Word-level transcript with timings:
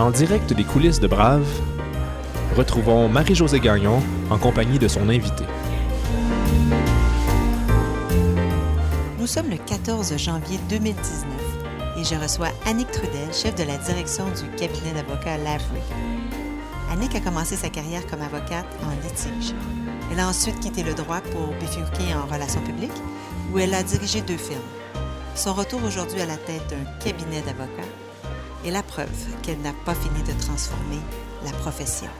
En 0.00 0.10
direct 0.10 0.54
des 0.54 0.64
coulisses 0.64 0.98
de 0.98 1.06
Brave, 1.06 1.46
retrouvons 2.56 3.06
Marie-Josée 3.10 3.60
Gagnon 3.60 4.02
en 4.30 4.38
compagnie 4.38 4.78
de 4.78 4.88
son 4.88 5.10
invité. 5.10 5.44
Nous 9.18 9.26
sommes 9.26 9.50
le 9.50 9.58
14 9.58 10.16
janvier 10.16 10.58
2019 10.70 11.04
et 11.98 12.04
je 12.04 12.14
reçois 12.14 12.48
Annick 12.64 12.90
Trudel, 12.90 13.30
chef 13.34 13.54
de 13.56 13.64
la 13.64 13.76
direction 13.76 14.24
du 14.28 14.48
cabinet 14.56 14.92
d'avocats 14.94 15.36
Lavry. 15.36 15.82
Annick 16.90 17.14
a 17.14 17.20
commencé 17.20 17.56
sa 17.56 17.68
carrière 17.68 18.06
comme 18.06 18.22
avocate 18.22 18.64
en 18.82 19.06
litige. 19.06 19.52
Elle 20.10 20.20
a 20.20 20.28
ensuite 20.28 20.60
quitté 20.60 20.82
le 20.82 20.94
droit 20.94 21.20
pour 21.20 21.48
bifurquer 21.60 22.14
en 22.14 22.32
relations 22.32 22.62
publiques, 22.62 23.02
où 23.52 23.58
elle 23.58 23.74
a 23.74 23.82
dirigé 23.82 24.22
deux 24.22 24.38
firmes. 24.38 24.60
Son 25.34 25.52
retour 25.52 25.84
aujourd'hui 25.84 26.22
à 26.22 26.26
la 26.26 26.38
tête 26.38 26.66
d'un 26.70 26.90
cabinet 27.04 27.42
d'avocats 27.42 28.09
est 28.64 28.70
la 28.70 28.82
preuve 28.82 29.08
qu'elle 29.42 29.60
n'a 29.60 29.72
pas 29.84 29.94
fini 29.94 30.22
de 30.22 30.38
transformer 30.40 31.00
la 31.44 31.52
profession. 31.52 32.10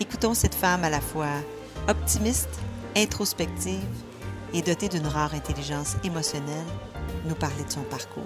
Écoutons 0.00 0.34
cette 0.34 0.54
femme 0.54 0.84
à 0.84 0.90
la 0.90 1.00
fois 1.00 1.28
optimiste, 1.88 2.60
introspective 2.96 3.82
et 4.52 4.62
dotée 4.62 4.88
d'une 4.88 5.06
rare 5.06 5.34
intelligence 5.34 5.96
émotionnelle 6.04 6.66
nous 7.26 7.34
parler 7.34 7.64
de 7.64 7.70
son 7.70 7.82
parcours. 7.82 8.22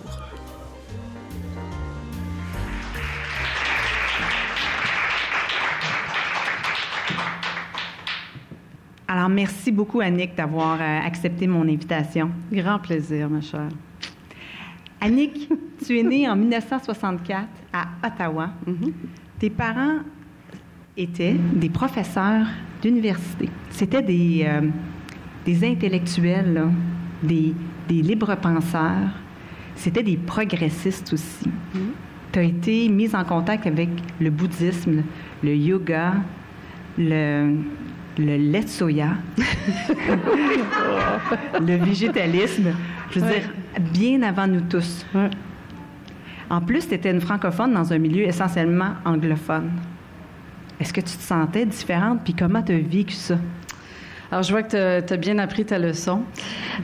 Alors, 9.10 9.30
merci 9.30 9.72
beaucoup, 9.72 10.00
Annick, 10.00 10.34
d'avoir 10.34 10.78
euh, 10.80 11.06
accepté 11.06 11.46
mon 11.46 11.62
invitation. 11.62 12.30
Grand 12.52 12.78
plaisir, 12.78 13.30
ma 13.30 13.40
chère. 13.40 13.70
Annick, 15.00 15.48
tu 15.84 15.98
es 15.98 16.02
née 16.02 16.28
en 16.28 16.36
1964 16.36 17.46
à 17.72 17.88
Ottawa. 18.06 18.50
Mhm. 18.66 18.92
Tes 19.38 19.50
parents 19.50 19.98
étaient 20.96 21.36
des 21.54 21.68
professeurs 21.68 22.46
d'université. 22.82 23.48
C'était 23.70 24.02
des, 24.02 24.44
euh, 24.44 24.68
des 25.44 25.64
intellectuels, 25.64 26.52
là, 26.52 26.64
des, 27.22 27.54
des 27.88 28.02
libres 28.02 28.34
penseurs. 28.36 29.10
C'était 29.76 30.02
des 30.02 30.16
progressistes 30.16 31.12
aussi. 31.12 31.48
Tu 32.32 32.38
as 32.38 32.42
été 32.42 32.88
mise 32.88 33.14
en 33.14 33.24
contact 33.24 33.66
avec 33.66 33.88
le 34.20 34.30
bouddhisme, 34.30 35.02
le 35.42 35.54
yoga, 35.54 36.14
le, 36.98 37.54
le 38.18 38.36
lait 38.36 38.62
de 38.64 38.68
soya, 38.68 39.10
le 41.60 41.76
végétalisme. 41.84 42.72
Je 43.10 43.20
veux 43.20 43.26
Ouais. 43.26 43.40
dire, 43.40 43.50
bien 43.92 44.22
avant 44.22 44.46
nous 44.46 44.60
tous. 44.62 45.04
Ouais. 45.14 45.30
En 46.50 46.60
plus, 46.60 46.88
tu 46.88 46.94
étais 46.94 47.10
une 47.10 47.20
francophone 47.20 47.72
dans 47.74 47.92
un 47.92 47.98
milieu 47.98 48.24
essentiellement 48.24 48.92
anglophone. 49.04 49.70
Est-ce 50.80 50.92
que 50.92 51.00
tu 51.00 51.16
te 51.16 51.22
sentais 51.22 51.66
différente? 51.66 52.20
Puis 52.24 52.34
comment 52.34 52.62
tu 52.62 52.72
as 52.72 52.78
vécu 52.78 53.14
ça? 53.14 53.36
Alors, 54.30 54.42
je 54.42 54.52
vois 54.52 54.62
que 54.62 55.00
tu 55.00 55.12
as 55.12 55.16
bien 55.16 55.38
appris 55.38 55.64
ta 55.64 55.78
leçon. 55.78 56.20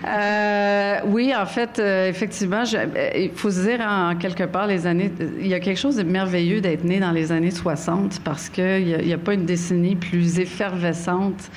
Euh, 0.06 0.97
oui, 1.06 1.34
en 1.37 1.45
fait, 1.45 1.78
euh, 1.78 2.09
effectivement, 2.09 2.64
euh, 2.73 3.11
il 3.14 3.33
faut 3.33 3.50
se 3.50 3.69
dire 3.69 3.81
en 3.87 4.17
quelque 4.17 4.45
part 4.45 4.67
les 4.67 4.87
années. 4.87 5.12
Il 5.39 5.47
y 5.47 5.53
a 5.53 5.61
quelque 5.61 5.78
chose 5.78 5.97
de 5.97 6.05
merveilleux 6.05 6.62
d'être 6.62 6.84
né 6.84 7.00
dans 7.00 7.11
les 7.11 7.33
années 7.33 7.50
60 7.50 8.20
parce 8.25 8.48
qu'il 8.48 8.84
n'y 8.87 9.12
a, 9.12 9.17
a 9.17 9.19
pas 9.19 9.34
une 9.34 9.45
décennie 9.45 9.95
plus 9.95 10.39
effervescente. 10.39 11.50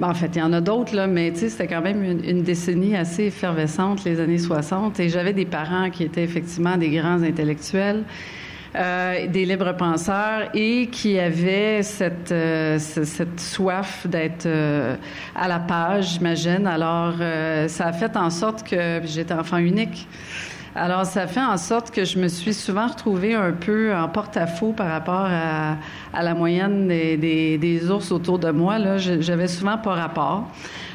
En 0.00 0.14
fait, 0.14 0.30
il 0.36 0.38
y 0.38 0.42
en 0.42 0.54
a 0.54 0.60
d'autres, 0.62 0.94
là, 0.94 1.06
mais 1.06 1.34
c'était 1.34 1.66
quand 1.66 1.82
même 1.82 2.02
une 2.02 2.42
décennie 2.42 2.96
assez 2.96 3.24
effervescente, 3.24 4.04
les 4.04 4.20
années 4.20 4.38
60. 4.38 5.00
Et 5.00 5.08
j'avais 5.08 5.32
des 5.32 5.44
parents 5.44 5.90
qui 5.90 6.04
étaient 6.04 6.22
effectivement 6.22 6.76
des 6.76 6.90
grands 6.90 7.22
intellectuels. 7.22 8.04
Euh, 8.76 9.26
des 9.26 9.44
libres 9.46 9.72
penseurs 9.76 10.48
et 10.54 10.86
qui 10.86 11.18
avaient 11.18 11.82
cette, 11.82 12.30
euh, 12.32 12.78
ce- 12.78 13.04
cette 13.04 13.40
soif 13.40 14.06
d'être 14.06 14.46
euh, 14.46 14.96
à 15.34 15.48
la 15.48 15.58
page, 15.58 16.14
j'imagine. 16.14 16.66
Alors, 16.66 17.14
euh, 17.20 17.66
ça 17.68 17.86
a 17.86 17.92
fait 17.92 18.16
en 18.16 18.30
sorte 18.30 18.62
que 18.62 19.00
j'étais 19.04 19.34
enfant 19.34 19.56
unique. 19.58 20.06
Alors, 20.76 21.04
ça 21.04 21.26
fait 21.26 21.40
en 21.42 21.56
sorte 21.56 21.90
que 21.90 22.04
je 22.04 22.16
me 22.18 22.28
suis 22.28 22.54
souvent 22.54 22.86
retrouvée 22.86 23.34
un 23.34 23.50
peu 23.50 23.92
en 23.92 24.08
porte-à-faux 24.08 24.72
par 24.72 24.86
rapport 24.88 25.26
à, 25.28 25.76
à 26.14 26.22
la 26.22 26.32
moyenne 26.34 26.86
des, 26.86 27.16
des, 27.16 27.58
des 27.58 27.90
ours 27.90 28.12
autour 28.12 28.38
de 28.38 28.52
moi. 28.52 28.78
Là, 28.78 28.96
j'avais 28.96 29.48
souvent 29.48 29.78
pas 29.78 29.94
rapport. 29.94 30.46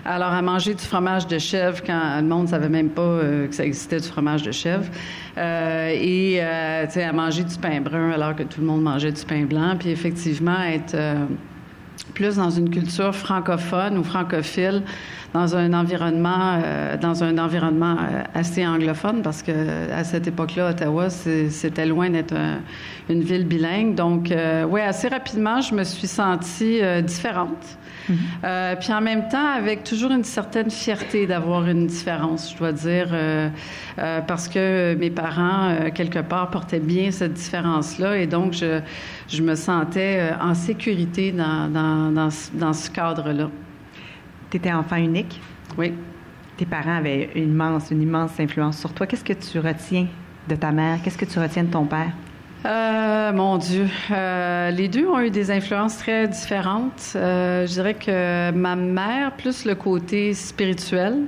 Alors, 0.07 0.31
à 0.33 0.41
manger 0.43 0.75
du 0.75 0.83
fromage 0.83 1.25
de 1.25 1.39
chèvre 1.39 1.81
quand 1.83 2.21
le 2.21 2.27
monde 2.27 2.43
ne 2.43 2.49
savait 2.49 2.69
même 2.69 2.89
pas 2.89 3.01
euh, 3.01 3.47
que 3.47 3.55
ça 3.55 3.66
existait 3.66 3.99
du 3.99 4.07
fromage 4.07 4.43
de 4.43 4.51
chèvre. 4.51 4.85
Euh, 5.35 5.89
et, 5.89 6.38
euh, 6.39 6.85
tu 6.85 6.91
sais, 6.91 7.03
à 7.03 7.11
manger 7.11 7.43
du 7.43 7.57
pain 7.57 7.81
brun 7.81 8.11
alors 8.11 8.35
que 8.35 8.43
tout 8.43 8.61
le 8.61 8.67
monde 8.67 8.83
mangeait 8.83 9.11
du 9.11 9.25
pain 9.25 9.45
blanc. 9.45 9.75
Puis, 9.79 9.89
effectivement, 9.89 10.61
être... 10.61 10.95
plus 12.13 12.35
dans 12.35 12.51
une 12.51 12.69
culture 12.69 13.16
francophone 13.16 13.97
ou 13.97 14.03
francophile, 14.03 14.83
dans 15.35 15.53
un 15.57 15.73
environnement, 15.73 16.59
euh, 16.63 16.96
dans 16.96 17.22
un 17.25 17.38
environnement 17.38 17.97
euh, 18.00 18.23
assez 18.34 18.66
anglophone, 18.66 19.22
parce 19.22 19.44
que 19.44 19.51
à 19.91 20.06
cette 20.06 20.28
époque-là, 20.28 20.69
Ottawa, 20.69 21.09
c'était 21.09 21.85
loin 21.85 22.09
d'être 22.09 22.34
un- 22.34 22.59
une 23.09 23.22
ville 23.22 23.46
bilingue. 23.46 23.96
Donc, 23.96 24.31
euh, 24.31 24.63
ouais, 24.63 24.81
assez 24.81 25.09
rapidement, 25.09 25.59
je 25.59 25.75
me 25.75 25.84
suis 25.84 26.07
sentie 26.07 26.79
euh, 26.81 27.01
différente. 27.01 27.66
Euh, 28.44 28.75
puis 28.79 28.94
en 28.94 29.01
même 29.01 29.28
temps, 29.29 29.50
avec 29.57 29.84
toujours 29.84 30.12
une 30.12 30.23
certaine 30.23 30.69
fierté 30.69 31.25
d'avoir 31.28 31.67
une 31.67 31.88
différence, 31.88 32.52
je 32.53 32.57
dois 32.59 32.72
dire, 32.72 33.07
parce 34.28 34.47
que 34.47 34.96
mes 34.96 35.09
parents, 35.09 35.75
quelque 35.94 36.19
part, 36.19 36.50
portaient 36.52 36.79
bien 36.79 37.09
cette 37.12 37.34
différence-là. 37.34 38.17
Et 38.19 38.28
donc, 38.28 38.53
je, 38.53 38.79
je 39.28 39.41
me 39.41 39.56
sentais 39.56 40.29
en 40.40 40.53
sécurité 40.53 41.31
dans, 41.31 41.67
dans, 41.67 42.12
dans, 42.12 42.29
ce- 42.29 42.52
dans 42.53 42.73
ce 42.73 42.91
cadre-là. 42.91 43.50
Tu 44.55 44.59
étais 44.59 44.71
enfant 44.71 44.95
unique. 44.95 45.41
Oui. 45.77 45.91
Tes 46.55 46.66
parents 46.66 46.95
avaient 46.95 47.29
une 47.35 47.51
immense, 47.51 47.91
une 47.91 48.01
immense 48.01 48.39
influence 48.39 48.77
sur 48.77 48.93
toi. 48.93 49.05
Qu'est-ce 49.05 49.25
que 49.25 49.33
tu 49.33 49.59
retiens 49.59 50.07
de 50.47 50.55
ta 50.55 50.71
mère? 50.71 50.99
Qu'est-ce 51.03 51.17
que 51.17 51.25
tu 51.25 51.38
retiens 51.39 51.63
de 51.66 51.71
ton 51.71 51.83
père? 51.83 52.13
Euh, 52.66 53.33
mon 53.33 53.57
Dieu, 53.57 53.85
Euh, 54.11 54.71
les 54.71 54.88
deux 54.88 55.07
ont 55.07 55.19
eu 55.19 55.29
des 55.29 55.51
influences 55.51 55.97
très 55.97 56.29
différentes. 56.29 57.11
Euh, 57.17 57.67
je 57.67 57.73
dirais 57.73 57.95
que 57.95 58.51
ma 58.51 58.77
mère, 58.77 59.33
plus 59.33 59.66
le 59.66 59.75
côté 59.75 60.33
spirituel, 60.33 61.23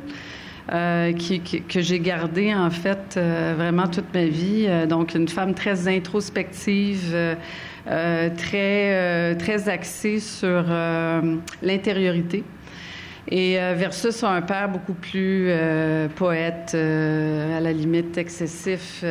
qui, 1.18 1.42
qui- 1.42 1.64
que 1.64 1.82
j'ai 1.82 2.00
gardé 2.00 2.56
en 2.56 2.70
fait 2.70 3.20
vraiment 3.58 3.88
toute 3.88 4.14
ma 4.14 4.24
vie. 4.24 4.70
Donc 4.88 5.16
une 5.16 5.28
femme 5.28 5.54
très 5.54 5.90
introspective, 5.90 7.14
très 7.86 9.36
très 9.36 9.68
axée 9.70 10.20
sur 10.22 10.64
l'intériorité. 11.62 12.46
Et 13.30 13.60
euh, 13.60 13.74
versus 13.76 14.24
un 14.24 14.42
père 14.42 14.70
beaucoup 14.70 14.94
plus 14.94 15.48
euh, 15.50 16.08
poète, 16.08 16.72
euh, 16.74 17.58
à 17.58 17.60
la 17.60 17.74
limite 17.74 18.18
excessif, 18.18 19.04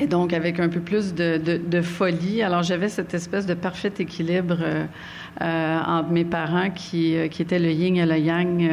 et 0.00 0.06
donc 0.06 0.32
avec 0.32 0.60
un 0.60 0.68
peu 0.68 0.80
plus 0.80 1.14
de, 1.14 1.82
folie. 1.82 2.42
Alors 2.42 2.62
j'avais 2.62 2.88
cette 2.88 3.14
espèce 3.14 3.46
de 3.46 3.54
parfait 3.54 3.92
équilibre 3.98 4.58
entre 5.40 6.10
mes 6.10 6.24
parents 6.24 6.70
qui, 6.70 7.14
étaient 7.14 7.58
le 7.58 7.70
yin 7.70 7.96
et 7.96 8.06
le 8.06 8.18
yang. 8.18 8.70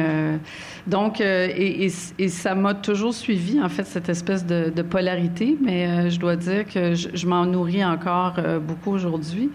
donc, 0.86 1.20
et, 1.20 1.88
ça 1.88 2.54
m'a 2.54 2.74
toujours 2.74 3.12
suivi, 3.12 3.60
en 3.60 3.68
fait, 3.68 3.84
cette 3.84 4.08
espèce 4.08 4.46
de, 4.46 4.82
polarité, 4.82 5.56
mais 5.60 6.10
je 6.10 6.20
dois 6.20 6.36
dire 6.36 6.64
que 6.66 6.94
je, 6.94 7.26
m'en 7.26 7.44
nourris 7.44 7.84
encore 7.84 8.36
beaucoup 8.60 8.92
aujourd'hui. 8.92 9.50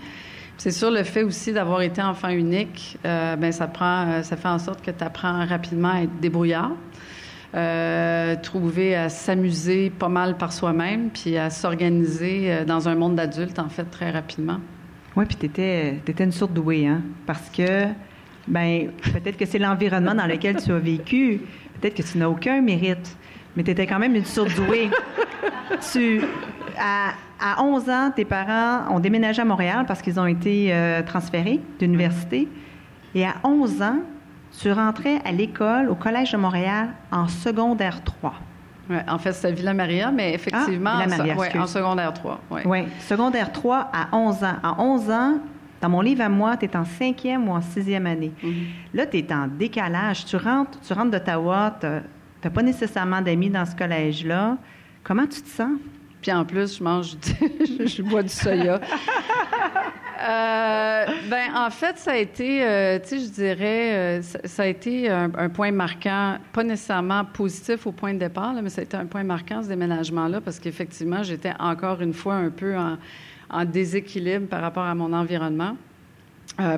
C'est 0.64 0.70
sûr, 0.70 0.92
le 0.92 1.02
fait 1.02 1.24
aussi 1.24 1.54
d'avoir 1.54 1.82
été 1.82 2.04
enfant 2.04 2.30
unique, 2.30 3.00
euh, 3.04 3.36
ben 3.36 3.52
ça 3.52 3.66
prend, 3.66 4.08
euh, 4.08 4.22
ça 4.22 4.38
fait 4.38 4.48
en 4.48 4.60
sorte 4.60 4.86
que 4.86 4.92
tu 4.92 5.04
apprends 5.04 5.44
rapidement 5.44 5.90
à 5.90 6.02
être 6.04 6.20
débrouillard, 6.20 6.74
euh, 7.56 8.36
trouver 8.44 8.96
à 8.96 9.10
s'amuser 9.10 9.90
pas 9.90 10.08
mal 10.08 10.38
par 10.38 10.54
soi-même, 10.54 11.10
puis 11.10 11.36
à 11.36 11.50
s'organiser 11.50 12.64
dans 12.68 12.88
un 12.88 12.94
monde 12.94 13.16
d'adultes, 13.16 13.58
en 13.58 13.70
fait, 13.70 13.86
très 13.86 14.12
rapidement. 14.12 14.60
Oui, 15.16 15.26
puis 15.26 15.36
tu 15.36 15.48
étais, 15.48 16.00
une 16.20 16.32
sourde 16.32 16.54
douée, 16.54 16.86
hein? 16.86 17.02
Parce 17.26 17.50
que, 17.50 17.86
ben, 18.48 18.92
peut-être 19.14 19.38
que 19.38 19.48
c'est 19.48 19.58
l'environnement 19.58 20.14
dans 20.14 20.28
lequel 20.28 20.58
tu 20.58 20.72
as 20.72 20.78
vécu. 20.78 21.42
Peut-être 21.80 21.96
que 21.96 22.04
tu 22.04 22.20
n'as 22.20 22.30
aucun 22.30 22.62
mérite, 22.62 23.18
mais 23.56 23.64
tu 23.64 23.72
étais 23.72 23.86
quand 23.88 24.00
même 24.00 24.16
une 24.16 24.26
sourde 24.26 24.54
douée. 24.56 24.90
tu, 25.92 26.22
à, 26.80 27.10
à 27.40 27.64
11 27.64 27.90
ans, 27.90 28.12
tes 28.16 28.26
parents 28.26 28.94
ont 28.94 29.00
déménagé 29.00 29.42
à 29.42 29.46
Montréal 29.46 29.86
parce 29.88 30.02
qu'ils 30.02 30.20
ont 30.20 30.26
été 30.28 30.74
euh, 30.74 31.02
transférés 31.04 31.60
d'université. 31.80 32.48
Et 33.16 33.26
à 33.26 33.36
11 33.44 33.82
ans, 33.82 34.00
tu 34.60 34.72
rentrais 34.72 35.20
à 35.26 35.32
l'école, 35.32 35.90
au 35.90 35.96
Collège 35.96 36.32
de 36.32 36.38
Montréal, 36.38 36.90
en 37.12 37.28
secondaire 37.28 38.04
3. 38.04 38.34
Ouais, 38.90 39.04
en 39.08 39.18
fait, 39.18 39.32
c'était 39.34 39.54
Villa 39.54 39.74
Maria, 39.74 40.12
mais 40.12 40.34
effectivement, 40.34 40.92
Ah, 40.96 41.04
Villa 41.06 41.18
Maria, 41.18 41.34
en, 41.36 41.38
ouais, 41.38 41.58
en 41.58 41.68
secondaire 41.68 42.14
3. 42.14 42.40
Ouais. 42.50 42.62
Oui, 42.66 42.80
secondaire 43.00 43.52
3 43.52 43.90
à 43.94 44.16
11 44.16 44.44
ans. 44.44 44.56
À 44.64 44.82
11 44.82 45.10
ans, 45.12 45.34
dans 45.82 45.90
mon 45.90 46.02
livre 46.02 46.24
à 46.24 46.30
moi, 46.30 46.58
tu 46.58 46.66
es 46.66 46.76
en 46.76 46.84
cinquième 46.86 47.48
ou 47.48 47.54
en 47.54 47.62
sixième 47.62 48.06
année. 48.06 48.32
Mhm. 48.44 48.54
Là, 48.94 49.06
tu 49.06 49.18
es 49.18 49.34
en 49.34 49.48
décalage. 49.48 50.26
Tu 50.26 50.36
rentres, 50.36 50.80
tu 50.86 50.94
rentres 50.94 51.12
d'Ottawa, 51.12 51.74
tu 52.42 52.48
n'as 52.48 52.52
pas 52.52 52.64
nécessairement 52.64 53.22
d'amis 53.22 53.50
dans 53.50 53.66
ce 53.66 53.76
collège-là. 53.76 54.58
Comment 55.04 55.28
tu 55.28 55.42
te 55.42 55.50
sens? 55.50 55.78
Puis 56.22 56.32
en 56.32 56.46
plus, 56.46 56.78
je 56.78 56.84
mange, 56.84 57.16
je 57.86 58.02
bois 58.02 58.24
du 58.24 58.30
soya. 58.30 58.80
Euh, 60.24 61.06
ben, 61.32 61.56
en 61.56 61.72
fait, 61.72 61.98
ça 61.98 62.12
a 62.12 62.18
été, 62.18 62.64
euh, 62.64 63.00
tu 63.00 63.08
sais, 63.08 63.20
je 63.26 63.30
dirais, 63.32 64.20
euh, 64.20 64.22
ça, 64.22 64.62
a 64.62 64.66
été 64.68 65.10
un, 65.10 65.50
point 65.50 65.72
marquant, 65.72 66.38
pas 66.54 66.64
nécessairement 66.64 67.26
positif 67.26 67.88
au 67.88 67.92
point 67.92 68.14
de 68.14 68.20
départ, 68.20 68.54
mais 68.62 68.70
ça 68.70 68.82
a 68.82 68.84
été 68.84 68.96
un 68.96 69.08
point 69.08 69.24
marquant, 69.24 69.64
ce 69.64 69.68
déménagement-là, 69.70 70.40
parce 70.40 70.60
qu'effectivement, 70.60 71.24
j'étais 71.24 71.54
encore 71.60 72.02
une 72.02 72.14
fois 72.14 72.36
un 72.36 72.52
peu 72.52 72.78
en, 72.78 72.98
en, 73.50 73.66
déséquilibre 73.66 74.48
par 74.48 74.62
rapport 74.62 74.84
à 74.84 74.94
mon 74.94 75.12
environnement. 75.12 75.76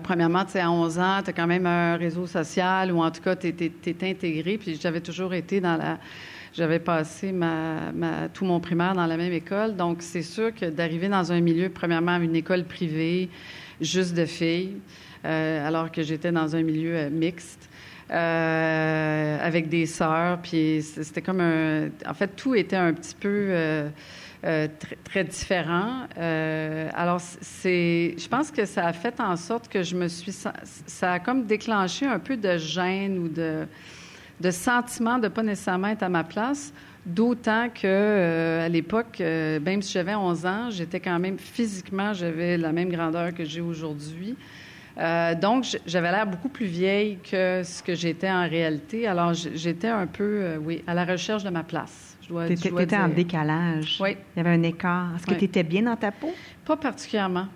Premièrement, 0.04 0.46
tu 0.46 0.52
sais, 0.52 0.60
à 0.60 0.72
11 0.72 1.00
ans, 1.00 1.22
tu 1.24 1.30
as 1.30 1.34
quand 1.34 1.48
même 1.48 1.66
un 1.66 1.98
réseau 1.98 2.28
social, 2.28 2.92
ou 2.92 3.02
en 3.02 3.12
tout 3.12 3.22
cas, 3.22 3.36
tu 3.36 3.48
es, 3.48 4.10
intégré, 4.10 4.58
puis 4.58 4.80
j'avais 4.82 5.02
toujours 5.02 5.34
été 5.34 5.60
dans 5.60 5.78
la 5.78 5.98
j'avais 6.56 6.80
passé 6.80 7.32
ma, 7.32 7.92
tout 8.34 8.46
mon 8.46 8.60
primaire 8.60 8.94
dans 8.94 9.08
la 9.08 9.18
même 9.18 9.34
école. 9.34 9.76
Donc, 9.76 10.02
c'est 10.02 10.22
sûr 10.22 10.54
que 10.54 10.66
d'arriver 10.66 11.10
dans 11.10 11.32
un 11.32 11.42
milieu, 11.42 11.70
premièrement, 11.70 12.18
une 12.18 12.36
école 12.36 12.64
privée, 12.64 13.30
juste 13.82 14.14
de 14.14 14.26
filles, 14.26 14.78
euh, 15.26 15.68
alors 15.68 15.92
que 15.92 16.04
j'étais 16.04 16.32
dans 16.32 16.56
un 16.56 16.62
milieu 16.62 16.96
euh, 16.96 17.10
mixte. 17.10 17.70
Euh, 18.12 19.38
avec 19.42 19.70
des 19.70 19.88
sœurs, 19.88 20.38
puis 20.44 20.84
c'était 20.84 21.22
comme 21.22 21.40
un... 21.40 21.88
En 22.06 22.14
fait, 22.14 22.36
tout 22.36 22.54
était 22.54 22.76
un 22.76 22.94
petit 22.94 23.16
peu 23.16 23.50
très, 24.44 24.98
très, 25.04 25.24
différent. 25.24 26.08
alors, 26.18 27.22
c'est... 27.22 28.16
Je 28.18 28.28
pense 28.28 28.52
que 28.52 28.66
ça 28.66 28.88
a 28.88 28.94
fait 28.94 29.20
en 29.20 29.36
sorte 29.38 29.70
que 29.70 29.84
je 29.84 29.96
me 29.96 30.08
suis... 30.08 30.32
Ça 30.34 31.14
a 31.14 31.20
comme 31.20 31.46
déclenché 31.46 32.06
un 32.06 32.20
peu 32.20 32.36
de 32.36 32.58
gêne 32.58 33.18
ou 33.20 33.28
de 33.30 33.66
de 34.40 34.52
sentiment 34.52 35.20
de 35.20 35.28
pas 35.28 35.44
nécessairement 35.44 35.88
être 35.88 36.04
à 36.04 36.10
ma 36.10 36.24
place. 36.24 36.74
D'autant 37.06 37.70
que 37.70 37.86
euh, 37.86 38.66
à 38.66 38.70
l'époque, 38.70 39.20
euh, 39.20 39.60
même 39.60 39.82
si 39.82 39.94
j'avais 39.94 40.16
11 40.16 40.46
ans, 40.46 40.70
j'étais 40.70 41.00
quand 41.00 41.20
même 41.20 41.38
physiquement, 41.38 42.14
j'avais 42.14 42.58
la 42.58 42.72
même 42.72 42.90
grandeur 42.90 43.34
que 43.34 43.44
j'ai 43.44 43.62
aujourd'hui. 43.62 44.38
Euh, 44.98 45.36
donc, 45.36 45.66
j'avais 45.86 46.12
l'air 46.12 46.28
beaucoup 46.28 46.50
plus 46.50 46.68
vieille 46.68 47.18
que 47.30 47.62
ce 47.64 47.84
que 47.84 47.96
j'étais 47.96 48.30
en 48.30 48.48
réalité. 48.48 49.08
Alors, 49.08 49.34
j'étais 49.34 49.90
un 49.90 50.08
peu, 50.08 50.56
oui, 50.62 50.84
à 50.88 50.94
la 50.94 51.04
recherche 51.04 51.44
de 51.44 51.50
ma 51.50 51.64
place. 51.64 52.13
Tu 52.28 52.82
étais 52.82 52.98
en 52.98 53.10
décalage. 53.10 54.00
Oui. 54.02 54.18
Il 54.36 54.38
y 54.38 54.40
avait 54.40 54.56
un 54.56 54.64
écart. 54.64 55.16
Est-ce 55.16 55.26
que 55.26 55.36
tu 55.36 55.46
étais 55.46 55.64
bien 55.64 55.84
dans 55.84 55.96
ta 55.96 56.12
peau? 56.12 56.32
Pas 56.66 56.78
particulièrement. 56.78 57.48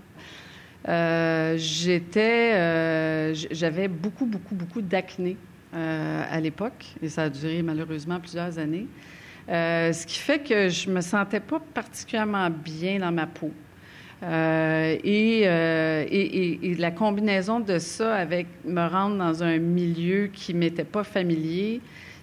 j'étais, 1.57 3.33
j'avais 3.51 3.87
beaucoup, 3.87 4.25
beaucoup, 4.25 4.55
beaucoup 4.55 4.81
d'acné. 4.81 5.37
Euh, 5.73 6.23
à 6.31 6.39
l'époque, 6.39 6.85
et 7.03 7.09
ça 7.09 7.23
a 7.23 7.29
duré 7.29 7.61
malheureusement 7.61 8.21
plusieurs 8.21 8.57
années. 8.57 8.87
Euh, 9.49 9.91
ce 9.91 10.07
qui 10.07 10.17
fait 10.17 10.39
que 10.39 10.69
je 10.69 10.89
me 10.89 11.01
sentais 11.01 11.41
pas 11.41 11.59
particulièrement 11.59 12.49
bien 12.49 12.99
dans 12.99 13.11
ma 13.11 13.27
peau. 13.27 13.51
Euh, 14.23 14.95
et, 15.03 15.41
et, 15.41 16.75
la 16.75 16.91
combinaison 16.91 17.59
de 17.59 17.79
ça 17.79 18.15
avec 18.15 18.47
me 18.63 18.87
rendre 18.87 19.17
dans 19.17 19.43
un 19.43 19.57
milieu 19.57 20.27
qui 20.27 20.53
m'était 20.53 20.85
pas 20.85 21.03
familier, 21.03 21.81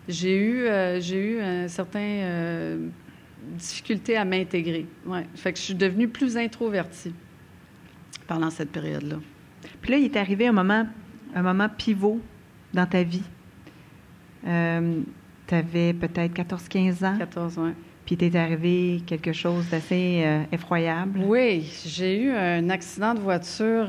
j'ai 0.08 0.36
eu, 0.36 0.66
j'ai 1.00 1.32
eu 1.32 1.40
un 1.40 1.68
certain 1.68 2.90
difficulté 3.52 4.16
à 4.16 4.24
m'intégrer. 4.24 4.86
Ouais. 5.06 5.26
Fait 5.34 5.52
que 5.52 5.58
je 5.58 5.64
suis 5.64 5.74
devenue 5.74 6.08
plus 6.08 6.36
introvertie 6.36 7.14
pendant 8.26 8.50
cette 8.50 8.70
période-là. 8.70 9.16
Puis 9.80 9.92
là, 9.92 9.98
il 9.98 10.04
est 10.04 10.16
arrivé 10.16 10.46
un 10.46 10.52
moment, 10.52 10.86
un 11.34 11.42
moment 11.42 11.68
pivot 11.68 12.20
dans 12.72 12.86
ta 12.86 13.02
vie. 13.02 13.22
Euh, 14.46 15.00
tu 15.46 15.54
avais 15.54 15.92
peut-être 15.92 16.34
14-15 16.34 17.04
ans. 17.04 17.18
14, 17.18 17.58
oui. 17.58 17.70
Puis 18.04 18.16
t'es 18.18 18.36
arrivé 18.36 19.02
quelque 19.06 19.32
chose 19.32 19.68
d'assez 19.70 20.22
euh, 20.24 20.42
effroyable. 20.52 21.20
Oui, 21.24 21.70
j'ai 21.86 22.20
eu 22.20 22.30
un 22.30 22.68
accident 22.68 23.14
de 23.14 23.20
voiture 23.20 23.88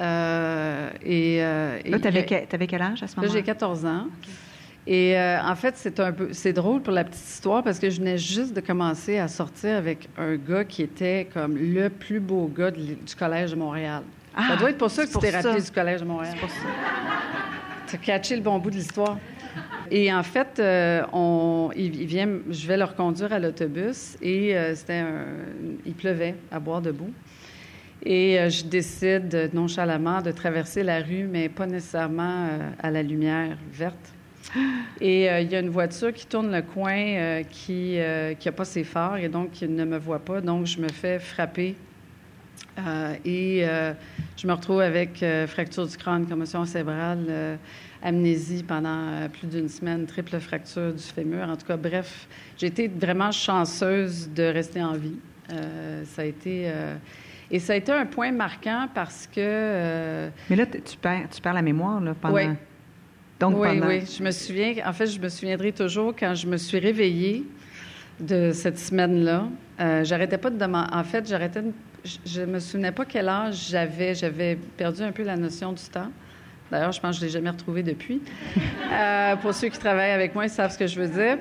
euh, 0.00 0.90
et, 1.04 1.40
là, 1.90 1.98
tu 1.98 2.08
avais, 2.08 2.66
quel 2.66 2.82
âge 2.82 3.02
à 3.02 3.06
ce 3.06 3.16
moment-là? 3.16 3.34
Là, 3.34 3.40
j'ai 3.40 3.42
14 3.42 3.86
ans. 3.86 4.06
Et 4.86 5.14
en 5.16 5.54
fait, 5.54 5.76
c'est 5.76 6.00
un 6.00 6.10
peu, 6.10 6.32
c'est 6.32 6.52
drôle 6.52 6.80
pour 6.82 6.92
la 6.92 7.04
petite 7.04 7.28
histoire 7.28 7.62
parce 7.62 7.78
que 7.78 7.90
je 7.90 7.98
venais 7.98 8.18
juste 8.18 8.54
de 8.54 8.60
commencer 8.60 9.18
à 9.18 9.28
sortir 9.28 9.76
avec 9.76 10.08
un 10.16 10.36
gars 10.36 10.64
qui 10.64 10.82
était 10.82 11.28
comme 11.32 11.56
le 11.56 11.90
plus 11.90 12.18
beau 12.18 12.46
gars 12.46 12.70
du 12.70 12.96
Collège 13.16 13.50
de 13.50 13.56
Montréal. 13.56 14.02
Ah, 14.34 14.48
ça 14.48 14.56
doit 14.56 14.70
être 14.70 14.78
pour 14.78 14.90
ça 14.90 15.04
que 15.04 15.12
tu 15.12 15.18
t'es 15.18 15.30
rappelé 15.30 15.60
du 15.60 15.70
Collège 15.70 16.00
de 16.00 16.06
Montréal. 16.06 16.34
C'est 16.34 16.40
pour 16.40 16.50
ça. 16.50 16.56
Tu 17.88 17.96
as 17.96 17.98
catché 17.98 18.36
le 18.36 18.42
bon 18.42 18.56
bout 18.60 18.70
de 18.70 18.76
l'histoire. 18.76 19.18
Et 19.90 20.12
en 20.12 20.22
fait, 20.22 20.60
euh, 20.60 21.02
on, 21.12 21.70
il, 21.74 22.06
vient, 22.06 22.28
je 22.48 22.68
vais 22.68 22.76
le 22.76 22.84
reconduire 22.84 23.32
à 23.32 23.40
l'autobus 23.40 24.16
et 24.22 24.56
euh, 24.56 24.76
c'était 24.76 25.02
il 25.84 25.94
pleuvait 25.94 26.36
à 26.52 26.60
boire 26.60 26.80
debout. 26.80 27.10
Et 28.04 28.38
euh, 28.38 28.48
je 28.48 28.64
décide 28.64 29.50
nonchalamment 29.52 30.22
de 30.22 30.30
traverser 30.32 30.82
la 30.82 31.00
rue, 31.00 31.28
mais 31.30 31.48
pas 31.48 31.66
nécessairement 31.66 32.48
à 32.78 32.90
la 32.90 33.02
lumière 33.02 33.56
verte. 33.72 34.14
Et 35.00 35.26
il 35.26 35.52
y 35.52 35.54
a 35.54 35.60
une 35.60 35.68
voiture 35.68 36.12
qui 36.12 36.26
tourne 36.26 36.50
le 36.50 36.62
coin 36.62 37.42
qui 37.50 37.98
n'a 37.98 38.52
pas 38.52 38.64
ses 38.64 38.84
phares 38.84 39.18
et 39.18 39.28
donc 39.28 39.52
qui 39.52 39.68
ne 39.68 39.84
me 39.84 39.98
voit 39.98 40.18
pas. 40.18 40.40
Donc, 40.40 40.66
je 40.66 40.80
me 40.80 40.88
fais 40.88 41.18
frapper 41.18 41.76
euh, 42.78 43.14
et 43.24 43.60
euh, 43.64 43.92
je 44.36 44.46
me 44.46 44.52
retrouve 44.52 44.80
avec 44.80 45.22
euh, 45.22 45.46
fracture 45.46 45.86
du 45.86 45.96
crâne, 45.96 46.26
commotion 46.26 46.64
cérébrale, 46.64 47.58
amnésie 48.02 48.62
pendant 48.62 49.28
plus 49.28 49.46
d'une 49.46 49.68
semaine, 49.68 50.06
triple 50.06 50.38
fracture 50.40 50.92
du 50.92 51.02
fémur. 51.02 51.48
En 51.48 51.56
tout 51.56 51.66
cas, 51.66 51.76
bref, 51.76 52.26
j'ai 52.56 52.68
été 52.68 52.88
vraiment 52.88 53.32
chanceuse 53.32 54.30
de 54.34 54.44
rester 54.44 54.82
en 54.82 54.94
vie. 54.94 55.18
ça 56.04 56.22
a 56.22 56.24
été. 56.24 56.72
Et 57.50 57.58
ça 57.58 57.72
a 57.72 57.76
été 57.76 57.92
un 57.92 58.06
point 58.06 58.32
marquant 58.32 58.88
parce 58.94 59.26
que. 59.26 60.30
Mais 60.48 60.56
là, 60.56 60.66
tu 60.66 60.96
perds, 60.96 61.28
tu 61.30 61.40
perds 61.40 61.54
la 61.54 61.62
mémoire 61.62 62.00
là, 62.00 62.14
pendant. 62.20 62.34
Oui. 62.34 62.44
Donc, 63.38 63.56
oui, 63.58 63.80
oui. 63.82 64.02
Je 64.06 64.22
me 64.22 64.30
souviens. 64.30 64.74
En 64.86 64.92
fait, 64.92 65.06
je 65.06 65.18
me 65.18 65.28
souviendrai 65.28 65.72
toujours 65.72 66.14
quand 66.16 66.34
je 66.34 66.46
me 66.46 66.56
suis 66.56 66.78
réveillée 66.78 67.44
de 68.20 68.52
cette 68.52 68.78
semaine-là. 68.78 69.48
j'arrêtais 70.02 70.38
pas 70.38 70.50
de 70.50 70.58
demander. 70.58 70.90
En 70.92 71.04
fait, 71.04 71.26
j'arrêtais 71.26 71.62
de 71.62 71.72
je 72.04 72.40
ne 72.40 72.46
me 72.46 72.58
souvenais 72.60 72.92
pas 72.92 73.04
quel 73.04 73.28
âge 73.28 73.68
j'avais. 73.70 74.14
J'avais 74.14 74.56
perdu 74.76 75.02
un 75.02 75.12
peu 75.12 75.22
la 75.22 75.36
notion 75.36 75.72
du 75.72 75.82
temps. 75.84 76.10
D'ailleurs, 76.70 76.92
je 76.92 77.00
pense 77.00 77.16
que 77.16 77.20
je 77.20 77.22
ne 77.22 77.26
l'ai 77.26 77.32
jamais 77.32 77.50
retrouvé 77.50 77.82
depuis. 77.82 78.20
Euh, 78.92 79.36
pour 79.36 79.54
ceux 79.54 79.68
qui 79.68 79.78
travaillent 79.78 80.10
avec 80.10 80.34
moi, 80.34 80.46
ils 80.46 80.50
savent 80.50 80.72
ce 80.72 80.78
que 80.78 80.86
je 80.86 81.00
veux 81.00 81.08
dire. 81.08 81.38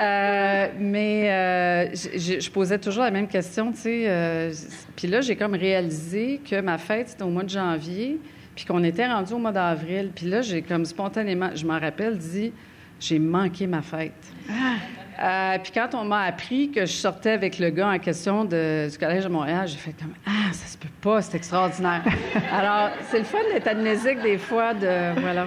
Euh, 0.00 0.68
mais 0.78 1.30
euh, 1.30 1.94
je, 1.94 2.50
posais 2.50 2.78
toujours 2.78 3.04
la 3.04 3.10
même 3.10 3.28
question, 3.28 3.70
tu 3.70 3.80
sais. 3.80 4.50
puis 4.96 5.06
là, 5.06 5.20
j'ai 5.20 5.36
comme 5.36 5.54
réalisé 5.54 6.40
que 6.48 6.60
ma 6.60 6.78
fête, 6.78 7.10
c'était 7.10 7.22
au 7.22 7.28
mois 7.28 7.44
de 7.44 7.50
janvier, 7.50 8.18
puis 8.54 8.64
qu'on 8.64 8.82
était 8.82 9.06
rendu 9.06 9.34
au 9.34 9.38
mois 9.38 9.52
d'avril. 9.52 10.10
Puis 10.14 10.26
là, 10.26 10.40
j'ai 10.40 10.62
comme 10.62 10.86
spontanément, 10.86 11.50
je 11.54 11.66
m'en 11.66 11.78
rappelle, 11.78 12.16
dit, 12.16 12.52
j'ai 12.98 13.18
manqué 13.18 13.66
ma 13.66 13.82
fête. 13.82 14.12
Ah. 14.50 14.76
Euh, 15.22 15.58
puis 15.62 15.72
quand 15.72 15.94
on 15.94 16.04
m'a 16.04 16.22
appris 16.22 16.70
que 16.70 16.82
je 16.82 16.92
sortais 16.92 17.30
avec 17.30 17.58
le 17.58 17.70
gars 17.70 17.88
en 17.88 17.98
question 17.98 18.44
de, 18.44 18.88
du 18.90 18.98
Collège 18.98 19.24
de 19.24 19.28
Montréal, 19.28 19.66
j'ai 19.66 19.78
fait 19.78 19.94
comme 19.98 20.12
Ah, 20.26 20.52
ça 20.52 20.66
se 20.66 20.76
peut 20.76 20.88
pas, 21.00 21.22
c'est 21.22 21.36
extraordinaire. 21.36 22.02
Alors, 22.52 22.90
c'est 23.08 23.18
le 23.18 23.24
fun 23.24 23.38
d'être 23.52 23.66
amnésique 23.66 24.20
des 24.22 24.36
fois, 24.38 24.74
de. 24.74 25.18
Voilà. 25.20 25.46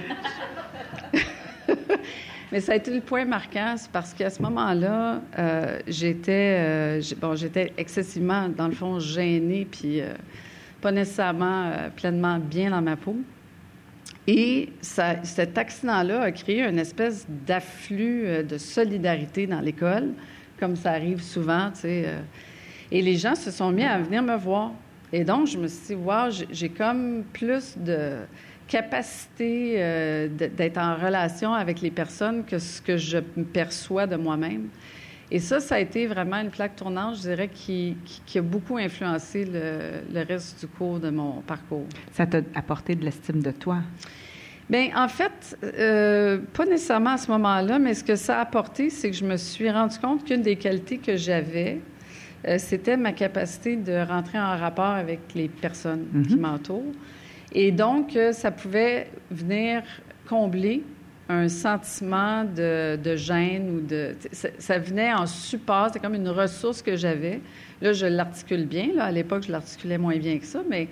Mais 2.52 2.58
ça 2.58 2.72
a 2.72 2.74
été 2.74 2.90
le 2.92 3.00
point 3.00 3.24
marquant, 3.24 3.74
c'est 3.76 3.92
parce 3.92 4.12
qu'à 4.12 4.28
ce 4.28 4.42
moment-là, 4.42 5.20
euh, 5.38 5.78
j'étais, 5.86 6.56
euh, 6.58 7.00
bon, 7.20 7.36
j'étais 7.36 7.72
excessivement, 7.78 8.48
dans 8.48 8.66
le 8.66 8.74
fond, 8.74 8.98
gênée, 8.98 9.68
puis 9.70 10.02
pas 10.80 10.90
nécessairement 10.90 11.70
pleinement 11.94 12.38
bien 12.38 12.70
dans 12.70 12.82
ma 12.82 12.96
peau. 12.96 13.16
Et 14.26 14.68
cet 14.82 15.56
accident-là 15.56 16.22
a 16.22 16.32
créé 16.32 16.62
une 16.62 16.78
espèce 16.78 17.26
d'afflux 17.46 18.26
euh, 18.26 18.42
de 18.42 18.58
solidarité 18.58 19.46
dans 19.46 19.60
l'école, 19.60 20.10
comme 20.58 20.76
ça 20.76 20.90
arrive 20.92 21.22
souvent. 21.22 21.72
Euh. 21.84 22.20
et 22.92 23.02
les 23.02 23.16
gens 23.16 23.34
se 23.34 23.50
sont 23.50 23.70
mis 23.70 23.84
à 23.84 23.98
venir 23.98 24.22
me 24.22 24.36
voir. 24.36 24.72
Et 25.12 25.24
donc, 25.24 25.46
je 25.48 25.58
me 25.58 25.66
suis 25.66 25.88
dit, 25.88 25.94
wow, 25.94 26.30
j'ai 26.50 26.68
comme 26.68 27.24
plus 27.32 27.76
de 27.78 28.18
capacité 28.68 29.74
euh, 29.78 30.28
d'être 30.28 30.78
en 30.78 30.94
relation 30.94 31.52
avec 31.52 31.80
les 31.80 31.90
personnes 31.90 32.44
que 32.44 32.58
ce 32.58 32.80
que 32.80 32.96
je 32.96 33.18
perçois 33.18 34.06
de 34.06 34.14
moi-même. 34.14 34.68
Et 35.32 35.38
ça, 35.38 35.60
ça 35.60 35.76
a 35.76 35.78
été 35.78 36.06
vraiment 36.06 36.40
une 36.40 36.50
plaque 36.50 36.74
tournante, 36.76 37.16
je 37.16 37.20
dirais, 37.22 37.48
qui, 37.48 37.96
a 38.34 38.42
beaucoup 38.42 38.78
influencé 38.78 39.44
le, 39.44 40.22
reste 40.24 40.60
du 40.60 40.66
cours 40.66 40.98
de 40.98 41.10
mon 41.10 41.40
parcours. 41.42 41.86
Ça 42.12 42.26
t'a 42.26 42.40
apporté 42.54 42.96
de 42.96 43.04
l'estime 43.04 43.40
de 43.40 43.52
toi? 43.52 43.78
Bien, 44.68 44.90
en 44.96 45.08
fait, 45.08 45.56
euh, 45.64 46.38
pas 46.52 46.64
nécessairement 46.64 47.10
à 47.10 47.18
ce 47.18 47.30
moment-là, 47.30 47.78
mais 47.78 47.94
ce 47.94 48.04
que 48.04 48.16
ça 48.16 48.38
a 48.38 48.40
apporté, 48.42 48.90
c'est 48.90 49.10
que 49.10 49.16
je 49.16 49.24
me 49.24 49.36
suis 49.36 49.70
rendu 49.70 49.98
compte 49.98 50.24
qu'une 50.24 50.42
des 50.42 50.56
qualités 50.56 50.98
que 50.98 51.16
j'avais, 51.16 51.80
euh, 52.46 52.56
c'était 52.58 52.96
ma 52.96 53.12
capacité 53.12 53.76
de 53.76 54.06
rentrer 54.06 54.38
en 54.38 54.56
rapport 54.56 54.84
avec 54.84 55.20
les 55.34 55.48
personnes 55.48 56.06
qui 56.26 56.36
mhm. 56.36 56.40
m'entourent. 56.40 56.92
Et 57.52 57.72
donc, 57.72 58.16
euh, 58.16 58.32
ça 58.32 58.50
pouvait 58.50 59.10
venir 59.30 59.82
combler 60.28 60.84
un 61.32 61.48
sentiment 61.48 62.44
de, 62.44 62.96
de 62.96 63.16
gêne 63.16 63.70
ou 63.70 63.80
de. 63.80 64.16
Ça, 64.32 64.48
ça 64.58 64.78
venait 64.78 65.12
en 65.12 65.26
support, 65.26 65.86
c'était 65.88 66.00
comme 66.00 66.14
une 66.14 66.28
ressource 66.28 66.82
que 66.82 66.96
j'avais. 66.96 67.40
Là, 67.80 67.92
je 67.92 68.06
l'articule 68.06 68.66
bien. 68.66 68.88
Là, 68.94 69.04
à 69.04 69.10
l'époque, 69.12 69.44
je 69.46 69.52
l'articulais 69.52 69.96
moins 69.98 70.16
bien 70.16 70.38
que 70.38 70.44
ça, 70.44 70.60
mais 70.68 70.88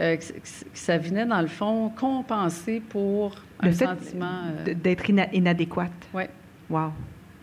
euh, 0.00 0.16
que, 0.16 0.22
que 0.32 0.48
ça 0.72 0.96
venait, 0.98 1.26
dans 1.26 1.40
le 1.42 1.46
fond, 1.48 1.90
compenser 1.90 2.80
pour 2.80 3.34
un 3.60 3.66
Le 3.66 3.72
fait 3.72 3.84
sentiment. 3.84 4.40
euh, 4.66 4.74
d'être 4.74 5.08
ina- 5.10 5.32
inadéquate. 5.32 5.92
ouais. 6.14 6.30
Wow. 6.70 6.92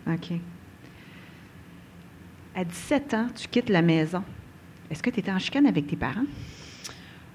OK. 0.08 0.32
À 2.56 2.64
17 2.64 3.14
ans, 3.14 3.28
tu 3.36 3.48
quittes 3.48 3.70
la 3.70 3.82
maison. 3.82 4.24
Est-ce 4.90 5.04
que 5.04 5.10
tu 5.12 5.20
étais 5.20 5.32
en 5.32 5.40
chicane 5.40 5.68
avec 5.68 5.86
tes 5.88 5.96
parents? 5.96 6.26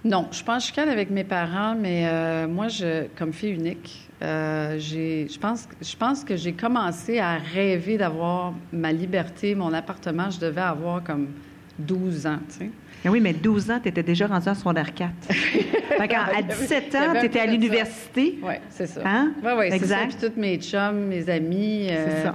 Non, 0.05 0.27
je 0.31 0.37
suis 0.37 0.45
pas 0.45 0.57
en 0.57 0.61
chicane 0.61 0.89
avec 0.89 1.09
mes 1.11 1.25
parents, 1.25 1.75
mais 1.75 2.07
euh, 2.09 2.47
moi, 2.49 2.69
je, 2.69 3.07
comme 3.17 3.33
fille 3.33 3.53
unique, 3.53 4.04
euh, 4.23 4.79
je 4.79 5.39
pense, 5.39 5.69
je 5.83 5.97
pense 5.97 6.25
que 6.25 6.37
j'ai 6.37 6.53
commencé 6.53 7.19
à 7.19 7.37
rêver 7.37 7.99
d'avoir 7.99 8.55
ma 8.73 8.93
liberté, 8.93 9.55
mon 9.55 9.73
appartement. 9.73 10.31
Je 10.31 10.39
devais 10.41 10.61
avoir 10.61 11.03
comme 11.03 11.29
12 11.79 12.27
ans, 12.27 12.39
tu 12.49 12.55
sais. 12.59 12.71
Ah 13.07 13.11
oui, 13.11 13.21
mais 13.21 13.35
12 13.35 13.71
ans, 13.71 13.79
tu 13.83 13.91
étais 13.91 14.03
déjà 14.03 14.27
rendu 14.27 14.49
en 14.49 14.55
secondaire 14.55 14.95
4. 14.95 15.13
fait 15.29 16.15
à 16.15 16.41
17 16.41 16.85
Il 16.89 16.95
y 16.95 16.97
avait 16.97 17.19
ans, 17.19 17.21
tu 17.21 17.27
étais 17.27 17.41
à 17.41 17.45
l'université. 17.45 18.39
Oui, 18.43 18.55
c'est 18.71 18.87
ça. 18.87 19.03
Hein? 19.05 19.33
Oui, 19.43 19.51
oui, 19.59 19.65
c'est 19.69 19.71
ça. 19.71 19.77
Exact. 20.05 20.17
Puis 20.19 20.31
tous 20.31 20.41
mes 20.41 20.57
chums, 20.57 21.05
mes 21.09 21.29
amis. 21.29 21.89
euh, 21.91 22.07
C'est 22.09 22.23
ça. 22.23 22.35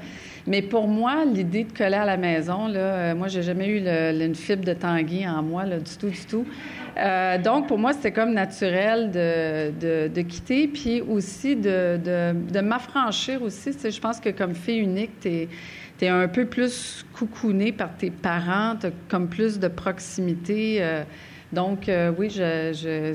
Mais 0.49 0.63
pour 0.63 0.87
moi, 0.87 1.25
l'idée 1.25 1.63
de 1.63 1.71
coller 1.71 1.95
à 1.95 2.05
la 2.05 2.17
maison, 2.17 2.67
là, 2.67 2.79
euh, 2.79 3.15
moi, 3.15 3.27
j'ai 3.27 3.43
jamais 3.43 3.67
eu 3.67 3.87
une 3.87 4.33
fibre 4.33 4.65
de 4.65 4.73
Tanguy 4.73 5.25
en 5.27 5.43
moi, 5.43 5.63
là, 5.63 5.77
du 5.77 5.95
tout, 5.95 6.09
du 6.09 6.25
tout. 6.25 6.43
Euh, 6.97 7.37
donc, 7.37 7.67
pour 7.67 7.77
moi, 7.77 7.93
c'était 7.93 8.11
comme 8.11 8.33
naturel 8.33 9.11
de, 9.11 10.07
de, 10.07 10.21
quitter, 10.23 10.67
puis 10.67 11.01
aussi 11.01 11.55
de, 11.55 11.99
de, 12.51 12.61
m'affranchir 12.61 13.43
aussi. 13.43 13.71
Tu 13.73 13.79
sais, 13.79 13.91
je 13.91 14.01
pense 14.01 14.19
que 14.19 14.29
comme 14.29 14.55
fille 14.55 14.79
unique, 14.79 15.11
tu 15.21 15.47
es, 16.01 16.09
un 16.09 16.27
peu 16.27 16.45
plus 16.45 17.05
coucounée 17.13 17.71
par 17.71 17.95
tes 17.95 18.09
parents, 18.09 18.75
tu 18.75 18.87
comme 19.07 19.27
plus 19.27 19.59
de 19.59 19.67
proximité. 19.67 20.77
euh, 20.79 21.03
donc, 21.53 21.89
oui, 22.17 22.29
je- 22.31 23.13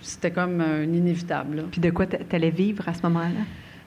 c'était 0.00 0.30
comme 0.32 0.60
un 0.60 0.82
inévitable. 0.82 1.56
là. 1.56 1.62
Puis 1.70 1.80
de 1.80 1.90
quoi 1.90 2.06
tu 2.06 2.16
allais 2.34 2.50
vivre 2.50 2.88
à 2.88 2.94
ce 2.94 3.02
moment-là? 3.02 3.44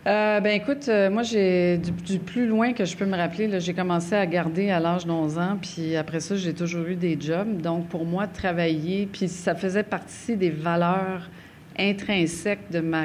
Euh, 0.07 0.39
ben 0.39 0.59
écoute, 0.59 0.87
euh, 0.89 1.11
moi 1.11 1.21
j'ai 1.21 1.77
du, 1.77 1.91
du 1.91 2.17
plus 2.17 2.47
loin 2.47 2.73
que 2.73 2.85
je 2.85 2.97
peux 2.97 3.05
me 3.05 3.15
rappeler, 3.15 3.47
là, 3.47 3.59
j'ai 3.59 3.75
commencé 3.75 4.15
à 4.15 4.25
garder 4.25 4.71
à 4.71 4.79
l'âge 4.79 5.05
d'11 5.05 5.37
ans, 5.39 5.57
puis 5.61 5.95
après 5.95 6.19
ça 6.19 6.35
j'ai 6.35 6.53
toujours 6.55 6.87
eu 6.87 6.95
des 6.95 7.17
jobs. 7.21 7.61
Donc 7.61 7.87
pour 7.87 8.03
moi 8.05 8.25
travailler, 8.25 9.07
puis 9.11 9.27
ça 9.27 9.53
faisait 9.53 9.83
partie 9.83 10.35
des 10.35 10.49
valeurs 10.49 11.29
intrinsèques 11.77 12.71
de 12.71 12.79
ma 12.79 13.03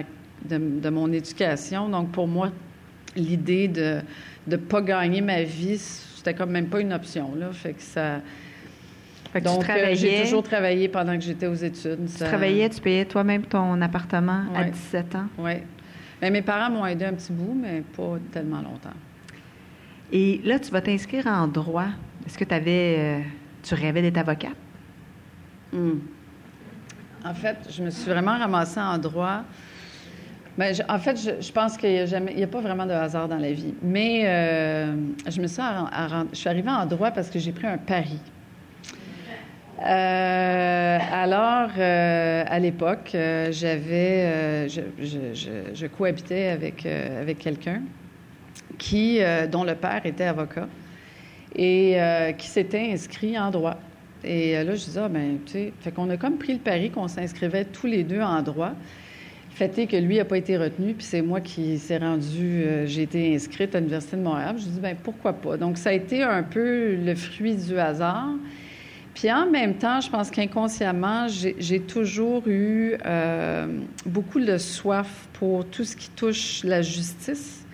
de, 0.48 0.56
de 0.58 0.88
mon 0.88 1.12
éducation. 1.12 1.88
Donc 1.90 2.12
pour 2.12 2.28
moi 2.28 2.50
l'idée 3.14 3.68
de 3.68 4.00
de 4.46 4.56
pas 4.56 4.80
gagner 4.80 5.20
ma 5.20 5.42
vie, 5.42 5.76
c'était 5.78 6.32
comme 6.32 6.50
même 6.50 6.68
pas 6.68 6.80
une 6.80 6.94
option 6.94 7.34
là. 7.38 7.50
Fait 7.52 7.74
que 7.74 7.82
ça. 7.82 8.20
Fait 9.34 9.40
que 9.40 9.44
Donc 9.44 9.68
euh, 9.68 9.90
j'ai 9.94 10.22
toujours 10.22 10.42
travaillé 10.44 10.88
pendant 10.88 11.14
que 11.18 11.22
j'étais 11.24 11.46
aux 11.46 11.54
études. 11.54 12.06
tu 12.10 12.24
travaillais, 12.24 12.70
tu 12.70 12.80
payais 12.80 13.04
toi-même 13.04 13.42
ton 13.42 13.82
appartement 13.82 14.44
à 14.54 14.60
Ouais. 14.60 14.70
17 14.70 15.14
ans. 15.16 15.26
Oui. 15.38 15.52
Mais 16.22 16.30
mes 16.30 16.42
parents 16.42 16.70
m'ont 16.70 16.86
aidé 16.86 17.04
un 17.04 17.12
petit 17.12 17.32
bout, 17.32 17.54
mais 17.54 17.82
pas 17.94 18.16
tellement 18.32 18.62
longtemps. 18.62 18.90
Et 20.12 20.40
là, 20.44 20.58
tu 20.58 20.70
vas 20.70 20.80
t'inscrire 20.80 21.26
en 21.26 21.46
droit. 21.48 21.88
Est-ce 22.26 22.38
que 22.38 22.44
tu 22.44 22.54
avais, 22.54 22.96
euh, 22.98 23.20
tu 23.62 23.74
rêvais 23.74 24.02
d'être 24.02 24.18
avocate? 24.18 24.56
Hmm. 25.72 25.98
En 27.24 27.34
fait, 27.34 27.56
je 27.70 27.82
me 27.82 27.90
suis 27.90 28.10
vraiment 28.10 28.38
ramassée 28.38 28.80
en 28.80 28.98
droit. 28.98 29.42
Je- 30.58 30.82
en 30.88 30.98
fait, 30.98 31.16
je, 31.20 31.44
je 31.44 31.52
pense 31.52 31.76
qu'il 31.76 31.90
n'y 31.90 31.98
a, 31.98 32.06
jamais- 32.06 32.32
il 32.32 32.38
y 32.38 32.42
a 32.42 32.46
pas 32.46 32.60
vraiment 32.60 32.86
de 32.86 32.92
hasard 32.92 33.28
dans 33.28 33.36
la 33.36 33.52
vie. 33.52 33.74
Mais 33.82 34.22
euh, 34.24 34.94
je 35.28 35.40
me 35.42 35.46
suis, 35.48 35.60
je 36.32 36.36
suis 36.38 36.48
arrivée 36.48 36.70
en 36.70 36.86
droit 36.86 37.10
parce 37.10 37.28
que 37.28 37.38
j'ai 37.38 37.52
pris 37.52 37.66
un 37.66 37.76
pari. 37.78 38.18
Euh, 39.84 40.98
alors, 41.12 41.70
euh, 41.76 42.44
à 42.46 42.58
l'époque, 42.58 43.12
euh, 43.14 43.52
j'avais, 43.52 44.68
je, 44.68 45.86
cohabitais 45.86 46.48
avec, 46.48 46.86
avec 46.86 47.38
quelqu'un 47.38 47.82
qui, 48.78 49.20
dont 49.50 49.64
le 49.64 49.74
père 49.74 50.04
était 50.04 50.24
avocat 50.24 50.68
et 51.54 51.98
qui 52.38 52.46
s'était 52.48 52.90
inscrit 52.92 53.38
en 53.38 53.50
droit. 53.50 53.76
Et 54.24 54.54
là, 54.54 54.74
je 54.74 54.84
disais, 54.84 55.00
ah, 55.04 55.08
ben, 55.08 55.38
tu 55.44 55.52
sais, 55.52 55.72
fait 55.80 55.92
qu'on 55.92 56.10
a 56.10 56.16
comme 56.16 56.38
pris 56.38 56.54
le 56.54 56.58
pari 56.58 56.90
qu'on 56.90 57.06
s'inscrivait 57.06 57.64
tous 57.64 57.86
les 57.86 58.02
deux 58.02 58.20
en 58.20 58.42
droit. 58.42 58.72
Fait 59.50 59.78
est 59.78 59.86
que 59.86 59.96
lui 59.96 60.16
n'a 60.16 60.24
pas 60.26 60.36
été 60.36 60.58
retenu, 60.58 60.92
puis 60.92 61.06
c'est 61.06 61.22
moi 61.22 61.40
qui 61.40 61.78
s'est 61.78 61.96
rendu, 61.96 62.64
j'ai 62.84 63.02
été 63.02 63.34
inscrite 63.34 63.74
à 63.74 63.78
l'Université 63.78 64.16
de 64.16 64.22
Montréal. 64.22 64.56
Je 64.58 64.64
dis, 64.64 64.80
ben 64.80 64.96
pourquoi 65.02 65.32
pas? 65.34 65.56
Donc, 65.56 65.78
ça 65.78 65.90
a 65.90 65.92
été 65.92 66.22
un 66.22 66.42
peu 66.42 66.96
le 66.96 67.14
fruit 67.14 67.54
du 67.54 67.78
hasard. 67.78 68.34
Puis 69.16 69.32
en 69.32 69.46
même 69.46 69.76
temps, 69.76 70.02
je 70.02 70.10
pense 70.10 70.30
qu'inconsciemment, 70.30 71.26
j'ai 71.26 71.80
toujours 71.80 72.46
eu 72.46 72.96
euh, 73.06 73.66
beaucoup 74.04 74.38
de 74.38 74.58
soif 74.58 75.26
pour 75.32 75.64
tout 75.64 75.84
ce 75.84 75.96
qui 75.96 76.10
touche 76.10 76.62
la 76.64 76.82
justice. 76.82 77.64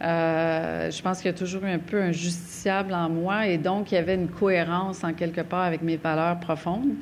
Euh, 0.00 0.90
je 0.90 1.02
pense 1.02 1.18
qu'il 1.18 1.26
y 1.26 1.34
a 1.34 1.36
toujours 1.36 1.62
eu 1.64 1.68
un 1.68 1.78
peu 1.78 2.00
un 2.00 2.12
justiciable 2.12 2.94
en 2.94 3.10
moi 3.10 3.48
et 3.48 3.58
donc 3.58 3.92
il 3.92 3.96
y 3.96 3.98
avait 3.98 4.14
une 4.14 4.28
cohérence 4.28 5.04
en 5.04 5.12
quelque 5.12 5.42
part 5.42 5.64
avec 5.64 5.82
mes 5.82 5.98
valeurs 5.98 6.40
profondes. 6.40 6.94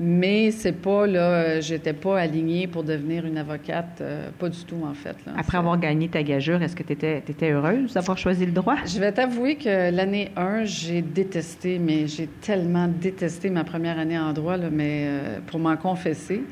Mais 0.00 0.52
c'est 0.52 0.72
pas 0.80 1.08
là, 1.08 1.20
euh, 1.30 1.60
j'étais 1.60 1.92
pas 1.92 2.20
alignée 2.20 2.68
pour 2.68 2.84
devenir 2.84 3.26
une 3.26 3.36
avocate, 3.36 3.98
euh, 4.00 4.28
pas 4.38 4.48
du 4.48 4.62
tout 4.64 4.80
en 4.88 4.94
fait. 4.94 5.16
là. 5.26 5.32
Après 5.36 5.58
avoir 5.58 5.76
gagné 5.78 6.08
ta 6.08 6.22
gageure, 6.22 6.62
est-ce 6.62 6.76
que 6.76 6.84
tu 6.84 6.92
étais, 6.92 7.50
heureuse 7.50 7.94
d'avoir 7.94 8.16
choisi 8.16 8.46
le 8.46 8.52
droit? 8.52 8.76
je 8.86 8.98
vais 9.00 9.10
t'avouer 9.10 9.56
que 9.56 9.90
l'année 9.90 10.30
1, 10.36 10.64
j'ai 10.64 11.02
détesté, 11.02 11.80
mais 11.80 12.06
j'ai 12.06 12.28
tellement 12.40 12.86
détesté 12.86 13.50
ma 13.50 13.64
première 13.64 13.98
année 13.98 14.18
en 14.18 14.32
droit, 14.32 14.56
là, 14.56 14.68
mais 14.70 15.06
euh, 15.08 15.38
pour 15.46 15.58
m'en 15.58 15.76
confesser. 15.76 16.42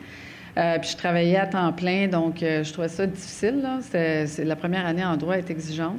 Euh, 0.59 0.79
puis 0.81 0.91
je 0.91 0.97
travaillais 0.97 1.37
à 1.37 1.47
temps 1.47 1.73
plein, 1.73 2.09
donc 2.09 2.43
euh, 2.43 2.65
je 2.65 2.73
trouvais 2.73 2.89
ça 2.89 3.07
difficile. 3.07 3.61
Là. 3.63 3.79
C'était- 3.83 4.27
c'est- 4.27 4.45
la 4.45 4.57
première 4.57 4.87
année 4.87 5.05
en 5.05 5.17
droit 5.17 5.37
est 5.37 5.51
exigeante. 5.51 5.99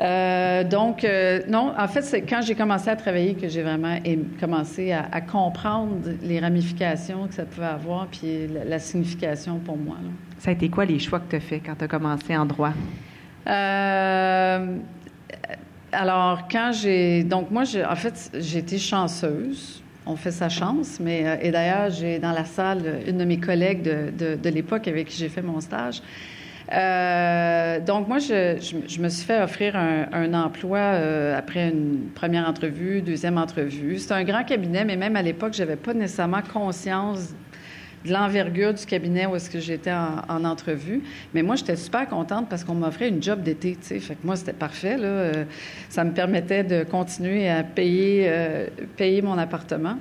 Euh, 0.00 0.64
donc, 0.64 1.04
euh, 1.04 1.40
non, 1.48 1.72
en 1.78 1.86
fait, 1.88 2.02
c'est 2.02 2.22
quand 2.22 2.40
j'ai 2.42 2.54
commencé 2.54 2.88
à 2.88 2.96
travailler 2.96 3.34
que 3.34 3.46
j'ai 3.48 3.62
vraiment 3.62 3.98
aim- 4.04 4.24
commencé 4.40 4.90
à, 4.92 5.06
à 5.12 5.20
comprendre 5.20 5.96
les 6.22 6.40
ramifications 6.40 7.26
que 7.28 7.34
ça 7.34 7.44
pouvait 7.44 7.66
avoir, 7.66 8.06
puis 8.06 8.46
la, 8.48 8.64
la 8.64 8.78
signification 8.78 9.58
pour 9.58 9.76
moi. 9.76 9.96
là. 10.02 10.08
Ça 10.38 10.50
a 10.50 10.54
été 10.54 10.68
quoi 10.70 10.86
les 10.86 10.98
choix 10.98 11.20
que 11.20 11.28
tu 11.30 11.36
as 11.36 11.40
fait 11.40 11.60
quand 11.60 11.74
tu 11.76 11.84
as 11.84 11.88
commencé 11.88 12.34
en 12.36 12.46
droit? 12.46 12.72
Euh, 13.46 14.76
alors, 15.92 16.48
quand 16.50 16.70
j'ai. 16.72 17.22
Donc, 17.24 17.50
moi, 17.50 17.64
en 17.88 17.96
fait, 17.96 18.30
j'ai 18.38 18.58
été 18.60 18.78
chanceuse. 18.78 19.82
On 20.04 20.16
fait 20.16 20.32
sa 20.32 20.48
chance, 20.48 20.98
mais. 21.00 21.38
et 21.42 21.50
d'ailleurs, 21.50 21.90
j'ai 21.90 22.18
dans 22.18 22.32
la 22.32 22.44
salle 22.44 23.00
une 23.06 23.18
de 23.18 23.24
mes 23.24 23.38
collègues 23.38 23.82
de, 23.82 24.10
de, 24.10 24.34
de 24.36 24.48
l'époque 24.48 24.88
avec 24.88 25.08
qui 25.08 25.18
j'ai 25.18 25.28
fait 25.28 25.42
mon 25.42 25.60
stage. 25.60 26.02
Euh, 26.72 27.80
donc, 27.80 28.08
moi, 28.08 28.18
je, 28.18 28.56
je, 28.58 28.76
je 28.88 29.00
me 29.00 29.08
suis 29.08 29.26
fait 29.26 29.42
offrir 29.42 29.76
un, 29.76 30.32
emploi 30.34 30.78
euh, 30.78 31.36
après 31.36 31.68
une 31.68 32.08
première 32.14 32.48
entrevue, 32.48 33.02
deuxième 33.02 33.36
entrevue. 33.36 33.98
C'est 33.98 34.12
un 34.12 34.24
grand 34.24 34.44
cabinet, 34.44 34.84
mais 34.84 34.96
même 34.96 35.16
à 35.16 35.22
l'époque, 35.22 35.52
j'avais 35.52 35.76
pas 35.76 35.92
nécessairement 35.92 36.40
conscience 36.40 37.34
de 38.06 38.12
l'envergure 38.12 38.74
du 38.74 38.84
cabinet 38.84 39.26
où 39.26 39.36
est-ce 39.36 39.50
que 39.50 39.60
j'étais 39.60 39.92
en, 39.92 40.22
en 40.28 40.44
entrevue. 40.44 41.02
Mais 41.34 41.42
moi, 41.42 41.56
j'étais 41.56 41.76
super 41.76 42.08
contente 42.08 42.48
parce 42.48 42.64
qu'on 42.64 42.74
m'offrait 42.74 43.08
une 43.08 43.22
job 43.22 43.42
d'été, 43.42 43.72
tu 43.72 43.86
sais. 43.86 44.00
Fait 44.00 44.14
que 44.14 44.26
moi, 44.26 44.36
c'était 44.36 44.54
parfait. 44.54 44.96
Euh, 44.98 45.44
ça 45.90 46.04
me 46.04 46.12
permettait 46.12 46.64
de 46.64 46.84
continuer 46.84 47.48
à 47.50 47.62
payer 47.62 49.22
mon 49.22 49.36
appartement. 49.36 49.98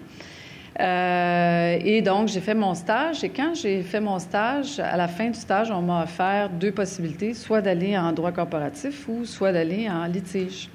Euh, 0.80 1.78
et 1.84 2.02
donc, 2.02 2.30
j'ai 2.30 2.40
fait 2.40 2.54
mon 2.54 2.74
stage. 2.74 3.24
Et 3.24 3.30
quand 3.30 3.54
j'ai 3.54 3.82
fait 3.84 4.00
mon 4.00 4.20
stage, 4.20 4.80
à 4.80 4.96
la 4.98 5.08
fin 5.08 5.28
du 5.28 5.38
stage, 5.40 5.70
on 5.72 5.82
m'a 5.82 6.04
offert 6.04 6.50
deux 6.50 6.72
possibilités, 6.72 7.34
soit 7.34 7.62
d'aller 7.62 7.98
en 7.98 8.12
droit 8.14 8.32
corporatif 8.32 9.08
ou 9.08 9.26
soit 9.26 9.52
d'aller 9.52 9.90
en 9.90 10.06
litige. 10.06 10.70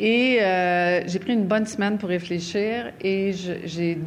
Et 0.00 0.38
euh, 0.40 1.00
j'ai 1.08 1.18
pris 1.18 1.32
une 1.32 1.46
bonne 1.46 1.66
semaine 1.66 1.98
pour 1.98 2.08
réfléchir 2.08 2.92
et 3.00 3.32
j'ai 3.32 3.98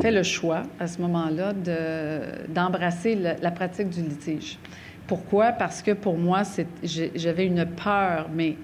fait 0.00 0.10
le 0.10 0.22
choix 0.22 0.62
à 0.78 0.86
ce 0.86 0.98
moment-là 1.02 1.52
de- 1.52 2.48
d'embrasser 2.48 3.16
la 3.16 3.50
pratique 3.50 3.90
du 3.90 4.00
litige. 4.00 4.58
Pourquoi? 5.06 5.52
Parce 5.52 5.82
que 5.82 5.90
pour 5.90 6.16
moi, 6.16 6.42
j'avais 6.82 7.44
une 7.44 7.66
peur, 7.66 8.30
mais 8.32 8.56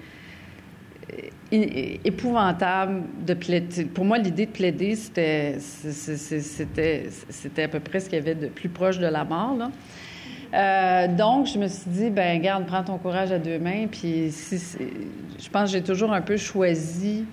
épouvantable 1.52 3.02
de 3.26 3.34
plaider. 3.34 3.84
Pour 3.84 4.04
moi, 4.04 4.18
l'idée 4.18 4.46
de 4.46 4.50
plaider, 4.50 4.96
c'était 4.96 5.56
c'était 5.60 7.06
c'était 7.28 7.62
à 7.62 7.68
peu 7.68 7.80
près 7.80 8.00
ce 8.00 8.08
qu'il 8.08 8.18
y 8.18 8.22
avait 8.22 8.34
de 8.34 8.48
plus 8.48 8.68
proche 8.68 8.98
de 8.98 9.06
la 9.06 9.24
mort. 9.24 9.56
Là. 9.56 9.70
Euh, 10.54 11.08
donc, 11.08 11.46
je 11.46 11.58
me 11.58 11.68
suis 11.68 11.90
dit, 11.90 12.10
ben 12.10 12.40
garde, 12.40 12.66
prends 12.66 12.84
ton 12.84 12.98
courage 12.98 13.32
à 13.32 13.38
deux 13.38 13.58
mains. 13.58 13.86
Puis, 13.90 14.30
je 14.30 15.48
pense 15.50 15.70
que 15.70 15.78
j'ai 15.78 15.82
toujours 15.82 16.12
un 16.12 16.20
peu 16.20 16.36
choisi 16.36 17.24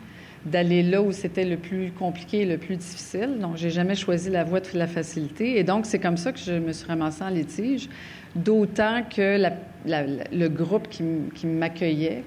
d'aller 0.45 0.83
là 0.83 1.01
où 1.01 1.11
c'était 1.11 1.45
le 1.45 1.55
plus 1.55 1.91
compliqué 1.91 2.41
et 2.41 2.45
le 2.45 2.57
plus 2.57 2.75
difficile. 2.75 3.37
Donc, 3.39 3.55
j'ai 3.55 3.69
jamais 3.69 3.95
choisi 3.95 4.29
la 4.29 4.43
voie 4.43 4.59
de 4.59 4.67
la 4.73 4.87
facilité. 4.87 5.57
Et 5.57 5.63
donc, 5.63 5.85
c'est 5.85 5.99
comme 5.99 6.17
ça 6.17 6.33
que 6.33 6.39
je 6.39 6.53
me 6.53 6.73
suis 6.73 6.85
ramassée 6.85 7.23
en 7.23 7.29
litige, 7.29 7.87
d'autant 8.35 9.03
que 9.03 9.39
le 9.85 10.47
groupe 10.49 10.89
qui, 10.89 11.47
m'accueillait, 11.47 12.23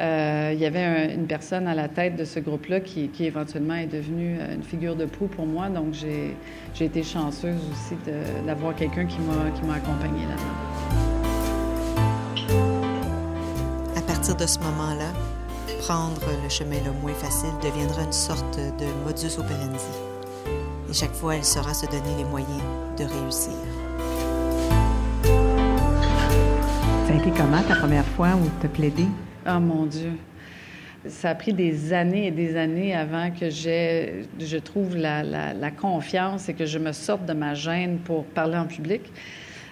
euh, 0.00 0.52
il 0.54 0.58
y 0.58 0.64
avait 0.64 1.14
une 1.14 1.26
personne 1.26 1.68
à 1.68 1.74
la 1.74 1.88
tête 1.88 2.16
de 2.16 2.24
ce 2.24 2.40
groupe-là 2.40 2.80
qui, 2.80 3.10
éventuellement 3.20 3.74
est 3.74 3.86
devenue 3.86 4.38
euh, 4.40 4.54
une 4.54 4.62
figure 4.62 4.96
de 4.96 5.04
proue 5.04 5.26
pour 5.26 5.44
moi. 5.44 5.68
Donc, 5.68 5.92
j'ai, 5.92 6.34
été 6.82 7.02
chanceuse 7.02 7.60
aussi 7.70 7.94
d'avoir 8.46 8.74
quelqu'un 8.74 9.04
qui 9.04 9.18
m'a, 9.18 9.50
qui 9.50 9.62
m'a 9.66 9.74
accompagnée 9.74 10.24
là-dedans. 10.26 10.70
À 13.94 14.00
partir 14.00 14.34
de 14.34 14.46
ce 14.46 14.58
moment-là, 14.60 15.12
prendre 15.80 16.22
le 16.42 16.48
chemin 16.48 16.78
le 16.86 16.92
moins 17.02 17.12
facile 17.12 17.50
deviendra 17.62 18.04
une 18.04 18.12
sorte 18.12 18.56
de 18.56 18.86
modus 19.04 19.38
operandi. 19.38 19.84
Et 20.88 20.94
chaque 20.94 21.12
fois, 21.12 21.36
elle 21.36 21.44
saura 21.44 21.74
se 21.74 21.84
donner 21.84 22.16
les 22.16 22.24
moyens 22.24 22.62
de 22.98 23.04
réussir. 23.04 23.52
Ça 27.06 27.12
a 27.12 27.16
été 27.16 27.30
comment 27.36 27.60
ta 27.68 27.74
première 27.74 28.06
fois 28.06 28.30
où 28.36 28.48
tu 28.60 28.66
as 28.66 28.70
plaidé? 28.70 29.04
Oh 29.46 29.60
mon 29.60 29.86
Dieu! 29.86 30.12
Ça 31.06 31.30
a 31.30 31.34
pris 31.34 31.54
des 31.54 31.94
années 31.94 32.26
et 32.26 32.30
des 32.30 32.56
années 32.56 32.94
avant 32.94 33.30
que 33.30 33.48
j'ai, 33.48 34.26
je 34.38 34.58
trouve 34.58 34.96
la, 34.96 35.22
la 35.22 35.70
confiance 35.70 36.50
et 36.50 36.54
que 36.54 36.66
je 36.66 36.78
me 36.78 36.92
sorte 36.92 37.24
de 37.24 37.32
ma 37.32 37.54
gêne 37.54 37.98
pour 38.04 38.24
parler 38.24 38.58
en 38.58 38.66
public. 38.66 39.02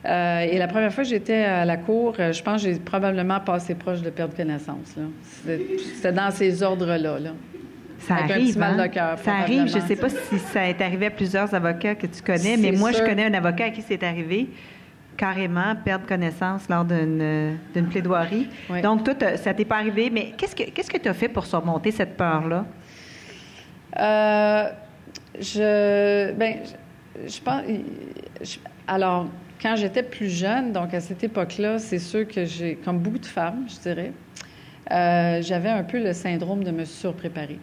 Euh, 0.05 0.41
et 0.41 0.59
la 0.59 0.69
première 0.69 0.93
fois 0.93 1.05
que 1.05 1.11
j'étais 1.11 1.45
à 1.45 1.65
la 1.65 1.77
cour, 1.77 2.15
euh, 2.19 2.33
je 2.33 2.43
pense 2.43 2.63
que 2.63 2.73
j'ai 2.73 2.79
probablement 2.79 3.41
passé 3.41 3.75
proche 3.75 4.01
de 4.01 4.11
perdre 4.11 4.35
connaissance. 4.35 4.95
C'était 5.45 6.13
dans 6.13 6.31
ces 6.31 6.63
ordres-là. 6.63 7.19
Ça 7.99 8.15
arrive. 8.15 8.63
Hein? 8.63 8.89
Ça 9.23 9.35
arrive. 9.35 9.67
Je 9.67 9.79
ne 9.79 9.83
sais 9.83 9.97
pas 9.97 10.09
si 10.09 10.39
ça 10.39 10.69
est 10.69 10.81
arrivé 10.81 11.07
à 11.07 11.11
plusieurs 11.11 11.53
avocats 11.53 11.97
que 11.97 12.07
tu 12.07 12.23
connais, 12.23 12.57
mais 12.57 12.73
moi, 12.73 12.93
je 12.93 13.01
connais 13.01 13.25
un 13.25 13.35
avocat 13.35 13.67
à 13.67 13.71
qui 13.71 13.83
c'est 13.83 14.03
arrivé 14.03 14.49
carrément 15.19 15.75
perdre 15.85 16.07
connaissance 16.07 16.67
lors 16.71 16.87
d'une 16.87 17.89
plaidoirie. 17.91 18.49
Donc, 18.83 19.05
toi, 19.05 19.37
ça 19.37 19.53
t'est 19.53 19.67
pas 19.67 19.77
arrivé, 19.77 20.09
mais 20.11 20.33
qu'est-ce 20.39 20.57
que 20.57 20.71
qu'est-ce 20.71 20.91
que 20.91 20.97
tu 20.97 21.09
as 21.09 21.15
fait 21.15 21.29
pour 21.29 21.45
surmonter 21.45 21.91
cette 21.91 22.17
peur-là? 22.17 22.65
Euh, 23.99 24.71
je, 25.41 26.33
ben, 26.33 26.55
je, 27.27 27.41
pense. 27.41 27.63
alors, 28.87 29.27
quand 29.61 29.77
j'étais 29.77 30.05
plus 30.05 30.31
jeune, 30.31 30.73
donc 30.73 30.95
à 30.95 31.01
cette 31.01 31.23
époque-là, 31.25 31.79
c'est 31.79 31.99
sûr 31.99 32.27
que 32.27 32.45
j'ai, 32.45 32.77
comme 32.77 32.99
beaucoup 32.99 33.19
de 33.19 33.27
femmes, 33.27 33.67
je 33.69 33.81
dirais, 33.81 34.13
euh, 34.91 35.43
j'avais 35.43 35.69
un 35.69 35.83
peu 35.83 36.03
le 36.03 36.13
syndrome 36.13 36.65
de 36.65 36.71
me 36.71 36.85
surpréparer. 36.85 37.59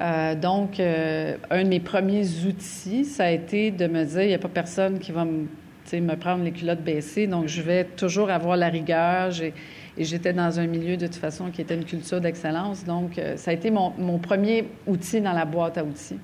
Euh, 0.00 0.34
donc, 0.34 0.78
euh, 0.78 1.36
un 1.50 1.64
de 1.64 1.68
mes 1.68 1.80
premiers 1.80 2.26
outils, 2.46 3.04
ça 3.04 3.24
a 3.24 3.30
été 3.30 3.70
de 3.70 3.86
me 3.86 4.04
dire, 4.04 4.22
il 4.22 4.28
n'y 4.28 4.34
a 4.34 4.38
pas 4.38 4.48
personne 4.48 4.98
qui 4.98 5.10
va 5.10 5.24
me, 5.24 5.46
me 5.94 6.16
prendre 6.16 6.44
les 6.44 6.52
culottes 6.52 6.82
baissées, 6.82 7.26
donc 7.26 7.46
je 7.46 7.62
vais 7.62 7.84
toujours 7.84 8.30
avoir 8.30 8.56
la 8.56 8.68
rigueur. 8.68 9.30
et 9.40 9.52
j'étais 9.98 10.32
dans 10.32 10.60
un 10.60 10.66
milieu, 10.66 10.96
de 10.96 11.06
toute 11.06 11.16
façon, 11.16 11.50
qui 11.50 11.62
était 11.62 11.74
une 11.74 11.84
culture 11.84 12.20
d'excellence. 12.20 12.84
Donc, 12.84 13.20
ça 13.36 13.50
a 13.50 13.54
été 13.54 13.70
mon, 13.70 13.92
mon, 13.98 14.18
premier 14.18 14.64
outil 14.86 15.20
dans 15.20 15.32
la 15.32 15.44
boîte 15.44 15.78
à 15.78 15.84
outils. 15.84 16.18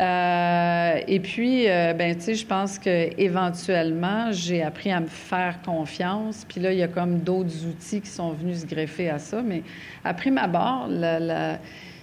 Euh, 0.00 1.00
et 1.06 1.20
puis, 1.20 1.68
euh, 1.68 1.94
ben, 1.94 2.14
tu 2.14 2.22
sais, 2.22 2.34
je 2.34 2.46
pense 2.46 2.78
que 2.78 3.18
éventuellement, 3.18 4.30
j'ai 4.30 4.62
appris 4.62 4.92
à 4.92 5.00
me 5.00 5.06
faire 5.06 5.60
confiance. 5.64 6.44
Puis 6.46 6.60
là, 6.60 6.72
il 6.72 6.78
y 6.78 6.82
a 6.82 6.88
comme 6.88 7.20
d'autres 7.20 7.66
outils 7.66 8.00
qui 8.02 8.10
sont 8.10 8.32
venus 8.32 8.60
se 8.60 8.66
greffer 8.66 9.08
à 9.08 9.18
ça. 9.18 9.40
Mais 9.42 9.62
après 10.04 10.30
ma 10.30 10.46
barre, 10.46 10.88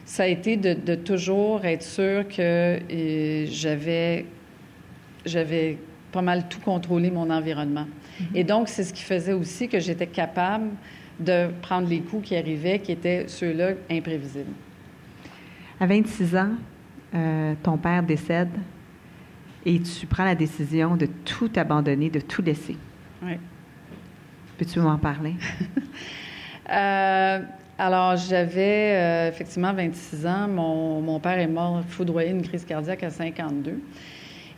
ça 0.05 0.23
a 0.23 0.27
été 0.27 0.57
de, 0.57 0.95
toujours 0.95 1.65
être 1.65 1.83
sûr 1.83 2.27
que 2.27 2.79
euh, 2.79 3.45
j'avais, 3.47 4.25
j'avais 5.25 5.77
pas 6.13 6.21
mal 6.21 6.47
tout 6.47 6.61
contrôlé 6.61 7.11
mon 7.11 7.29
environnement. 7.29 7.85
Mm-hmm. 7.85 8.25
Et 8.35 8.43
donc, 8.45 8.69
c'est 8.69 8.83
ce 8.83 8.93
qui 8.93 9.03
faisait 9.03 9.33
aussi 9.33 9.67
que 9.67 9.79
j'étais 9.79 10.07
capable 10.07 10.69
de 11.19 11.49
prendre 11.61 11.89
les 11.89 11.99
coups 11.99 12.29
qui 12.29 12.35
arrivaient, 12.35 12.79
qui 12.79 12.91
étaient 12.93 13.25
ceux-là 13.27 13.71
imprévisibles. 13.91 14.53
À 15.79 15.85
26 15.85 16.35
ans, 16.37 16.51
euh, 17.13 17.53
ton 17.61 17.77
père 17.77 18.03
décède 18.03 18.49
et 19.65 19.79
tu 19.79 20.05
prends 20.07 20.25
la 20.25 20.35
décision 20.35 20.95
de 20.95 21.07
tout 21.25 21.51
abandonner, 21.55 22.09
de 22.09 22.19
tout 22.19 22.41
laisser. 22.41 22.77
Oui. 23.21 23.37
Peux-tu 24.57 24.79
m'en 24.79 24.97
parler? 24.97 25.33
Euh, 26.71 27.39
alors, 27.77 28.15
j'avais 28.15 28.95
euh, 28.95 29.27
effectivement 29.27 29.73
26 29.73 30.25
ans. 30.25 30.47
Mon, 30.47 31.01
mon, 31.01 31.19
père 31.19 31.37
est 31.37 31.47
mort 31.47 31.83
foudroyé 31.89 32.31
d'une 32.31 32.41
crise 32.41 32.63
cardiaque 32.63 33.03
à 33.03 33.09
52. 33.09 33.81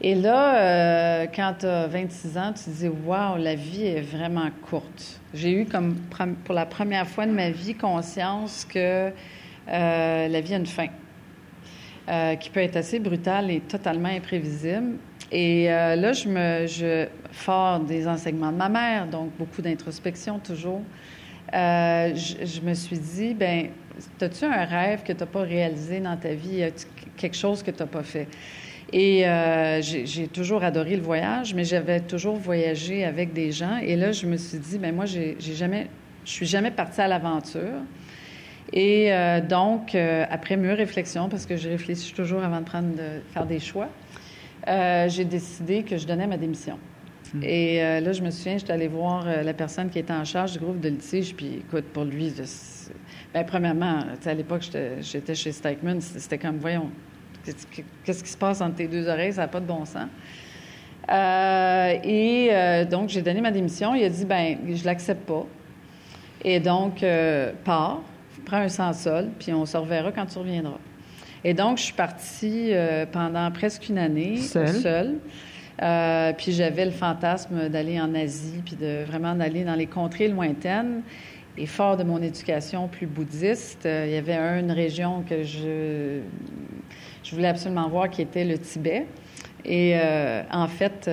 Et 0.01 0.13
là, 0.13 1.25
quand 1.27 1.55
tu 1.59 1.65
as 1.65 1.87
26 1.87 2.37
ans, 2.37 2.53
tu 2.53 2.65
te 2.65 2.69
dis 2.69 2.87
Waouh, 2.87 3.37
la 3.37 3.55
vie 3.55 3.85
est 3.85 4.01
vraiment 4.01 4.49
courte. 4.69 5.19
J'ai 5.33 5.51
eu, 5.51 5.65
comme 5.65 5.95
pour 6.43 6.53
la 6.53 6.65
première 6.65 7.07
fois 7.07 7.25
de 7.25 7.31
ma 7.31 7.49
vie, 7.49 7.75
conscience 7.75 8.65
que 8.65 9.11
la 9.67 10.41
vie 10.41 10.53
a 10.53 10.57
une 10.57 10.65
fin. 10.65 10.87
Euh, 12.07 12.35
qui 12.35 12.51
peut 12.51 12.59
être 12.59 12.75
assez 12.75 12.99
brutal 12.99 13.49
et 13.49 13.61
totalement 13.61 14.09
imprévisible. 14.09 14.97
Et 15.31 15.71
euh, 15.71 15.95
là, 15.95 16.13
je 16.13 16.29
me, 16.29 16.67
je, 16.67 17.07
fort 17.31 17.79
des 17.79 18.07
enseignements 18.07 18.51
de 18.51 18.57
ma 18.57 18.69
mère, 18.69 19.07
donc 19.07 19.31
beaucoup 19.39 19.63
d'introspection 19.63 20.37
toujours, 20.37 20.83
euh, 21.51 22.13
je, 22.13 22.61
me 22.61 22.75
suis 22.75 22.99
dit, 22.99 23.33
ben, 23.33 23.69
as-tu 24.21 24.45
un 24.45 24.65
rêve 24.65 25.01
que 25.01 25.13
tu 25.13 25.19
n'as 25.19 25.25
pas 25.25 25.41
réalisé 25.41 25.99
dans 25.99 26.15
ta 26.15 26.35
vie, 26.35 26.63
quelque 27.17 27.35
chose 27.35 27.63
que 27.63 27.71
tu 27.71 27.79
n'as 27.79 27.89
pas 27.89 28.03
fait? 28.03 28.27
Et 28.93 29.25
j'ai 29.81 30.27
toujours 30.27 30.63
adoré 30.63 30.95
le 30.95 31.01
voyage, 31.01 31.53
mais 31.53 31.63
j'avais 31.63 31.99
toujours 31.99 32.35
voyagé 32.35 33.03
avec 33.03 33.33
des 33.33 33.51
gens. 33.51 33.77
Et 33.77 33.95
là, 33.95 34.11
je 34.11 34.25
me 34.25 34.37
suis 34.37 34.59
dit, 34.59 34.77
ben 34.77 34.93
moi, 34.93 35.05
j'ai 35.05 35.35
jamais, 35.39 35.87
je 36.23 36.31
suis 36.31 36.45
jamais 36.45 36.71
partie 36.71 37.01
à 37.01 37.07
l'aventure. 37.07 37.81
Et 38.73 39.13
euh, 39.13 39.41
donc, 39.41 39.95
euh, 39.95 40.25
après 40.29 40.57
mûre 40.57 40.77
réflexion, 40.77 41.29
parce 41.29 41.45
que 41.45 41.55
je 41.55 41.69
réfléchis 41.69 42.13
toujours 42.13 42.43
avant 42.43 42.59
de 42.59 42.65
prendre, 42.65 42.95
de 42.95 43.21
faire 43.31 43.45
des 43.45 43.59
choix, 43.59 43.89
euh, 44.67 45.07
j'ai 45.09 45.25
décidé 45.25 45.83
que 45.83 45.97
je 45.97 46.07
donnais 46.07 46.27
ma 46.27 46.37
démission. 46.37 46.79
Hmm. 47.33 47.43
Et 47.43 47.79
là, 48.01 48.11
je 48.11 48.21
me 48.21 48.29
souviens, 48.29 48.57
j'étais 48.57 48.73
allée 48.73 48.87
voir 48.87 49.25
la 49.25 49.53
personne 49.53 49.89
qui 49.89 49.99
était 49.99 50.13
en 50.13 50.25
charge 50.25 50.53
du 50.53 50.59
groupe 50.59 50.79
de 50.79 50.89
litige, 50.89 51.35
puis 51.35 51.63
écoute, 51.67 51.85
pour 51.85 52.05
lui, 52.05 52.33
bien, 53.33 53.43
premièrement, 53.43 53.99
à 54.25 54.33
l'époque, 54.33 54.63
j'étais 55.01 55.35
chez 55.35 55.51
Stikeman, 55.51 56.01
c'était 56.01 56.37
comme, 56.37 56.57
voyons, 56.57 56.91
qu'est-ce 58.03 58.23
qui 58.23 58.29
se 58.29 58.37
passe 58.37 58.61
entre 58.61 58.75
tes 58.75 58.87
deux 58.87 59.07
oreilles, 59.07 59.33
ça 59.33 59.41
n'a 59.41 59.47
pas 59.47 59.59
de 59.59 59.65
bon 59.65 59.85
sens. 59.85 60.07
et 62.03 62.85
donc, 62.89 63.09
j'ai 63.09 63.21
donné 63.21 63.41
ma 63.41 63.51
démission. 63.51 63.93
Il 63.95 64.03
a 64.03 64.09
dit, 64.09 64.25
ben, 64.25 64.57
je 64.73 64.85
l'accepte 64.85 65.25
pas. 65.25 65.45
Et 66.43 66.59
donc, 66.59 67.05
pars 67.63 68.01
prends 68.45 68.57
un 68.57 68.69
sans-sol, 68.69 69.29
puis 69.39 69.51
on 69.51 69.65
se 69.65 69.75
reverra 69.75 70.11
quand 70.11 70.27
tu 70.27 70.37
reviendras. 70.37 70.79
Et 71.43 71.53
donc, 71.53 71.77
je 71.77 71.83
suis 71.83 71.93
partie 71.93 72.73
euh, 72.73 73.05
pendant 73.05 73.51
presque 73.51 73.89
une 73.89 73.97
année 73.97 74.37
seule? 74.37 75.15
Euh, 75.81 76.31
puis 76.37 76.53
j'avais 76.53 76.85
le 76.85 76.91
fantasme 76.91 77.67
d'aller 77.67 77.99
en 77.99 78.15
Asie, 78.15 78.61
puis 78.63 78.77
de 78.77 79.03
vraiment 79.03 79.35
d'aller 79.35 79.65
dans 79.65 79.75
les 79.75 79.87
contrées 79.87 80.29
lointaines. 80.29 81.01
Et 81.57 81.65
fort 81.65 81.97
de 81.97 82.03
mon 82.03 82.21
éducation 82.21 82.87
plus 82.87 83.07
bouddhiste, 83.07 83.85
euh, 83.85 84.05
il 84.07 84.13
y 84.13 84.17
avait 84.17 84.37
une 84.59 84.71
région 84.71 85.23
que 85.27 85.43
je, 85.43 86.19
je 87.25 87.35
voulais 87.35 87.47
absolument 87.49 87.89
voir 87.89 88.09
qui 88.09 88.21
était 88.21 88.45
le 88.45 88.57
Tibet. 88.57 89.05
Et 89.67 89.95
en 90.51 90.67
fait, 90.67 91.09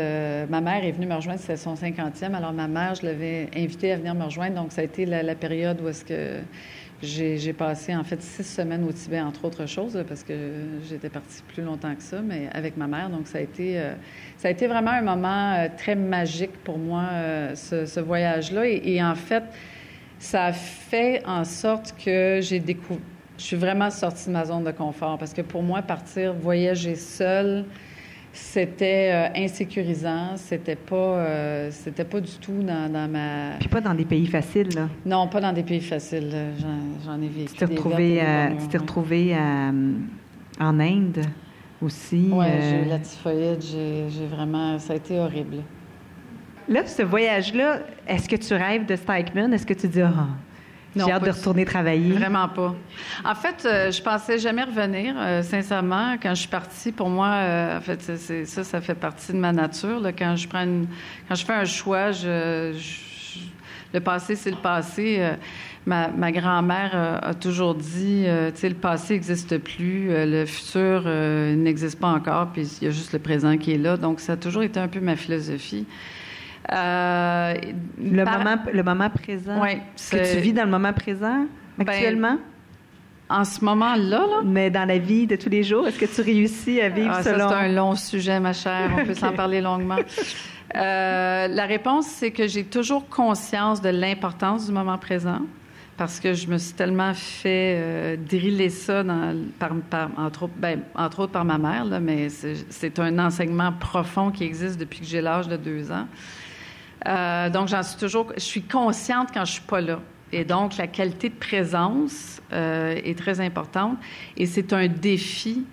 ma 0.51 0.61
mère 0.61 0.85
est 0.85 0.92
venue 0.92 1.07
me 1.07 1.14
rejoindre, 1.14 1.40
c'était 1.40 1.57
son 1.57 1.72
50e. 1.72 2.35
Alors 2.35 2.53
ma 2.53 2.68
mère, 2.68 2.94
je 2.94 3.07
l'avais 3.07 3.48
invitée 3.57 3.92
à 3.92 3.96
venir 3.96 4.14
me 4.14 4.25
rejoindre. 4.25 4.57
Donc 4.57 4.72
ça 4.72 4.83
a 4.83 4.85
été 4.85 5.07
la, 5.07 5.35
période 5.35 5.81
où 5.81 5.88
est-ce 5.88 6.05
que 6.05 6.42
j'ai 7.03 7.53
passé 7.53 7.94
en 7.94 8.05
fait 8.05 8.22
six 8.22 8.44
semaines 8.44 8.85
au 8.85 8.92
Tibet, 8.92 9.20
entre 9.20 9.44
autres 9.44 9.66
choses, 9.66 10.03
parce 10.07 10.22
que 10.22 10.35
j'étais 10.88 11.09
partie 11.09 11.42
plus 11.48 11.62
longtemps 11.62 11.94
que 11.94 12.03
ça, 12.03 12.20
mais 12.22 12.48
avec 12.53 12.77
ma 12.77 12.87
mère. 12.87 13.11
Donc, 13.11 13.27
ça 13.27 13.38
a 13.38 13.40
été, 13.40 13.79
euh, 13.79 13.94
ça 14.37 14.48
a 14.48 14.51
été 14.51 14.66
vraiment 14.66 14.92
un 14.92 15.03
moment 15.03 15.55
euh, 15.55 15.68
très 15.77 15.96
magique 15.96 16.53
pour 16.62 16.79
moi, 16.79 17.03
euh, 17.12 17.55
ce, 17.55 18.01
voyage-là. 18.01 18.66
Et, 18.66 19.03
en 19.03 19.14
fait, 19.14 19.42
ça 20.18 20.46
a 20.46 20.53
fait 20.53 21.22
en 21.27 21.44
sorte 21.44 21.94
que 22.05 22.38
j'ai 22.40 22.61
découvert. 22.61 23.03
Je 23.38 23.42
suis 23.42 23.56
vraiment 23.56 23.90
sortie 23.90 24.28
de 24.28 24.32
ma 24.32 24.44
zone 24.44 24.64
de 24.64 24.70
confort 24.70 25.18
parce 25.18 25.32
que 25.32 25.42
pour 25.42 25.62
moi, 25.62 25.82
partir 25.82 26.34
voyager 26.34 26.94
seule, 26.94 27.64
c'était 28.32 29.10
euh, 29.12 29.44
insécurisant, 29.44 30.36
c'était 30.36 30.76
pas, 30.76 30.96
euh, 30.96 31.70
c'était 31.70 32.04
pas 32.04 32.20
du 32.20 32.32
tout 32.40 32.62
dans, 32.62 32.90
dans, 32.90 33.10
ma. 33.10 33.58
Puis 33.58 33.68
pas 33.68 33.80
dans 33.80 33.94
des 33.94 34.04
pays 34.04 34.26
faciles, 34.26 34.74
là. 34.74 34.88
Non, 35.04 35.28
pas 35.28 35.40
dans 35.40 35.52
des 35.52 35.62
pays 35.62 35.80
faciles. 35.80 36.32
J'en, 37.04 37.20
ai 37.20 37.28
vécu. 37.28 37.52
Tu 37.52 37.58
t'es 37.58 37.64
retrouvé, 37.66 38.22
tu 38.70 38.76
retrouvé 38.78 39.36
en 40.60 40.80
Inde 40.80 41.26
aussi. 41.82 42.28
Oui, 42.32 42.46
j'ai 42.60 42.82
eu 42.82 42.88
la 42.88 42.98
typhoïde, 42.98 43.60
j'ai, 43.60 44.26
vraiment, 44.26 44.78
ça 44.78 44.92
a 44.92 44.96
été 44.96 45.18
horrible. 45.18 45.58
Là, 46.68 46.86
ce 46.86 47.02
voyage-là, 47.02 47.80
est-ce 48.06 48.28
que 48.28 48.36
tu 48.36 48.54
rêves 48.54 48.86
de 48.86 48.94
Stikeman? 48.94 49.52
Est-ce 49.52 49.66
que 49.66 49.74
tu 49.74 49.88
dis, 49.88 50.00
ah, 50.00 50.28
J'ai 50.94 51.11
hâte 51.11 51.24
de 51.24 51.31
retourner 51.31 51.64
travailler. 51.64 52.12
Vraiment 52.12 52.48
pas. 52.48 52.74
En 53.24 53.35
fait, 53.35 53.64
euh, 53.64 53.90
je 53.90 54.02
pensais 54.02 54.38
jamais 54.38 54.64
revenir, 54.64 55.14
euh, 55.16 55.42
sincèrement. 55.42 56.16
Quand 56.22 56.35
je 56.35 56.40
suis 56.40 56.48
partie, 56.48 56.92
pour 56.92 57.09
moi, 57.09 57.28
euh, 57.28 57.78
en 57.78 57.81
fait, 57.81 58.02
c'est, 58.02 58.44
ça, 58.44 58.62
ça 58.62 58.81
fait 58.81 58.94
partie 58.94 59.33
de 59.33 59.38
ma 59.38 59.52
nature. 59.52 60.00
Là. 60.00 60.12
Quand 60.12 60.37
je 60.37 60.48
prends 60.48 60.66
quand 61.28 61.35
je 61.35 61.44
fais 61.44 61.55
un 61.55 61.64
choix, 61.64 62.12
je, 62.12 62.74
le 63.92 64.00
passé, 64.00 64.37
c'est 64.37 64.50
le 64.50 64.57
passé. 64.57 65.33
ma, 65.87 66.09
ma 66.09 66.31
grand-mère 66.31 67.20
a 67.22 67.35
toujours 67.35 67.74
dit, 67.74 68.24
tu 68.55 68.61
sais, 68.61 68.68
le 68.68 68.74
passé 68.74 69.14
n'existe 69.14 69.59
plus, 69.59 70.09
le 70.11 70.46
futur 70.46 71.02
n'existe 71.05 71.98
pas 71.98 72.09
encore, 72.09 72.48
puis 72.52 72.62
il 72.81 72.85
y 72.87 72.88
a 72.88 72.90
juste 72.90 73.12
le 73.12 73.18
présent 73.18 73.57
qui 73.59 73.72
est 73.72 73.78
là. 73.78 73.96
Donc, 73.96 74.20
ça 74.20 74.35
a 74.35 74.37
toujours 74.37 74.62
été 74.62 74.81
un 74.81 74.88
peu 74.88 75.00
ma 75.00 75.16
philosophie. 75.16 75.87
Euh, 76.70 77.55
le, 77.98 78.25
moment, 78.25 78.57
le 78.72 78.83
moment 78.83 79.11
présent. 79.11 79.61
Oui. 79.61 79.79
Que 80.11 80.35
tu 80.35 80.40
vis 80.40 80.53
dans 80.53 80.64
le 80.64 80.70
moment 80.70 80.92
présent 80.92 81.46
ben, 81.79 81.88
actuellement? 81.88 82.38
en 83.33 83.44
ce 83.44 83.64
moment-là, 83.64 84.18
là? 84.18 84.42
Mais 84.44 84.70
dans 84.70 84.85
la 84.85 84.98
vie 84.98 85.27
de 85.27 85.37
tous 85.37 85.48
les 85.48 85.62
jours, 85.62 85.88
est-ce 85.88 85.98
que 85.98 86.05
tu 86.05 86.20
réussis 86.20 86.81
à 86.81 86.90
vivre 86.90 87.14
ah, 87.14 87.22
selon... 87.22 87.48
C'est 87.48 87.55
un 87.55 87.68
long 87.68 87.94
sujet, 87.94 88.38
ma 88.40 88.53
chère. 88.53 88.90
On 88.98 89.05
peut 89.05 89.14
s'en 89.25 89.33
parler 89.33 89.61
longuement. 89.61 89.96
Euh, 90.77 91.48
la 91.48 91.66
réponse, 91.66 92.07
c'est 92.07 92.31
que 92.31 92.46
j'ai 92.46 92.64
toujours 92.64 93.09
conscience 93.09 93.81
de 93.81 93.88
l'importance 93.88 94.66
du 94.66 94.72
moment 94.72 94.98
présent 94.98 95.40
parce 95.96 96.20
que 96.20 96.33
je 96.33 96.46
me 96.46 96.59
suis 96.59 96.72
tellement 96.72 97.14
fait 97.14 97.77
euh, 97.79 98.16
driller 98.16 98.70
ça 98.70 99.03
dans, 99.03 99.37
par, 99.59 100.09
entre, 100.16 100.44
autres, 100.44 100.55
ben, 100.57 100.81
entre 100.94 101.20
autres 101.20 101.33
par 101.33 101.44
ma 101.44 101.59
mère, 101.59 101.85
là, 101.85 102.01
mais 102.01 102.29
c'est 102.29 102.98
un 102.98 103.18
enseignement 103.18 103.72
profond 103.72 104.31
qui 104.31 104.44
existe 104.44 104.81
depuis 104.81 105.01
que 105.01 105.07
j'ai 105.07 105.20
l'âge 105.20 105.48
de 105.48 105.57
deux 105.57 105.92
ans. 105.92 106.07
Euh, 107.06 107.50
donc, 107.50 107.68
j'en 107.68 107.82
suis 107.82 107.98
toujours, 107.98 108.32
je 108.34 108.42
suis 108.42 108.62
consciente 108.62 109.30
quand 109.32 109.44
je 109.44 109.52
suis 109.52 109.62
pas 109.62 109.80
là. 109.80 110.00
Et 110.32 110.44
donc, 110.44 110.76
la 110.76 110.86
qualité 110.86 111.28
de 111.28 111.34
présence 111.34 112.40
euh, 112.52 112.98
est 113.04 113.18
très 113.18 113.40
importante. 113.40 113.98
Et 114.36 114.46
c'est 114.46 114.72
un 114.72 114.88
défi. 114.88 115.64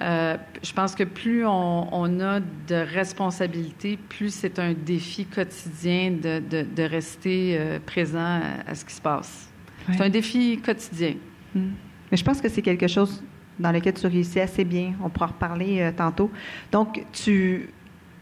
Euh, 0.00 0.36
je 0.62 0.72
pense 0.72 0.94
que 0.94 1.04
plus 1.04 1.46
on, 1.46 2.20
a 2.20 2.40
de 2.40 2.74
responsabilités, 2.74 3.98
plus 4.08 4.34
c'est 4.34 4.58
un 4.58 4.72
défi 4.72 5.26
quotidien 5.26 6.10
de, 6.10 6.40
de, 6.40 6.82
rester 6.82 7.78
présent 7.86 8.40
à, 8.66 8.74
ce 8.74 8.84
qui 8.84 8.94
se 8.94 9.00
passe. 9.00 9.50
C'est 9.86 10.00
un 10.00 10.08
défi 10.08 10.60
quotidien. 10.64 11.14
Hmm. 11.54 11.70
Mais 12.10 12.16
je 12.16 12.24
pense 12.24 12.40
que 12.40 12.48
c'est 12.48 12.62
quelque 12.62 12.88
chose 12.88 13.22
dans 13.58 13.70
lequel 13.70 13.94
tu 13.94 14.06
réussis 14.06 14.40
assez 14.40 14.64
bien. 14.64 14.94
On 15.02 15.08
pourra 15.08 15.26
en 15.26 15.28
reparler 15.28 15.92
tantôt. 15.96 16.30
Donc, 16.70 17.04
tu 17.12 17.68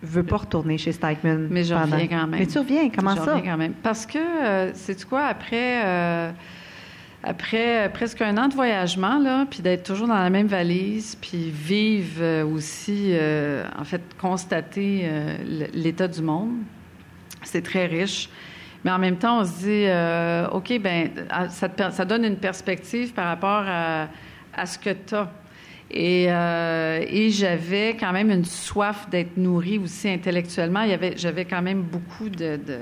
veux 0.03 0.23
pas 0.23 0.39
retourner 0.39 0.79
chez 0.79 0.93
Stikeman. 0.93 1.49
Mais 1.51 1.65
je 1.65 1.75
reviens 1.75 2.07
quand 2.07 2.27
même. 2.27 2.41
Mais 2.41 2.47
tu 2.47 2.59
reviens, 2.59 2.89
comment 2.91 3.13
je 3.13 3.17
ça? 3.17 3.35
Reviens 3.35 3.53
quand 3.53 3.59
même. 3.59 3.75
Parce 3.83 4.07
que, 4.07 4.19
euh, 4.19 4.71
c'est 4.75 5.05
quoi, 5.05 5.25
après, 5.25 5.85
euh, 5.85 6.31
après 7.23 7.87
euh, 7.87 7.89
presque 7.91 8.23
un 8.23 8.37
an 8.39 8.49
de 8.49 8.55
voyagement, 8.55 9.19
là, 9.19 9.47
puis 9.49 9.61
d'être 9.61 9.83
toujours 9.83 10.09
dans 10.09 10.15
la 10.15 10.31
même 10.31 10.47
valise, 10.47 11.17
puis 11.21 11.51
vivre 11.51 12.45
aussi, 12.45 13.15
en 13.79 13.85
fait, 13.85 14.03
constater 14.19 15.09
l'état 15.75 16.09
du 16.09 16.23
monde, 16.23 16.53
c'est 17.43 17.63
très 17.63 17.87
riche. 17.87 18.29
Mais 18.83 18.91
en 18.91 18.99
même 18.99 19.17
temps, 19.17 19.41
on 19.41 19.45
se 19.45 19.59
dit, 19.59 20.55
OK, 20.57 20.81
ben 20.81 21.11
ça, 21.51 21.69
ça 21.91 22.05
donne 22.07 22.25
une 22.25 22.39
perspective 22.39 23.13
par 23.13 23.27
rapport 23.27 23.65
à, 23.67 24.09
à 24.55 24.65
ce 24.65 24.79
que 24.79 24.91
tu 24.91 25.15
as 25.15 25.31
et, 25.90 26.26
euh, 26.29 27.05
et 27.09 27.31
j'avais 27.31 27.96
quand 27.98 28.12
même 28.12 28.31
une 28.31 28.44
soif 28.44 29.09
d'être 29.11 29.37
nourrie 29.37 29.79
aussi 29.79 30.09
intellectuellement. 30.09 30.83
Il 30.83 30.90
y 30.90 30.94
avait, 30.94 31.14
j'avais 31.16 31.44
quand 31.44 31.62
même 31.62 31.83
beaucoup 31.83 32.29
de, 32.29 32.57
de 32.57 32.79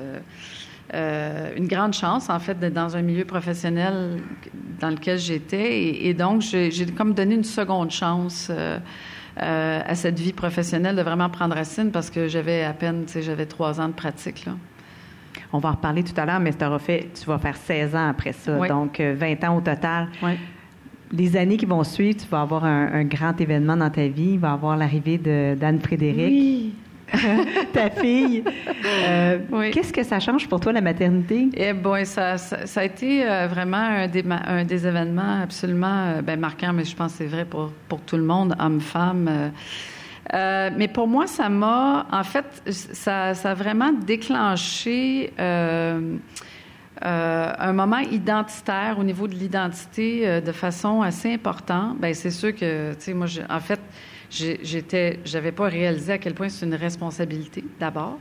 euh, 0.94 1.50
une 1.56 1.68
grande 1.68 1.94
chance 1.94 2.28
en 2.28 2.38
fait 2.38 2.58
d'être 2.58 2.74
dans 2.74 2.96
un 2.96 3.02
milieu 3.02 3.24
professionnel 3.24 4.20
dans 4.80 4.90
lequel 4.90 5.18
j'étais, 5.18 5.80
et, 5.80 6.08
et 6.08 6.14
donc 6.14 6.42
j'ai, 6.42 6.70
comme 6.96 7.14
donné 7.14 7.34
une 7.34 7.44
seconde 7.44 7.90
chance. 7.90 8.48
Euh, 8.50 8.78
euh, 9.40 9.80
à 9.86 9.94
cette 9.94 10.18
vie 10.18 10.32
professionnelle 10.32 10.96
de 10.96 11.02
vraiment 11.02 11.30
prendre 11.30 11.54
racine 11.54 11.92
parce 11.92 12.10
que 12.10 12.26
j'avais 12.26 12.64
à 12.64 12.72
peine, 12.72 13.04
tu 13.06 13.12
sais, 13.12 13.22
j'avais 13.22 13.46
trois 13.46 13.80
ans 13.80 13.86
de 13.86 13.92
pratique. 13.92 14.44
Là. 14.46 14.54
On 15.52 15.60
va 15.60 15.68
en 15.68 15.72
reparler 15.74 16.02
tout 16.02 16.20
à 16.20 16.26
l'heure, 16.26 16.40
mais 16.40 16.50
fait, 16.80 17.08
tu 17.14 17.24
vas 17.24 17.38
faire 17.38 17.56
16 17.56 17.94
ans 17.94 18.08
après 18.08 18.32
ça, 18.32 18.66
donc 18.66 19.00
20 19.00 19.44
ans 19.44 19.56
au 19.56 19.60
total. 19.60 20.08
Oui 20.24 20.32
les 21.12 21.36
années 21.36 21.56
qui 21.56 21.66
vont 21.66 21.84
suivre, 21.84 22.16
tu 22.18 22.26
vas 22.26 22.42
avoir 22.42 22.64
un, 22.64 23.04
grand 23.04 23.40
événement 23.40 23.76
dans 23.76 23.90
ta 23.90 24.06
vie. 24.08 24.32
Il 24.32 24.38
va 24.38 24.52
avoir 24.52 24.76
l'arrivée 24.76 25.18
d'Anne-Frédéric. 25.18 26.30
Oui. 26.30 26.74
ta 27.72 27.88
fille. 27.88 28.44
Euh, 28.84 29.38
qu'est-ce 29.72 29.94
que 29.94 30.02
ça 30.02 30.20
change 30.20 30.46
pour 30.46 30.60
toi, 30.60 30.72
la 30.72 30.82
maternité? 30.82 31.48
Eh 31.54 31.72
bien, 31.72 32.04
ça, 32.04 32.36
ça, 32.36 32.80
a 32.80 32.84
été 32.84 33.26
euh, 33.26 33.46
vraiment 33.46 33.78
un 33.78 34.08
des, 34.08 34.22
un 34.28 34.64
des 34.64 34.86
événements 34.86 35.40
absolument 35.42 36.04
euh, 36.06 36.22
ben, 36.22 36.38
marquants, 36.38 36.74
mais 36.74 36.84
je 36.84 36.94
pense 36.94 37.12
que 37.12 37.18
c'est 37.18 37.26
vrai 37.26 37.46
pour, 37.46 37.72
pour 37.88 38.00
tout 38.02 38.16
le 38.16 38.24
monde, 38.24 38.54
homme-femme. 38.58 39.52
mais 40.32 40.88
pour 40.88 41.08
moi, 41.08 41.26
ça 41.26 41.48
m'a, 41.48 42.06
en 42.12 42.24
fait, 42.24 42.44
ça, 42.66 43.32
ça 43.32 43.52
a 43.52 43.54
vraiment 43.54 43.92
déclenché 43.92 45.32
euh, 45.38 46.16
un 47.02 47.72
moment 47.72 47.98
identitaire 47.98 48.96
au 48.98 49.04
niveau 49.04 49.28
de 49.28 49.34
l'identité 49.34 50.26
euh, 50.26 50.40
de 50.40 50.52
façon 50.52 51.02
assez 51.02 51.32
importante. 51.32 51.98
Ben 51.98 52.14
c'est 52.14 52.30
sûr 52.30 52.54
que, 52.54 52.92
tu 52.94 53.00
sais, 53.00 53.14
moi, 53.14 53.26
en 53.48 53.60
fait, 53.60 53.80
j'étais, 54.30 55.20
j'avais 55.24 55.52
pas 55.52 55.68
réalisé 55.68 56.12
à 56.12 56.18
quel 56.18 56.34
point 56.34 56.48
c'est 56.48 56.66
une 56.66 56.74
responsabilité 56.74 57.64
d'abord, 57.78 58.18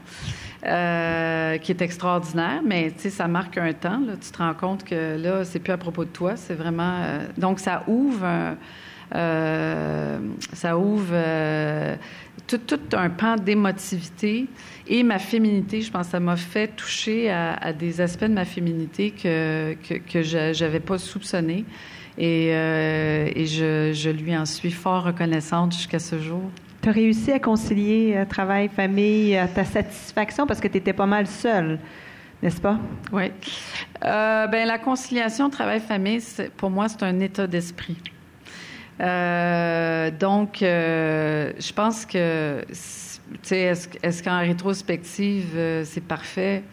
euh, 0.65 1.57
qui 1.57 1.71
est 1.71 1.81
extraordinaire, 1.81 2.61
mais 2.65 2.91
tu 2.91 3.03
sais, 3.03 3.09
ça 3.09 3.27
marque 3.27 3.57
un 3.57 3.73
temps. 3.73 3.99
Là, 3.99 4.13
tu 4.19 4.31
te 4.31 4.37
rends 4.37 4.53
compte 4.53 4.83
que 4.83 5.17
là, 5.17 5.43
c'est 5.43 5.59
plus 5.59 5.73
à 5.73 5.77
propos 5.77 6.05
de 6.05 6.09
toi, 6.09 6.35
c'est 6.35 6.55
vraiment. 6.55 7.01
donc, 7.37 7.59
ça 7.59 7.83
ouvre. 7.87 8.25
Ça 9.11 10.77
ouvre 10.77 11.13
tout, 12.47 12.57
tout, 12.59 12.79
un 12.93 13.09
pan 13.09 13.35
d'émotivité 13.35 14.47
et 14.87 15.03
ma 15.03 15.19
féminité. 15.19 15.81
Je 15.81 15.91
pense 15.91 16.07
que 16.07 16.11
ça 16.11 16.19
m'a 16.19 16.37
fait 16.37 16.67
toucher 16.67 17.29
à, 17.29 17.73
des 17.73 18.01
aspects 18.01 18.25
de 18.25 18.33
ma 18.33 18.45
féminité 18.45 19.11
que, 19.11 19.75
que, 19.87 19.95
que 19.95 20.21
je 20.21 20.63
n'avais 20.63 20.79
pas 20.79 20.97
soupçonné. 20.97 21.65
Et, 22.17 22.49
euh, 22.51 23.29
et 23.35 23.45
je, 23.45 23.91
je, 23.93 24.09
lui 24.09 24.35
en 24.35 24.45
suis 24.45 24.71
fort 24.71 25.03
reconnaissante 25.03 25.73
jusqu'à 25.73 25.99
ce 25.99 26.17
jour. 26.17 26.41
Tu 26.81 26.89
as 26.89 26.91
réussi 26.91 27.31
à 27.31 27.39
concilier 27.39 28.15
euh, 28.15 28.25
travail, 28.25 28.69
famille, 28.69 29.39
ta 29.53 29.63
satisfaction 29.63 30.47
parce 30.47 30.59
que 30.59 30.67
tu 30.67 30.77
étais 30.77 30.93
pas 30.93 31.05
mal 31.05 31.27
seule, 31.27 31.77
n'est-ce 32.41 32.59
pas? 32.59 32.79
Oui. 33.11 33.31
Euh, 34.03 34.47
ben, 34.47 34.67
la 34.67 34.79
conciliation 34.79 35.51
travail-famille, 35.51 36.23
pour 36.55 36.71
moi, 36.71 36.89
c'est 36.89 37.03
un 37.03 37.19
état 37.19 37.45
d'esprit. 37.45 37.97
Euh, 38.99 40.11
donc, 40.11 40.61
euh, 40.61 41.51
je 41.59 41.73
pense 41.73 42.05
que, 42.05 42.63
tu 42.67 42.75
sais, 43.43 43.73
est-ce, 44.01 44.23
qu'en 44.23 44.39
rétrospective, 44.39 45.51
euh, 45.55 45.83
c'est 45.85 46.03
parfait? 46.03 46.63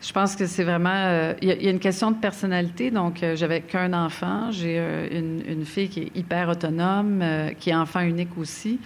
Je 0.00 0.12
pense 0.12 0.36
que 0.36 0.46
c'est 0.46 0.62
vraiment. 0.62 1.34
Il 1.42 1.48
y, 1.48 1.66
a 1.66 1.70
une 1.70 1.80
question 1.80 2.12
de 2.12 2.16
personnalité. 2.18 2.92
Donc, 2.92 3.24
j'avais 3.34 3.62
qu'un 3.62 3.92
enfant. 3.92 4.52
J'ai 4.52 4.78
une, 5.10 5.42
une, 5.44 5.64
fille 5.64 5.88
qui 5.88 6.02
est 6.02 6.16
hyper 6.16 6.48
autonome, 6.48 7.24
qui 7.58 7.70
est 7.70 7.74
enfant 7.74 8.02
unique 8.02 8.38
aussi. 8.38 8.78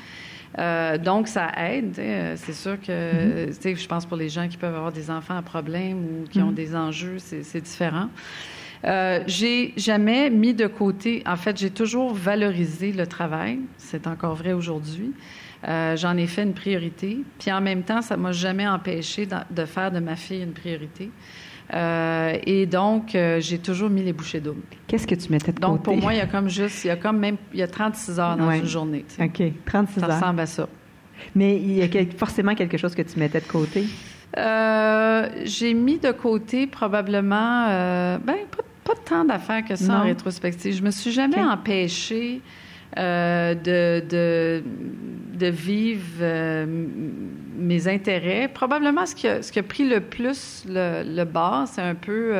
donc, 0.57 1.29
ça 1.29 1.53
aide. 1.59 2.01
C'est 2.37 2.55
sûr 2.55 2.81
que, 2.81 3.45
mm-hmm. 3.45 3.47
tu 3.49 3.61
sais, 3.61 3.75
je 3.75 3.87
pense 3.87 4.07
pour 4.07 4.17
les 4.17 4.31
gens 4.31 4.49
qui 4.49 4.57
peuvent 4.57 4.75
avoir 4.75 4.91
des 4.91 5.11
enfants 5.11 5.37
à 5.37 5.43
problème 5.43 5.99
ou 5.99 6.29
qui 6.31 6.41
ont 6.41 6.51
mm-hmm. 6.51 6.55
des 6.55 6.75
enjeux, 6.75 7.19
c'est 7.19 7.61
différent. 7.61 8.09
Euh, 8.85 9.21
j'ai 9.27 9.75
jamais 9.77 10.31
mis 10.31 10.55
de 10.55 10.67
côté, 10.67 11.23
en 11.27 11.37
fait, 11.37 11.57
j'ai 11.57 11.71
toujours 11.71 12.13
valorisé 12.13 12.93
le 12.93 13.07
travail. 13.07 13.61
C'est 13.77 14.07
encore 14.07 14.35
vrai 14.35 14.53
aujourd'hui. 14.53 15.13
Euh, 15.69 15.97
j'en 15.97 16.17
ai 16.17 16.27
fait 16.27 16.43
une 16.43 16.55
priorité. 16.55 17.19
Puis 17.39 17.53
en 17.53 17.61
même 17.61 17.83
temps, 17.83 18.03
ça 18.03 18.17
m'a 18.17 18.33
jamais 18.33 18.67
empêché 18.67 19.27
de, 19.51 19.65
faire 19.65 19.93
de 19.93 20.01
ma 20.01 20.17
fille 20.17 20.43
une 20.43 20.53
priorité. 20.53 21.11
Euh, 21.73 22.37
et 22.45 22.67
donc, 22.67 23.17
j'ai 23.39 23.59
toujours 23.59 23.89
mis 23.89 24.03
les 24.03 24.13
bouchées 24.13 24.41
doubles. 24.41 24.63
Qu'est-ce 24.89 25.07
que 25.07 25.15
tu 25.15 25.31
mettais 25.31 25.53
de 25.53 25.61
côté? 25.61 25.73
Donc, 25.73 25.83
pour 25.85 25.97
moi, 25.97 26.13
il 26.13 26.19
y 26.19 26.21
a 26.21 26.27
comme 26.27 26.49
juste, 26.49 26.85
il 26.85 26.89
y 26.89 26.91
a 26.91 26.97
comme 26.97 27.19
même, 27.19 27.37
il 27.53 27.61
y 27.61 27.63
a 27.63 27.69
36 27.69 28.19
heures 28.19 28.37
dans 28.37 28.51
une 28.51 28.67
journée. 28.67 29.05
OK, 29.21 29.43
36 29.65 30.03
heures. 30.03 30.11
Ça 30.11 30.17
ressemble 30.17 30.41
à 30.41 30.47
ça. 30.47 30.69
Mais 31.37 31.57
il 31.57 31.75
y 31.75 31.83
a 31.83 31.89
forcément 32.17 32.57
quelque 32.57 32.77
chose 32.77 32.97
que 32.97 33.03
tu 33.03 33.19
mettais 33.19 33.41
de 33.41 33.47
côté? 33.47 33.85
j'ai 35.45 35.75
mis 35.75 35.99
de 35.99 36.11
côté 36.11 36.67
probablement, 36.67 37.67
ben, 38.19 38.39
pas 38.51 38.65
pas 38.85 38.95
tant 39.05 39.25
d'affaires 39.25 39.65
que 39.65 39.77
ça 39.77 40.01
en 40.01 40.03
rétrospective. 40.05 40.75
Je 40.75 40.83
me 40.83 40.91
suis 40.91 41.13
jamais 41.13 41.43
empêchée 41.43 42.41
euh, 42.99 43.55
de, 43.55 44.05
de, 44.07 44.63
de, 45.39 45.47
vivre 45.47 46.19
euh, 46.21 46.67
mes 47.57 47.89
intérêts. 47.89 48.49
Probablement, 48.53 49.07
ce 49.07 49.15
qui 49.15 49.29
a, 49.29 49.41
ce 49.41 49.51
qui 49.51 49.59
a 49.59 49.63
pris 49.63 49.89
le 49.89 50.01
plus 50.01 50.65
le, 50.69 51.03
le 51.03 51.25
bas, 51.25 51.65
c'est 51.67 51.81
un 51.81 51.95
peu 51.95 52.35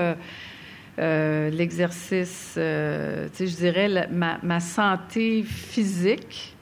euh, 0.99 1.51
l'exercice, 1.51 2.51
tu 2.55 2.61
sais, 2.61 3.47
je 3.47 3.57
dirais 3.57 4.09
ma, 4.11 4.39
ma, 4.43 4.61
santé 4.61 5.43
physique. 5.43 6.55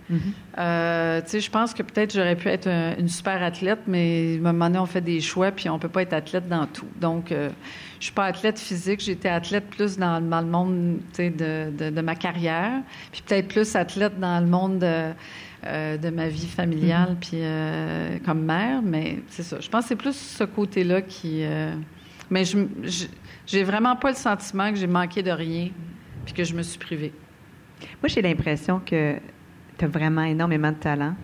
Euh, 0.59 1.21
tu 1.23 1.29
sais, 1.29 1.41
je 1.41 1.51
pense 1.51 1.73
que 1.75 1.83
peut-être 1.83 2.13
j'aurais 2.15 2.37
pu 2.37 2.49
être 2.49 2.67
un- 2.67 2.97
une 2.99 3.09
super 3.09 3.43
athlète, 3.43 3.81
mais 3.87 4.35
à 4.45 4.49
un 4.49 4.53
moment 4.53 4.67
donné, 4.67 4.79
on 4.79 4.87
fait 4.87 5.01
des 5.01 5.21
choix, 5.21 5.51
puis 5.53 5.69
on 5.69 5.79
peut 5.79 5.89
pas 5.89 6.03
être 6.03 6.13
athlète 6.13 6.49
dans 6.49 6.67
tout. 6.67 6.87
Donc, 7.01 7.31
euh, 7.33 7.49
je 7.99 8.05
suis 8.07 8.15
pas 8.15 8.25
athlète 8.27 8.59
physique, 8.59 9.01
j'étais 9.01 9.29
athlète 9.29 9.67
plus 9.71 9.97
dans, 9.99 10.21
dans 10.21 10.41
le 10.41 10.47
monde, 10.47 10.99
de, 11.17 11.71
de, 11.71 11.91
de 11.91 12.01
ma 12.01 12.15
carrière, 12.15 12.81
puis 13.13 13.23
peut-être 13.27 13.49
plus 13.49 13.77
athlète 13.77 14.19
dans 14.19 14.41
le 14.41 14.47
monde 14.47 14.79
de, 14.81 15.11
euh, 15.67 15.97
de 15.97 16.11
ma 16.11 16.29
vie 16.29 16.47
familiale, 16.49 17.17
puis 17.21 17.33
euh, 17.35 18.19
comme 18.25 18.45
mère, 18.45 18.81
mais 18.83 19.19
c'est 19.29 19.43
ça. 19.45 19.61
Je 19.61 19.69
pense 19.69 19.83
que 19.85 19.89
c'est 19.89 19.97
plus 19.97 20.17
ce 20.17 20.45
côté-là 20.45 21.03
qui... 21.03 21.45
euh, 21.45 21.75
mais 22.31 22.45
je 22.45 22.59
je- 22.83 23.07
j'ai 23.47 23.65
vraiment 23.65 23.97
pas 23.97 24.11
le 24.11 24.17
sentiment 24.17 24.71
que 24.71 24.77
j'ai 24.77 24.87
manqué 24.87 25.23
de 25.23 25.31
rien, 25.33 25.69
puis 26.25 26.35
que 26.35 26.45
je 26.45 26.55
me 26.55 26.63
suis 26.63 26.79
privée. 26.79 27.13
Moi, 28.03 28.09
j'ai 28.09 28.23
l'impression 28.23 28.81
que 28.85 29.17
tu 29.81 29.87
as 29.87 29.89
vraiment 29.89 30.23
énormément 30.23 30.71
de 30.71 30.77
talent. 30.77 31.15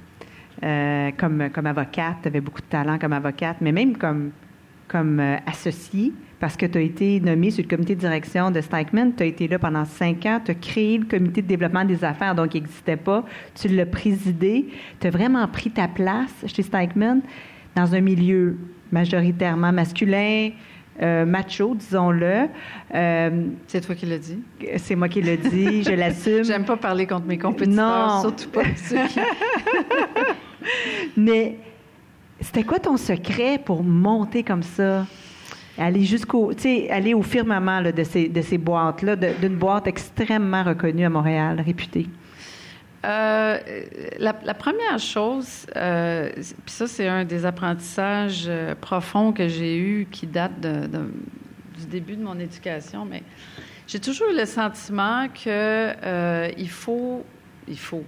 Euh, 0.64 1.10
comme, 1.18 1.50
comme 1.52 1.66
avocate, 1.66 2.16
tu 2.22 2.28
avais 2.28 2.40
beaucoup 2.40 2.62
de 2.62 2.66
talent 2.66 2.98
comme 2.98 3.12
avocate, 3.12 3.58
mais 3.60 3.72
même 3.72 3.98
comme, 3.98 4.30
comme 4.88 5.20
euh, 5.20 5.36
associée, 5.46 6.14
parce 6.40 6.56
que 6.56 6.64
tu 6.64 6.78
as 6.78 6.80
été 6.80 7.20
nommée 7.20 7.50
sur 7.50 7.62
le 7.62 7.68
comité 7.68 7.94
de 7.94 8.00
direction 8.00 8.50
de 8.50 8.62
Stikeman. 8.62 9.14
Tu 9.14 9.22
as 9.22 9.26
été 9.26 9.48
là 9.48 9.58
pendant 9.58 9.84
cinq 9.84 10.24
ans. 10.24 10.40
Tu 10.42 10.52
as 10.52 10.54
créé 10.54 10.96
le 10.96 11.04
comité 11.04 11.42
de 11.42 11.46
développement 11.46 11.84
des 11.84 12.02
affaires, 12.02 12.34
donc 12.34 12.54
il 12.54 12.62
n'existait 12.62 12.96
pas. 12.96 13.24
Tu 13.54 13.68
l'as 13.68 13.86
présidé. 13.86 14.66
Tu 15.00 15.06
as 15.06 15.10
vraiment 15.10 15.46
pris 15.48 15.70
ta 15.70 15.88
place 15.88 16.44
chez 16.46 16.62
Stikeman 16.62 17.20
dans 17.74 17.94
un 17.94 18.00
milieu 18.00 18.56
majoritairement 18.90 19.72
masculin, 19.72 20.50
euh, 21.02 21.24
macho, 21.26 21.74
disons-le. 21.74 22.48
Euh, 22.94 23.42
C'est 23.66 23.80
toi 23.80 23.94
qui 23.94 24.06
l'as 24.06 24.18
dit. 24.18 24.38
c'est 24.78 24.94
moi 24.96 25.08
qui 25.08 25.20
le 25.22 25.36
dis, 25.36 25.82
je 25.82 25.92
l'assume. 25.94 26.44
J'aime 26.44 26.64
pas 26.64 26.76
parler 26.76 27.06
contre 27.06 27.26
mes 27.26 27.38
compétiteurs, 27.38 28.06
Non. 28.16 28.20
surtout 28.22 28.48
pas 28.50 28.62
ceux 28.76 29.06
qui... 29.08 29.20
Mais 31.16 31.56
c'était 32.40 32.62
quoi 32.64 32.78
ton 32.78 32.96
secret 32.96 33.60
pour 33.64 33.82
monter 33.82 34.42
comme 34.42 34.62
ça? 34.62 35.06
Aller 35.78 36.04
jusqu'au, 36.04 36.54
tu 36.54 36.62
sais, 36.62 36.90
aller 36.90 37.12
au 37.12 37.20
firmament 37.22 37.80
là, 37.80 37.92
de 37.92 38.02
ces, 38.02 38.28
de 38.28 38.40
ces 38.40 38.56
boîtes-là, 38.56 39.14
d'une 39.16 39.56
boîte 39.56 39.86
extrêmement 39.86 40.62
reconnue 40.62 41.04
à 41.04 41.10
Montréal, 41.10 41.60
réputée. 41.64 42.06
Euh, 43.06 43.58
la, 44.18 44.54
première 44.54 44.98
chose, 44.98 45.66
euh, 45.76 46.28
puis 46.32 46.74
ça 46.74 46.88
c'est 46.88 47.06
un 47.06 47.24
des 47.24 47.46
apprentissages 47.46 48.46
euh, 48.48 48.74
profonds 48.74 49.32
que 49.32 49.46
j'ai 49.46 49.78
eu 49.78 50.08
qui 50.10 50.26
date 50.26 50.60
du 50.60 51.86
début 51.88 52.16
de 52.16 52.24
mon 52.24 52.36
éducation, 52.40 53.04
mais 53.04 53.22
j'ai 53.86 54.00
toujours 54.00 54.30
eu 54.30 54.36
le 54.36 54.44
sentiment 54.44 55.28
que 55.28 56.50
il 56.58 56.68
faut, 56.68 57.24
il 57.68 57.78
faut 57.78 58.02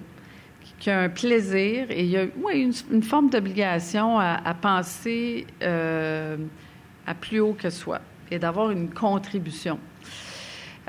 qu'il 0.81 0.93
y 0.93 0.97
a 0.97 1.01
un 1.01 1.09
plaisir 1.09 1.91
et 1.91 2.03
il 2.03 2.11
y 2.11 2.17
a 2.17 2.27
une, 2.53 3.03
forme 3.03 3.31
d'obligation 3.31 4.19
à, 4.19 4.55
penser 4.61 5.47
à 5.63 7.15
plus 7.15 7.39
haut 7.39 7.57
que 7.57 7.71
soi 7.71 8.01
et 8.33 8.41
d'avoir 8.41 8.73
une 8.73 8.91
contribution. 8.91 9.79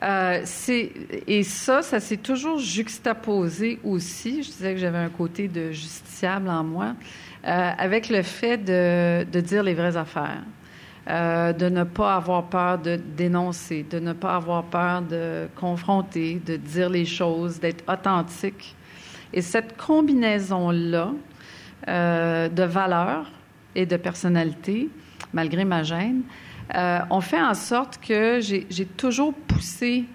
Euh, 0.02 0.46
et 1.28 1.44
ça, 1.44 1.82
ça 1.82 2.00
s'est 2.00 2.18
toujours 2.18 2.58
juxtaposé 2.58 3.80
aussi. 3.84 4.44
Je 4.44 4.50
disais 4.50 4.74
que 4.74 4.80
j'avais 4.80 4.98
un 4.98 5.10
côté 5.10 5.48
de 5.48 5.72
justiciable 5.72 6.50
en 6.50 6.64
moi, 6.64 6.96
euh, 7.46 7.72
avec 7.78 8.10
le 8.10 8.22
fait 8.22 8.58
de, 8.58 9.40
dire 9.42 9.64
les 9.64 9.74
vraies 9.74 9.98
affaires, 9.98 10.44
euh, 11.10 11.52
de 11.52 11.68
ne 11.68 11.84
pas 11.84 12.16
avoir 12.16 12.46
peur 12.46 12.78
de 12.78 12.96
dénoncer, 12.96 13.86
de 13.90 14.00
ne 14.00 14.14
pas 14.14 14.36
avoir 14.36 14.64
peur 14.64 15.02
de 15.02 15.48
confronter, 15.56 16.42
de 16.46 16.56
dire 16.56 16.90
les 16.90 17.06
choses, 17.06 17.60
d'être 17.60 17.84
authentique. 17.92 18.76
Et 19.34 19.42
cette 19.42 19.78
combinaison-là 19.78 21.12
de 21.88 22.64
valeurs 22.64 23.32
et 23.74 23.86
de 23.86 23.98
personnalité, 23.98 24.90
malgré 25.34 25.66
ma 25.66 25.82
gêne, 25.82 26.22
euh, 26.76 27.00
ont 27.10 27.22
fait 27.22 27.42
en 27.42 27.54
sorte 27.54 28.00
que 28.00 28.40
j'ai 28.42 28.86
toujours 28.86 29.34
poussé 29.34 30.06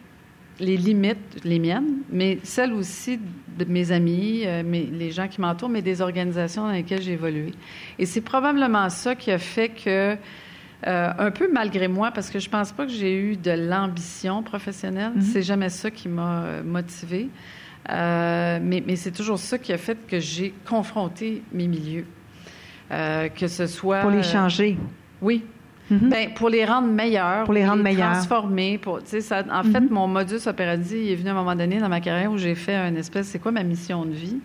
les 0.60 0.76
limites, 0.76 1.42
les 1.44 1.58
miennes, 1.58 1.96
mais 2.10 2.38
celles 2.44 2.72
aussi 2.72 3.18
de 3.58 3.64
mes 3.64 3.90
amis, 3.90 4.42
euh, 4.46 4.62
mes- 4.64 4.86
les 4.86 5.10
gens 5.10 5.26
qui 5.26 5.40
m'entourent, 5.40 5.68
mais 5.68 5.82
des 5.82 6.00
organisations 6.00 6.62
dans 6.66 6.72
lesquelles 6.72 7.02
j'ai 7.02 7.12
évolué. 7.14 7.52
Et 7.98 8.06
c'est 8.06 8.20
probablement 8.20 8.88
ça 8.88 9.16
qui 9.16 9.32
a 9.32 9.38
fait 9.38 9.70
que, 9.70 10.16
euh, 10.86 11.10
un 11.18 11.30
peu 11.32 11.50
malgré 11.52 11.88
moi, 11.88 12.12
parce 12.12 12.30
que 12.30 12.38
je 12.38 12.48
pense 12.48 12.70
pas 12.70 12.86
que 12.86 12.92
j'ai 12.92 13.18
eu 13.18 13.36
de 13.36 13.50
l'ambition 13.50 14.42
professionnelle, 14.44 15.12
c'est 15.20 15.42
jamais 15.42 15.70
ça 15.70 15.90
qui 15.90 16.08
m'a 16.08 16.42
euh, 16.44 16.62
motivée, 16.62 17.28
Euh, 17.90 18.58
mais, 18.62 18.82
mais 18.86 18.96
c'est 18.96 19.10
toujours 19.10 19.38
ça 19.38 19.58
qui 19.58 19.70
a 19.70 19.76
fait 19.76 19.98
que 20.08 20.18
j'ai 20.18 20.54
confronté 20.66 21.42
mes 21.52 21.66
milieux. 21.68 22.06
Que 22.88 23.46
ce 23.48 23.66
soit... 23.66 24.00
Pour 24.00 24.10
les 24.10 24.22
changer. 24.22 24.78
oui. 25.20 25.42
Mhm. 25.90 26.08
Ben, 26.08 26.34
pour 26.34 26.48
les 26.48 26.64
rendre 26.64 26.88
meilleurs. 26.88 27.44
Pour 27.44 27.54
les 27.54 27.66
rendre 27.66 27.82
meilleurs. 27.82 28.12
Transformer. 28.12 28.78
Pour, 28.78 29.00
ça, 29.04 29.44
en 29.50 29.62
fait, 29.62 29.80
mon 29.90 30.06
modus 30.06 30.46
operandi 30.46 31.12
est 31.12 31.14
venu 31.14 31.28
à 31.28 31.32
un 31.32 31.34
moment 31.34 31.54
donné 31.54 31.78
dans 31.78 31.88
ma 31.88 32.00
carrière 32.00 32.30
où 32.32 32.38
j'ai 32.38 32.54
fait 32.54 32.76
une 32.76 32.96
espèce, 32.96 33.28
c'est 33.28 33.38
quoi 33.38 33.52
ma 33.52 33.62
mission 33.62 34.04
de 34.04 34.12
vie? 34.12 34.38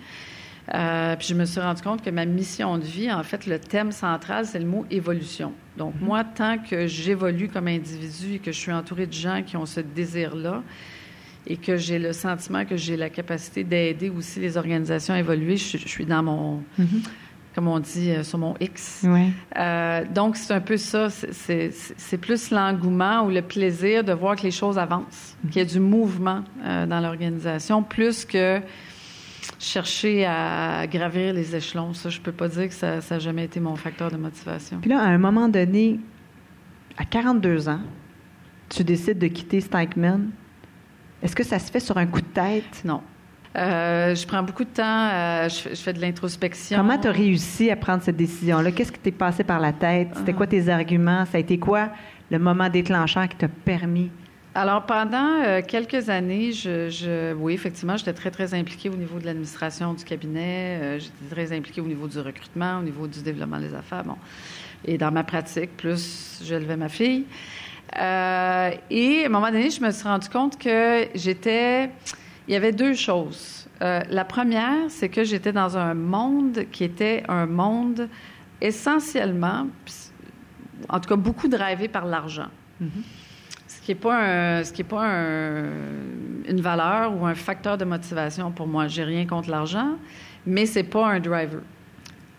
Euh, 0.73 1.15
puis 1.15 1.29
je 1.29 1.33
me 1.33 1.45
suis 1.45 1.59
rendu 1.59 1.81
compte 1.81 2.03
que 2.03 2.09
ma 2.09 2.25
mission 2.25 2.77
de 2.77 2.83
vie, 2.83 3.11
en 3.11 3.23
fait, 3.23 3.47
le 3.47 3.57
thème 3.57 3.91
central, 3.91 4.45
c'est 4.45 4.59
le 4.59 4.65
mot 4.65 4.85
évolution. 4.91 5.53
Donc, 5.77 5.93
moi, 5.99 6.23
tant 6.23 6.57
que 6.57 6.85
j'évolue 6.85 7.47
comme 7.47 7.67
individu 7.67 8.35
et 8.35 8.39
que 8.39 8.51
je 8.51 8.59
suis 8.59 8.71
entourée 8.71 9.07
de 9.07 9.13
gens 9.13 9.41
qui 9.43 9.57
ont 9.57 9.65
ce 9.65 9.79
désir-là, 9.79 10.61
et 11.47 11.57
que 11.57 11.77
j'ai 11.77 11.97
le 11.97 12.13
sentiment 12.13 12.65
que 12.65 12.77
j'ai 12.77 12.95
la 12.95 13.09
capacité 13.09 13.63
d'aider 13.63 14.09
aussi 14.09 14.39
les 14.39 14.57
organisations 14.57 15.15
à 15.15 15.19
évoluer, 15.19 15.57
je 15.57 15.77
suis 15.77 16.05
dans 16.05 16.21
mon, 16.21 16.61
comme 17.59 17.67
on 17.67 17.79
dit, 17.79 18.11
euh, 18.11 18.23
sur 18.23 18.37
mon 18.37 18.53
X. 18.61 19.01
Oui. 19.03 19.33
Euh, 19.57 20.05
donc, 20.15 20.37
c'est 20.37 20.53
un 20.53 20.61
peu 20.61 20.77
ça. 20.77 21.09
C'est- 21.09 22.17
plus 22.21 22.51
l'engouement 22.51 23.25
ou 23.25 23.29
le 23.31 23.41
plaisir 23.41 24.01
de 24.05 24.13
voir 24.13 24.37
que 24.37 24.43
les 24.43 24.51
choses 24.51 24.77
avancent, 24.77 25.35
qu'il 25.51 25.57
y 25.57 25.59
ait 25.59 25.65
du 25.65 25.81
mouvement 25.81 26.41
euh, 26.63 26.85
dans 26.85 27.01
l'organisation, 27.01 27.83
plus 27.83 28.23
que 28.23 28.61
chercher 29.59 30.25
à 30.25 30.87
gravir 30.87 31.33
les 31.33 31.53
échelons. 31.53 31.93
Ça, 31.93 32.07
je 32.09 32.21
peux 32.21 32.31
pas 32.31 32.47
dire 32.47 32.69
que 32.69 32.73
ça 32.73 32.99
n'a 33.09 33.19
jamais 33.19 33.43
été 33.43 33.59
mon 33.59 33.75
facteur 33.75 34.09
de 34.09 34.15
motivation. 34.15 34.77
Puis 34.79 34.89
là, 34.89 35.01
à 35.01 35.07
un 35.07 35.17
moment 35.17 35.49
donné, 35.49 35.99
à 36.97 37.03
42 37.03 37.67
ans, 37.67 37.81
tu 38.69 38.85
décides 38.85 39.19
de 39.19 39.27
quitter 39.27 39.59
Stikeman. 39.59 40.29
Est-ce 41.21 41.35
que 41.35 41.43
ça 41.43 41.59
se 41.59 41.69
fait 41.69 41.81
sur 41.81 41.97
un 41.97 42.05
coup 42.05 42.21
de 42.21 42.27
tête? 42.27 42.83
Non. 42.85 43.01
Euh, 43.55 44.13
je 44.13 44.27
prends 44.27 44.43
beaucoup 44.43 44.63
de 44.63 44.69
temps, 44.69 44.83
euh, 45.11 45.49
je, 45.49 45.55
fais, 45.55 45.69
je 45.71 45.81
fais 45.81 45.93
de 45.93 45.99
l'introspection. 46.01 46.77
Comment 46.77 46.99
tu 46.99 47.07
as 47.07 47.11
réussi 47.11 47.71
à 47.71 47.75
prendre 47.75 48.03
cette 48.03 48.15
décision-là? 48.17 48.71
Qu'est-ce 48.71 48.91
qui 48.91 48.99
t'est 48.99 49.11
passé 49.11 49.43
par 49.43 49.59
la 49.59 49.73
tête? 49.73 50.09
C'était 50.15 50.33
quoi 50.33 50.45
tes 50.45 50.69
arguments? 50.69 51.25
Ça 51.25 51.37
a 51.37 51.39
été 51.39 51.57
quoi 51.57 51.89
le 52.29 52.37
moment 52.37 52.69
déclencheur 52.69 53.27
qui 53.27 53.37
t'a 53.37 53.47
permis? 53.47 54.11
Alors, 54.53 54.85
pendant 54.85 55.41
euh, 55.43 55.61
quelques 55.67 56.09
années, 56.09 56.51
je, 56.51 56.89
je- 56.89 57.33
oui, 57.33 57.53
effectivement, 57.53 57.97
j'étais 57.97 58.13
très, 58.13 58.29
très 58.29 58.53
impliquée 58.53 58.89
au 58.89 58.95
niveau 58.95 59.17
de 59.17 59.25
l'administration 59.25 59.93
du 59.95 60.03
cabinet. 60.03 60.99
j'étais 60.99 61.33
très 61.35 61.55
impliquée 61.55 61.81
au 61.81 61.87
niveau 61.87 62.07
du 62.07 62.19
recrutement, 62.19 62.79
au 62.79 62.83
niveau 62.83 63.07
du 63.07 63.21
développement 63.23 63.59
des 63.59 63.73
affaires. 63.73 64.03
Bon. 64.03 64.15
Et 64.85 64.97
dans 64.99 65.11
ma 65.11 65.23
pratique, 65.23 65.75
plus 65.75 66.39
j'élevais 66.43 66.77
ma 66.77 66.89
fille. 66.89 67.25
Et 67.95 67.97
à 67.99 68.71
un 69.25 69.29
moment 69.29 69.47
donné, 69.51 69.69
je 69.71 69.81
me 69.81 69.89
suis 69.91 70.07
rendu 70.07 70.29
compte 70.29 70.57
que 70.59 71.07
j'étais. 71.15 71.89
Il 72.49 72.53
y 72.53 72.55
avait 72.55 72.71
deux 72.71 72.95
choses. 72.95 73.67
Euh, 73.83 74.01
la 74.09 74.25
première, 74.25 74.89
c'est 74.89 75.07
que 75.07 75.23
j'étais 75.23 75.51
dans 75.53 75.77
un 75.77 75.93
monde 75.93 76.65
qui 76.71 76.83
était 76.83 77.23
un 77.29 77.45
monde 77.45 78.09
essentiellement, 78.59 79.67
en 80.89 80.99
tout 80.99 81.09
cas, 81.09 81.15
beaucoup 81.15 81.47
drivé 81.47 81.87
par 81.87 82.05
l'argent 82.05 82.47
ce 83.67 83.81
qui 83.81 83.91
n'est 83.91 83.95
pas, 83.99 84.17
un- 84.59 84.63
ce 84.63 84.71
qui 84.71 84.81
est 84.81 84.85
pas 84.85 85.05
un- 85.05 85.69
une 86.47 86.61
valeur 86.61 87.13
ou 87.15 87.25
un 87.25 87.35
facteur 87.35 87.77
de 87.77 87.83
motivation 87.85 88.51
pour 88.51 88.67
moi. 88.67 88.87
J'ai 88.87 89.03
rien 89.03 89.25
contre 89.27 89.49
l'argent, 89.49 89.91
mais 90.45 90.65
c'est 90.65 90.83
pas 90.83 91.07
un 91.07 91.19
driver. 91.19 91.61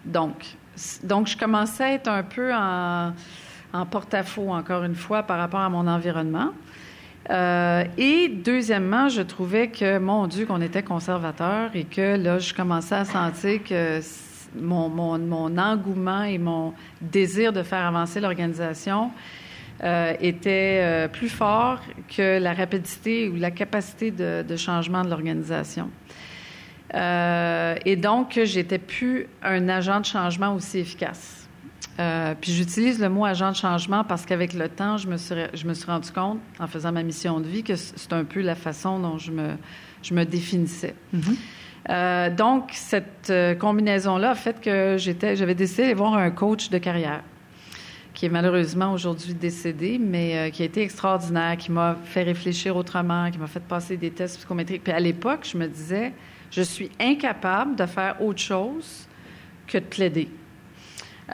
Donc, 0.04 0.56
donc 1.04 1.26
je 1.26 1.36
commençais 1.36 1.84
à 1.84 1.92
être 1.92 2.08
un 2.08 2.22
peu 2.22 2.54
en, 2.54 3.12
en 3.72 3.86
porte-à-faux, 3.86 4.50
encore 4.50 4.82
une 4.84 4.94
fois, 4.94 5.22
par 5.22 5.38
rapport 5.38 5.60
à 5.60 5.68
mon 5.68 5.86
environnement. 5.86 6.52
Euh, 7.30 7.84
et 7.96 8.28
deuxièmement, 8.28 9.08
je 9.08 9.22
trouvais 9.22 9.68
que, 9.68 9.98
mon 9.98 10.26
Dieu, 10.26 10.46
qu'on 10.46 10.60
était 10.60 10.82
conservateur 10.82 11.70
et 11.74 11.84
que 11.84 12.16
là, 12.16 12.38
je 12.38 12.52
commençais 12.52 12.96
à 12.96 13.04
sentir 13.04 13.62
que 13.62 14.00
mon, 14.56 15.58
engouement 15.58 16.22
et 16.24 16.38
mon 16.38 16.74
désir 17.00 17.52
de 17.52 17.62
faire 17.62 17.86
avancer 17.86 18.20
l'organisation 18.20 19.12
euh, 19.84 20.14
était 20.20 20.80
euh, 20.82 21.08
plus 21.08 21.28
fort 21.28 21.78
que 22.14 22.38
la 22.38 22.52
rapidité 22.52 23.28
ou 23.28 23.36
la 23.36 23.50
capacité 23.50 24.10
de, 24.10 24.44
de 24.46 24.56
changement 24.56 25.04
de 25.04 25.10
l'organisation. 25.10 25.88
Euh, 26.94 27.76
et 27.84 27.96
donc, 27.96 28.38
j'étais 28.42 28.78
plus 28.78 29.28
un 29.42 29.68
agent 29.68 30.00
de 30.00 30.06
changement 30.06 30.54
aussi 30.54 30.78
efficace. 30.78 31.39
Euh, 32.00 32.34
puis 32.40 32.52
j'utilise 32.52 32.98
le 32.98 33.08
mot 33.08 33.24
agent 33.24 33.50
de 33.50 33.56
changement 33.56 34.04
parce 34.04 34.24
qu'avec 34.24 34.54
le 34.54 34.68
temps, 34.68 34.96
je 34.96 35.06
me, 35.06 35.16
suis, 35.16 35.34
je 35.52 35.66
me 35.66 35.74
suis 35.74 35.86
rendu 35.86 36.10
compte, 36.10 36.38
en 36.58 36.66
faisant 36.66 36.92
ma 36.92 37.02
mission 37.02 37.40
de 37.40 37.46
vie, 37.46 37.62
que 37.62 37.76
c'est 37.76 38.12
un 38.12 38.24
peu 38.24 38.40
la 38.40 38.54
façon 38.54 38.98
dont 38.98 39.18
je 39.18 39.30
me, 39.30 39.50
je 40.02 40.14
me 40.14 40.24
définissais. 40.24 40.94
Mm-hmm. 41.14 41.36
Euh, 41.90 42.30
donc, 42.30 42.70
cette 42.72 43.28
euh, 43.30 43.54
combinaison-là 43.54 44.30
a 44.30 44.34
fait 44.34 44.60
que 44.60 44.96
j'étais, 44.98 45.36
j'avais 45.36 45.54
décidé 45.54 45.82
d'aller 45.82 45.94
voir 45.94 46.14
un 46.14 46.30
coach 46.30 46.70
de 46.70 46.78
carrière 46.78 47.22
qui 48.12 48.26
est 48.26 48.30
malheureusement 48.30 48.92
aujourd'hui 48.92 49.34
décédé, 49.34 49.98
mais 49.98 50.36
euh, 50.36 50.50
qui 50.50 50.62
a 50.62 50.66
été 50.66 50.82
extraordinaire, 50.82 51.56
qui 51.56 51.72
m'a 51.72 51.96
fait 52.04 52.22
réfléchir 52.22 52.76
autrement, 52.76 53.30
qui 53.30 53.38
m'a 53.38 53.46
fait 53.46 53.62
passer 53.62 53.96
des 53.96 54.10
tests 54.10 54.36
psychométriques. 54.36 54.82
Puis 54.84 54.92
à 54.92 55.00
l'époque, 55.00 55.48
je 55.50 55.56
me 55.56 55.66
disais, 55.66 56.12
je 56.50 56.62
suis 56.62 56.90
incapable 57.00 57.76
de 57.76 57.86
faire 57.86 58.20
autre 58.20 58.40
chose 58.40 59.06
que 59.66 59.78
de 59.78 59.84
plaider. 59.84 60.28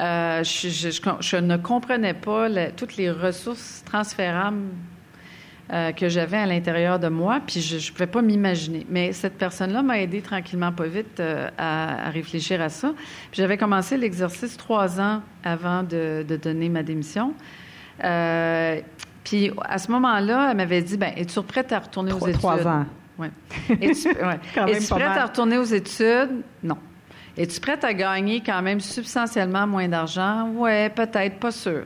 Euh, 0.00 0.44
je, 0.44 0.68
je, 0.68 0.90
je, 0.90 1.00
je, 1.20 1.36
ne 1.36 1.56
comprenais 1.56 2.14
pas 2.14 2.48
la, 2.48 2.70
toutes 2.70 2.96
les 2.96 3.10
ressources 3.10 3.82
transférables 3.86 4.62
euh, 5.72 5.92
que 5.92 6.08
j'avais 6.08 6.36
à 6.36 6.46
l'intérieur 6.46 6.98
de 6.98 7.08
moi, 7.08 7.40
puis 7.44 7.60
je 7.60 7.76
ne 7.76 7.92
pouvais 7.92 8.06
pas 8.06 8.22
m'imaginer. 8.22 8.86
Mais 8.90 9.12
cette 9.12 9.38
personne-là 9.38 9.82
m'a 9.82 10.00
aidé 10.00 10.20
tranquillement, 10.20 10.72
pas 10.72 10.86
vite, 10.86 11.18
euh, 11.18 11.48
à, 11.56 12.08
à, 12.08 12.10
réfléchir 12.10 12.60
à 12.60 12.68
ça. 12.68 12.92
J'avais 13.32 13.56
commencé 13.56 13.96
l'exercice 13.96 14.56
trois 14.56 15.00
ans 15.00 15.22
avant 15.42 15.82
de, 15.82 16.24
de 16.28 16.36
donner 16.36 16.68
ma 16.68 16.82
démission. 16.82 17.32
Puis 17.98 19.50
à 19.64 19.78
ce 19.78 19.90
moment-là, 19.90 20.48
elle 20.50 20.56
m'avait 20.56 20.82
dit, 20.82 20.96
ben, 20.96 21.12
es-tu 21.16 21.42
prête 21.42 21.72
à 21.72 21.80
retourner 21.80 22.10
trois, 22.10 22.22
aux 22.22 22.28
études? 22.28 22.40
Trois 22.40 22.66
ans. 22.66 22.86
Oui. 23.18 23.28
Es-tu 23.80 24.08
ouais. 24.08 24.40
es 24.72 24.86
prête 24.86 24.90
mal. 24.90 25.18
à 25.18 25.26
retourner 25.26 25.56
aux 25.56 25.64
études? 25.64 26.42
Non. 26.62 26.76
Es-tu 27.36 27.60
prête 27.60 27.84
à 27.84 27.92
gagner 27.92 28.40
quand 28.40 28.62
même 28.62 28.80
substantiellement 28.80 29.66
moins 29.66 29.88
d'argent? 29.88 30.50
Oui, 30.54 30.88
peut-être, 30.94 31.38
pas 31.38 31.50
sûr. 31.50 31.84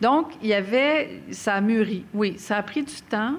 Donc, 0.00 0.32
il 0.42 0.48
y 0.48 0.54
avait, 0.54 1.20
ça 1.30 1.54
a 1.54 1.60
mûri. 1.60 2.04
Oui, 2.14 2.36
ça 2.38 2.56
a 2.56 2.62
pris 2.62 2.82
du 2.82 2.94
temps. 3.08 3.34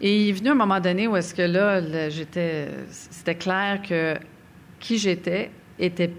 Et 0.00 0.22
il 0.22 0.28
est 0.28 0.32
venu 0.32 0.50
un 0.50 0.54
moment 0.54 0.78
donné 0.78 1.08
où 1.08 1.16
est-ce 1.16 1.34
que 1.34 1.42
là, 1.42 2.08
j'étais, 2.08 2.68
c'était 2.90 3.34
clair 3.34 3.82
que 3.82 4.14
qui 4.78 4.98
j'étais 4.98 5.50
était 5.80 6.12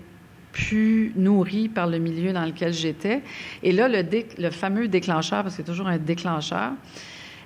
plus 0.52 1.14
nourri 1.16 1.70
par 1.70 1.88
le 1.88 1.98
milieu 1.98 2.34
dans 2.34 2.46
lequel 2.46 2.74
j'étais. 2.74 3.22
Et 3.64 3.72
là, 3.72 3.88
le 3.88 4.50
fameux 4.50 4.90
déclencheur, 4.90 5.44
parce 5.44 5.56
que 5.56 5.64
c'est 5.64 5.70
toujours 5.70 5.88
un 5.88 5.98
déclencheur, 5.98 6.74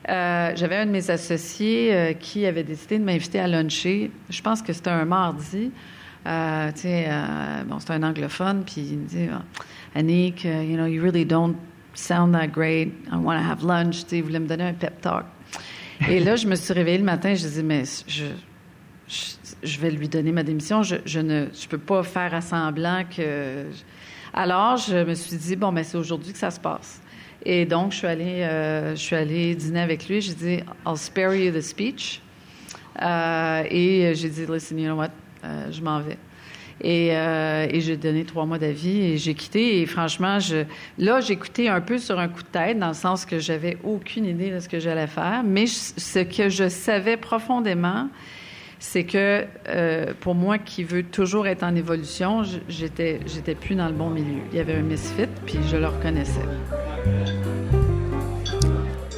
euh, 0.10 0.52
j'avais 0.56 0.78
un 0.78 0.86
de 0.86 0.92
mes 0.92 1.10
associés 1.10 1.94
euh, 1.94 2.14
qui 2.14 2.46
avait 2.46 2.64
décidé 2.64 3.00
de 3.00 3.04
m'inviter 3.04 3.40
à 3.40 3.48
luncher. 3.48 4.12
Je 4.30 4.42
pense 4.42 4.62
que 4.62 4.74
c'était 4.74 4.90
un 4.90 5.06
mardi. 5.06 5.72
Euh, 6.26 6.72
tu 6.72 6.82
sais, 6.82 7.06
euh, 7.08 7.64
bon, 7.66 7.80
c'est 7.80 7.92
un 7.92 8.04
anglophone, 8.04 8.64
puis 8.66 8.82
il 8.82 8.98
me 9.00 9.08
dit, 9.08 9.28
oh, 9.32 9.42
Annick, 9.96 10.46
uh, 10.46 10.64
you 10.64 10.78
know, 10.78 10.86
you 10.86 11.02
really 11.02 11.26
don't 11.26 11.56
sound 11.94 12.34
that 12.34 12.48
great. 12.48 12.94
I 13.12 13.18
want 13.18 13.38
to 13.38 13.44
have 13.44 13.64
lunch. 13.64 14.04
Tu 14.04 14.10
sais, 14.10 14.18
il 14.18 14.24
voulait 14.24 14.40
me 14.40 14.48
donner 14.48 14.64
un 14.64 14.74
pep 14.74 15.02
talk. 15.02 15.26
Et 16.10 16.20
là, 16.20 16.36
je 16.36 16.48
me 16.48 16.56
suis 16.56 16.74
réveillée 16.74 16.98
le 16.98 17.04
matin, 17.04 17.36
je 17.36 17.48
dis, 17.48 17.64
mais 17.64 17.84
je, 18.08 18.26
je, 19.08 19.16
je, 19.62 19.80
vais 19.80 19.92
lui 19.92 20.08
donner 20.08 20.32
ma 20.32 20.44
démission. 20.44 20.82
Je, 20.82 21.20
ne 21.20 21.48
je 21.54 21.68
peux 21.68 21.78
pas 21.78 22.04
faire 22.04 22.34
à 22.34 22.42
semblant 22.42 23.04
que. 23.06 23.66
Alors, 24.34 24.78
je 24.78 25.04
me 25.04 25.14
suis 25.14 25.38
dit, 25.38 25.56
bon, 25.56 25.72
mais 25.72 25.84
c'est 25.84 25.98
aujourd'hui 25.98 26.32
que 26.32 26.40
ça 26.40 26.52
se 26.52 26.60
passe. 26.60 27.02
Et 27.46 27.66
donc, 27.66 27.92
je 27.92 27.98
suis 27.98 28.08
allée, 28.08 28.48
je 28.92 29.00
suis 29.00 29.16
allée 29.16 29.54
dîner 29.54 29.82
avec 29.82 30.08
lui. 30.08 30.22
J'ai 30.22 30.34
dit, 30.34 30.60
I'll 30.86 30.98
spare 30.98 31.36
you 31.36 31.52
the 31.52 31.62
speech. 31.62 32.22
Euh, 33.02 33.64
et 33.70 34.14
j'ai 34.16 34.30
dit, 34.30 34.46
listen, 34.48 34.80
you 34.80 34.86
know 34.86 34.96
what? 34.96 35.10
Euh, 35.44 35.72
je 35.72 35.82
m'en 35.82 36.00
vais. 36.00 36.18
Et, 36.82 37.10
euh, 37.12 37.68
et 37.70 37.82
j'ai 37.82 37.98
donné 37.98 38.26
trois 38.26 38.46
mois 38.46 38.58
d'avis 38.58 39.02
et 39.02 39.18
j'ai 39.18 39.34
quitté. 39.34 39.82
Et 39.82 39.86
franchement, 39.86 40.40
je, 40.40 40.66
là, 40.98 41.20
écouté 41.30 41.70
un 41.70 41.82
peu 41.82 41.98
sur 41.98 42.20
un 42.20 42.28
coup 42.28 42.44
de 42.44 42.48
tête, 42.48 42.80
dans 42.80 42.90
le 42.90 42.94
sens 42.94 43.26
que 43.26 43.40
j'avais 43.40 43.78
aucune 43.84 44.26
idée 44.26 44.52
de 44.52 44.60
ce 44.60 44.68
que 44.68 44.80
j'allais 44.80 45.08
faire. 45.08 45.44
Mais 45.46 45.68
ce 45.68 46.20
que 46.20 46.50
je 46.50 46.68
savais 46.70 47.18
profondément, 47.18 48.10
c'est 48.80 49.06
que 49.06 49.46
euh, 49.70 50.14
pour 50.20 50.36
moi 50.36 50.58
qui 50.58 50.84
veux 50.84 51.04
toujours 51.04 51.48
être 51.48 51.64
en 51.64 51.76
évolution, 51.76 52.44
j'étais, 52.68 53.20
j'étais 53.26 53.56
plus 53.56 53.76
dans 53.76 53.88
le 53.88 53.94
bon 53.94 54.10
milieu. 54.10 54.42
Il 54.52 54.58
y 54.58 54.62
avait 54.62 54.76
un 54.76 54.82
misfit, 54.82 55.30
puis 55.46 55.60
je 55.72 55.78
le 55.78 55.88
reconnaissais. 55.88 56.42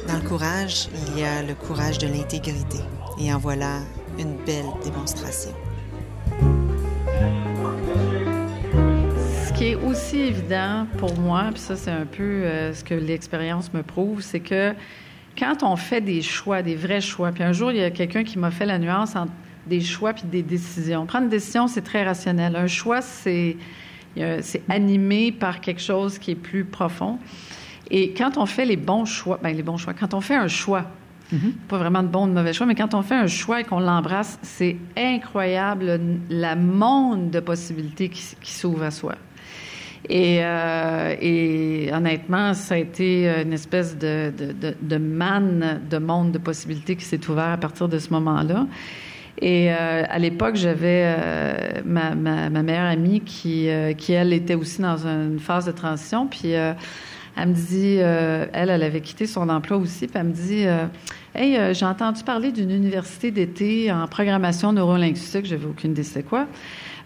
Dans 0.06 0.22
le 0.22 0.28
courage, 0.28 0.88
il 1.08 1.20
y 1.20 1.24
a 1.24 1.42
le 1.42 1.54
courage 1.54 1.98
de 1.98 2.06
l'intégrité. 2.06 2.78
Et 3.20 3.32
en 3.32 3.38
voilà 3.38 3.80
une 4.18 4.36
belle 4.44 4.66
démonstration. 4.84 5.50
Ce 9.46 9.52
qui 9.52 9.64
est 9.68 9.74
aussi 9.74 10.18
évident 10.18 10.86
pour 10.98 11.18
moi, 11.18 11.46
puis 11.52 11.60
ça 11.60 11.76
c'est 11.76 11.90
un 11.90 12.06
peu 12.06 12.22
euh, 12.22 12.74
ce 12.74 12.84
que 12.84 12.94
l'expérience 12.94 13.72
me 13.72 13.82
prouve, 13.82 14.20
c'est 14.20 14.40
que 14.40 14.74
quand 15.38 15.62
on 15.62 15.76
fait 15.76 16.00
des 16.00 16.22
choix, 16.22 16.62
des 16.62 16.74
vrais 16.74 17.00
choix, 17.00 17.32
puis 17.32 17.42
un 17.42 17.52
jour 17.52 17.70
il 17.72 17.78
y 17.78 17.82
a 17.82 17.90
quelqu'un 17.90 18.24
qui 18.24 18.38
m'a 18.38 18.50
fait 18.50 18.66
la 18.66 18.78
nuance 18.78 19.16
entre 19.16 19.32
des 19.66 19.80
choix 19.80 20.12
puis 20.12 20.24
des 20.24 20.42
décisions. 20.42 21.06
Prendre 21.06 21.24
une 21.24 21.30
décision, 21.30 21.66
c'est 21.66 21.82
très 21.82 22.04
rationnel. 22.04 22.56
Un 22.56 22.66
choix, 22.66 23.00
c'est 23.00 23.56
c'est 24.40 24.62
animé 24.70 25.30
par 25.30 25.60
quelque 25.60 25.82
chose 25.82 26.18
qui 26.18 26.30
est 26.30 26.36
plus 26.36 26.64
profond. 26.64 27.18
Et 27.90 28.14
quand 28.14 28.38
on 28.38 28.46
fait 28.46 28.64
les 28.64 28.76
bons 28.76 29.04
choix, 29.04 29.38
ben 29.42 29.54
les 29.54 29.62
bons 29.62 29.76
choix, 29.76 29.94
quand 29.94 30.14
on 30.14 30.20
fait 30.20 30.34
un 30.34 30.48
choix, 30.48 30.86
-hmm. 31.32 31.52
pas 31.68 31.78
vraiment 31.78 32.02
de 32.02 32.08
bons 32.08 32.24
ou 32.24 32.28
de 32.28 32.34
mauvais 32.34 32.52
choix, 32.52 32.66
mais 32.66 32.74
quand 32.74 32.94
on 32.94 33.02
fait 33.02 33.14
un 33.14 33.26
choix 33.26 33.60
et 33.60 33.64
qu'on 33.64 33.80
l'embrasse, 33.80 34.38
c'est 34.42 34.76
incroyable 34.96 36.00
la 36.30 36.56
monde 36.56 37.30
de 37.30 37.40
possibilités 37.40 38.08
qui, 38.08 38.52
s'ouvre 38.52 38.84
à 38.84 38.90
soi. 38.90 39.14
Et, 40.08 40.38
euh, 40.40 41.16
et, 41.20 41.90
honnêtement, 41.92 42.54
ça 42.54 42.74
a 42.74 42.78
été 42.78 43.28
une 43.42 43.52
espèce 43.52 43.98
de, 43.98 44.32
de, 44.80 44.96
manne 44.96 45.80
de 45.90 45.98
monde 45.98 46.30
de 46.30 46.38
possibilités 46.38 46.94
qui 46.94 47.04
s'est 47.04 47.28
ouvert 47.28 47.50
à 47.50 47.56
partir 47.56 47.88
de 47.88 47.98
ce 47.98 48.10
moment-là. 48.10 48.66
Et 49.38 49.72
euh, 49.72 50.04
à 50.08 50.18
l'époque, 50.18 50.54
j'avais 50.54 51.02
euh, 51.04 51.82
ma, 51.84 52.14
ma, 52.14 52.48
meilleure 52.50 52.86
amie 52.86 53.20
qui, 53.20 53.68
qui, 53.98 54.12
elle, 54.12 54.32
était 54.32 54.54
aussi 54.54 54.80
dans 54.80 55.06
une 55.06 55.40
phase 55.40 55.66
de 55.66 55.72
transition. 55.72 56.28
Puis 56.28 56.54
elle 57.36 57.48
me 57.48 57.54
dit, 57.54 57.96
elle, 57.96 58.70
elle 58.70 58.82
avait 58.82 59.00
quitté 59.00 59.26
son 59.26 59.48
emploi 59.48 59.76
aussi. 59.76 60.06
Puis 60.06 60.18
elle 60.18 60.26
me 60.26 60.32
dit, 60.32 60.64
hey, 61.34 61.74
j'ai 61.74 61.84
entendu 61.86 62.22
parler 62.24 62.50
d'une 62.50 62.70
université 62.70 63.30
d'été 63.30 63.92
en 63.92 64.06
programmation 64.06 64.72
neurolinguistique. 64.72 65.46
J'avais 65.46 65.66
aucune 65.66 65.90
idée 65.92 66.02
c'est 66.02 66.22
quoi. 66.22 66.46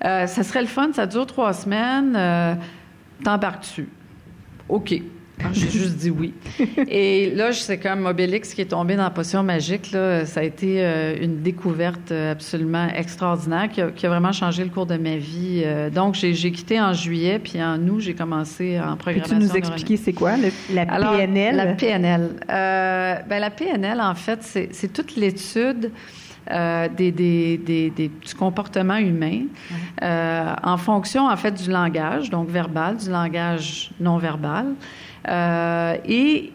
ça 0.03 0.27
serait 0.29 0.63
le 0.63 0.69
fun, 0.69 0.91
ça 0.93 1.07
dure 1.07 1.27
trois 1.27 1.53
semaines. 1.53 2.59
T'embarques-tu? 3.25 3.89
OK. 4.69 5.03
J'ai 5.53 5.71
juste 5.71 5.97
dit 5.97 6.11
oui. 6.11 6.35
Et 6.89 7.31
là, 7.35 7.53
c'est 7.53 7.79
comme 7.79 8.07
Obélix 8.07 8.55
qui 8.55 8.61
est 8.61 8.67
tombé 8.67 8.97
dans 8.97 9.05
la 9.05 9.11
potion 9.11 9.43
magique. 9.43 9.93
Là, 9.93 10.27
ça 10.27 10.41
a 10.41 10.43
été 10.43 10.77
euh, 10.79 11.17
une 11.21 11.43
découverte 11.43 12.13
absolument 12.13 12.89
extraordinaire 12.89 13.69
qui 13.71 13.81
a, 13.81 13.91
qui 13.91 14.07
a, 14.07 14.09
vraiment 14.09 14.33
changé 14.33 14.65
le 14.65 14.71
cours 14.71 14.87
de 14.87 14.97
ma 14.97 15.17
vie. 15.17 15.63
Euh, 15.65 15.91
donc, 15.91 16.15
j'ai 16.15 16.53
quitté 16.53 16.81
en 16.81 16.93
juillet, 16.93 17.39
puis 17.39 17.63
en 17.63 17.79
août, 17.89 18.01
j'ai 18.01 18.15
commencé 18.15 18.79
en 18.79 18.97
programmation. 18.97 19.39
Peux-tu 19.39 19.49
nous 19.49 19.57
expliquer 19.57 19.97
c'est 19.97 20.13
quoi 20.13 20.37
le, 20.37 20.51
la 20.73 20.83
Alors, 20.83 21.17
PNL? 21.17 21.57
La 21.57 21.67
PNL. 21.75 22.31
Euh, 22.51 23.15
ben, 23.29 23.41
la 23.41 23.51
PNL, 23.51 24.01
en 24.01 24.15
fait, 24.15 24.43
c'est 24.43 24.93
toute 24.93 25.17
l'étude 25.17 25.91
euh, 26.51 26.89
des, 26.89 27.13
des, 27.13 27.59
des, 27.59 27.91
du 27.91 28.35
comportement 28.37 28.97
humain 28.97 29.43
euh, 30.03 30.55
en 30.65 30.77
fonction, 30.79 31.29
en 31.29 31.37
fait, 31.37 31.53
du 31.53 31.71
langage, 31.71 32.31
donc 32.31 32.49
verbal, 32.49 32.97
du 32.97 33.11
langage 33.11 33.91
non 34.01 34.19
verbal. 34.19 34.75
Euh, 35.29 35.97
et, 36.07 36.53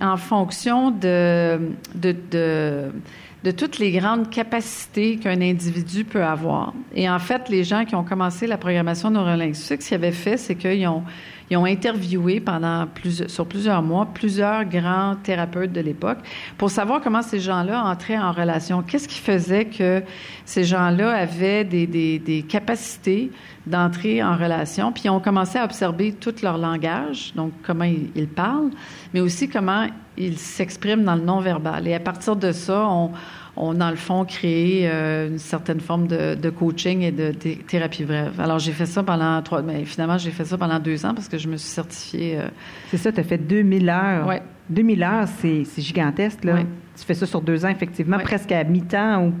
en 0.00 0.16
fonction 0.16 0.90
de, 0.90 1.58
de, 1.94 3.50
toutes 3.56 3.78
les 3.78 3.92
grandes 3.92 4.30
capacités 4.30 5.16
qu'un 5.16 5.40
individu 5.40 6.04
peut 6.04 6.24
avoir. 6.24 6.72
Et 6.94 7.10
en 7.10 7.18
fait, 7.18 7.48
les 7.48 7.64
gens 7.64 7.84
qui 7.84 7.94
ont 7.94 8.04
commencé 8.04 8.46
la 8.46 8.56
programmation 8.56 9.10
neurolinguistique, 9.10 9.82
ce 9.82 9.88
qu'ils 9.88 9.94
avaient 9.96 10.12
fait, 10.12 10.36
c'est 10.36 10.54
qu'ils 10.54 10.86
ont, 10.86 11.02
ils 11.50 11.56
ont 11.56 11.64
interviewé 11.64 12.40
pendant 12.40 12.86
plus, 12.86 13.26
sur 13.28 13.46
plusieurs 13.46 13.82
mois 13.82 14.08
plusieurs 14.14 14.64
grands 14.64 15.16
thérapeutes 15.22 15.72
de 15.72 15.80
l'époque 15.80 16.18
pour 16.56 16.70
savoir 16.70 17.00
comment 17.00 17.22
ces 17.22 17.40
gens-là 17.40 17.84
entraient 17.84 18.18
en 18.18 18.32
relation. 18.32 18.82
Qu'est-ce 18.82 19.08
qui 19.08 19.20
faisait 19.20 19.66
que 19.66 20.02
ces 20.44 20.64
gens-là 20.64 21.10
avaient 21.10 21.64
des, 21.64 21.86
des, 21.86 22.42
capacités 22.42 23.30
d'entrer 23.66 24.22
en 24.22 24.36
relation, 24.36 24.92
puis 24.92 25.04
ils 25.06 25.10
ont 25.10 25.20
commencé 25.20 25.58
à 25.58 25.64
observer 25.64 26.12
tout 26.12 26.34
leur 26.42 26.58
langage, 26.58 27.32
donc 27.34 27.52
comment 27.62 27.84
ils 27.84 28.28
parlent, 28.28 28.70
mais 29.14 29.20
aussi 29.20 29.48
comment 29.48 29.86
ils 30.18 30.38
s'expriment 30.38 31.02
dans 31.02 31.14
le 31.14 31.22
non-verbal. 31.22 31.88
Et 31.88 31.94
à 31.94 32.00
partir 32.00 32.36
de 32.36 32.52
ça, 32.52 32.86
on, 32.86 33.10
on 33.56 33.74
dans 33.74 33.90
le 33.90 33.96
fond, 33.96 34.24
créé 34.24 34.88
euh, 34.88 35.28
une 35.28 35.38
certaine 35.38 35.80
forme 35.80 36.06
de, 36.08 36.34
de, 36.34 36.50
coaching 36.50 37.02
et 37.02 37.12
de, 37.12 37.30
de 37.32 37.54
thérapie 37.66 38.04
brève. 38.04 38.40
Alors, 38.40 38.58
j'ai 38.58 38.72
fait 38.72 38.86
ça 38.86 39.02
pendant 39.02 39.40
trois... 39.42 39.62
Mais 39.62 39.84
finalement, 39.84 40.18
j'ai 40.18 40.30
fait 40.30 40.44
ça 40.44 40.58
pendant 40.58 40.78
deux 40.78 41.04
ans 41.06 41.14
parce 41.14 41.28
que 41.28 41.38
je 41.38 41.48
me 41.48 41.56
suis 41.56 41.68
certifiée... 41.70 42.38
Euh... 42.38 42.48
C'est 42.90 42.96
ça, 42.96 43.12
tu 43.12 43.20
as 43.20 43.24
fait 43.24 43.38
2000 43.38 43.88
heures. 43.88 44.26
Oui. 44.26 44.36
2000 44.70 45.02
heures, 45.02 45.28
c'est 45.40 45.64
gigantesque, 45.78 46.44
là. 46.44 46.58
Tu 46.96 47.04
fais 47.04 47.14
ça 47.14 47.26
sur 47.26 47.40
deux 47.40 47.64
ans, 47.64 47.68
effectivement, 47.68 48.18
presque 48.18 48.50
à 48.52 48.64
mi-temps. 48.64 49.32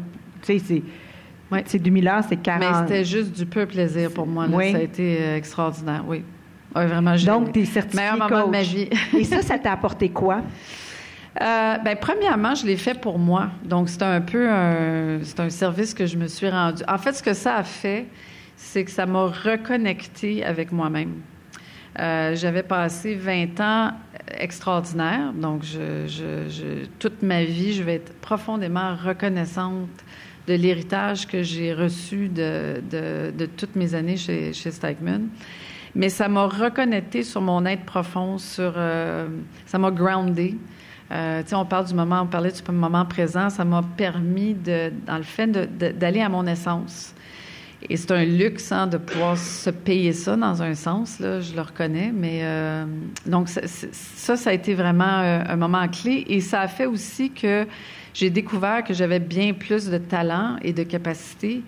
Tu 0.42 0.58
sais, 0.58 0.64
c'est... 0.64 0.82
Oui. 1.52 1.58
C'est 1.66 1.78
2000 1.78 2.08
heures, 2.08 2.22
c'est 2.28 2.36
40. 2.36 2.60
Mais 2.60 2.86
c'était 2.86 3.04
juste 3.04 3.36
du 3.36 3.46
peu 3.46 3.66
plaisir 3.66 4.10
pour 4.10 4.26
moi. 4.26 4.46
Là. 4.46 4.56
Oui. 4.56 4.72
Ça 4.72 4.78
a 4.78 4.80
été 4.82 5.18
euh, 5.20 5.36
extraordinaire, 5.36 6.04
oui. 6.08 6.22
Oui, 6.74 6.86
vraiment. 6.86 7.16
j'ai- 7.16 7.26
Donc, 7.26 7.52
t'es 7.52 7.64
certifié 7.64 8.00
Meilleur 8.00 8.16
moment 8.18 8.46
de 8.46 8.50
ma 8.50 8.58
coach. 8.58 8.68
vie. 8.68 8.88
Et 9.18 9.24
ça, 9.24 9.42
ça 9.42 9.58
t'a 9.58 9.72
apporté 9.72 10.08
quoi? 10.08 10.42
Euh, 11.40 11.78
ben, 11.78 11.96
premièrement, 12.00 12.54
je 12.54 12.64
l'ai 12.64 12.76
fait 12.76 12.98
pour 13.00 13.18
moi. 13.18 13.50
Donc, 13.64 13.88
c'est 13.88 14.02
un 14.02 14.20
peu 14.20 14.48
un, 14.48 15.18
c'est 15.22 15.40
un 15.40 15.50
service 15.50 15.92
que 15.92 16.06
je 16.06 16.16
me 16.16 16.28
suis 16.28 16.48
rendu. 16.48 16.82
En 16.86 16.98
fait, 16.98 17.12
ce 17.12 17.22
que 17.22 17.34
ça 17.34 17.56
a 17.56 17.64
fait, 17.64 18.06
c'est 18.56 18.84
que 18.84 18.90
ça 18.90 19.06
m'a 19.06 19.26
reconnecté 19.26 20.44
avec 20.44 20.70
moi-même. 20.70 21.14
Euh, 21.98 22.34
j'avais 22.34 22.62
passé 22.62 23.14
20 23.14 23.60
ans 23.60 23.92
extraordinaires, 24.38 25.32
donc 25.32 25.62
toute 26.98 27.22
ma 27.22 27.44
vie, 27.44 27.72
je 27.72 27.82
vais 27.82 27.96
être 27.96 28.12
profondément 28.14 28.96
reconnaissante 28.96 29.88
de 30.46 30.54
l'héritage 30.54 31.26
que 31.26 31.42
j'ai 31.42 31.72
reçu 31.72 32.28
de, 32.28 33.46
toutes 33.56 33.76
mes 33.76 33.94
années 33.94 34.16
chez, 34.16 34.52
chez. 34.52 34.70
Mais 35.94 36.08
ça 36.08 36.28
m'a 36.28 36.46
reconnecté 36.46 37.22
sur 37.22 37.40
mon 37.40 37.64
être 37.66 37.84
profond, 37.84 38.38
sur, 38.38 38.74
euh, 38.76 39.28
ça 39.66 39.78
m'a 39.78 39.92
groundé. 39.92 40.56
Euh, 41.12 41.42
on 41.52 41.64
parle 41.64 41.86
du 41.86 41.94
moment, 41.94 42.22
on 42.22 42.26
parlait 42.26 42.50
du 42.50 42.72
moment 42.72 43.04
présent, 43.04 43.50
ça 43.50 43.64
m'a 43.64 43.82
permis, 43.96 44.54
de, 44.54 44.92
dans 45.06 45.18
le 45.18 45.22
fait 45.22 45.46
d'aller 45.46 46.20
à 46.20 46.28
mon 46.28 46.46
essence. 46.46 47.14
Et 47.90 47.98
c'est 47.98 48.12
un 48.12 48.24
luxe 48.24 48.72
hein, 48.72 48.86
de 48.86 48.96
pouvoir 48.96 49.36
se 49.36 49.68
payer 49.68 50.14
ça 50.14 50.36
dans 50.36 50.62
un 50.62 50.74
sens, 50.74 51.20
là, 51.20 51.40
je 51.40 51.54
le 51.54 51.60
reconnais. 51.60 52.12
Mais 52.14 52.40
euh, 52.42 52.86
donc 53.26 53.50
ça, 53.50 53.60
ça, 54.36 54.50
a 54.50 54.52
été 54.54 54.72
vraiment 54.72 55.20
euh, 55.20 55.42
un 55.46 55.56
moment 55.56 55.86
clé. 55.88 56.24
Et 56.28 56.40
ça 56.40 56.62
a 56.62 56.68
fait 56.68 56.86
aussi 56.86 57.30
que 57.30 57.66
j'ai 58.14 58.30
découvert 58.30 58.84
que 58.84 58.94
j'avais 58.94 59.20
bien 59.20 59.52
plus 59.52 59.90
de 59.90 59.98
talent 59.98 60.56
et 60.62 60.72
de 60.72 60.82
capacité 60.82 61.62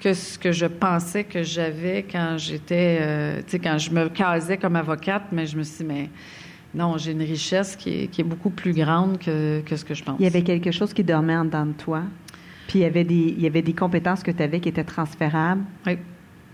que 0.00 0.12
ce 0.12 0.38
que 0.38 0.50
je 0.50 0.66
pensais 0.66 1.24
que 1.24 1.44
j'avais 1.44 2.04
quand 2.10 2.36
j'étais, 2.36 3.42
tu 3.44 3.50
sais, 3.50 3.58
quand 3.60 3.78
je 3.78 3.90
me 3.90 4.08
casais 4.08 4.56
comme 4.56 4.74
avocate. 4.74 5.24
Mais 5.30 5.46
je 5.46 5.56
me 5.56 5.62
suis 5.62 5.84
dit, 5.84 5.92
mais 5.92 6.10
non, 6.74 6.96
j'ai 6.98 7.12
une 7.12 7.22
richesse 7.22 7.76
qui 7.76 8.02
est, 8.02 8.06
qui 8.06 8.20
est 8.20 8.24
beaucoup 8.24 8.50
plus 8.50 8.72
grande 8.72 9.18
que, 9.18 9.60
que 9.60 9.76
ce 9.76 9.84
que 9.84 9.94
je 9.94 10.04
pense. 10.04 10.16
Il 10.18 10.24
y 10.24 10.26
avait 10.26 10.42
quelque 10.42 10.70
chose 10.70 10.92
qui 10.94 11.02
dormait 11.04 11.36
en 11.36 11.44
dedans 11.44 11.66
de 11.66 11.72
toi. 11.72 12.02
Puis 12.68 12.78
il 12.78 12.82
y 12.82 12.84
avait 12.84 13.04
des, 13.04 13.34
il 13.36 13.40
y 13.42 13.46
avait 13.46 13.62
des 13.62 13.72
compétences 13.72 14.22
que 14.22 14.30
tu 14.30 14.42
avais 14.42 14.60
qui 14.60 14.68
étaient 14.68 14.84
transférables. 14.84 15.62
Oui. 15.86 15.98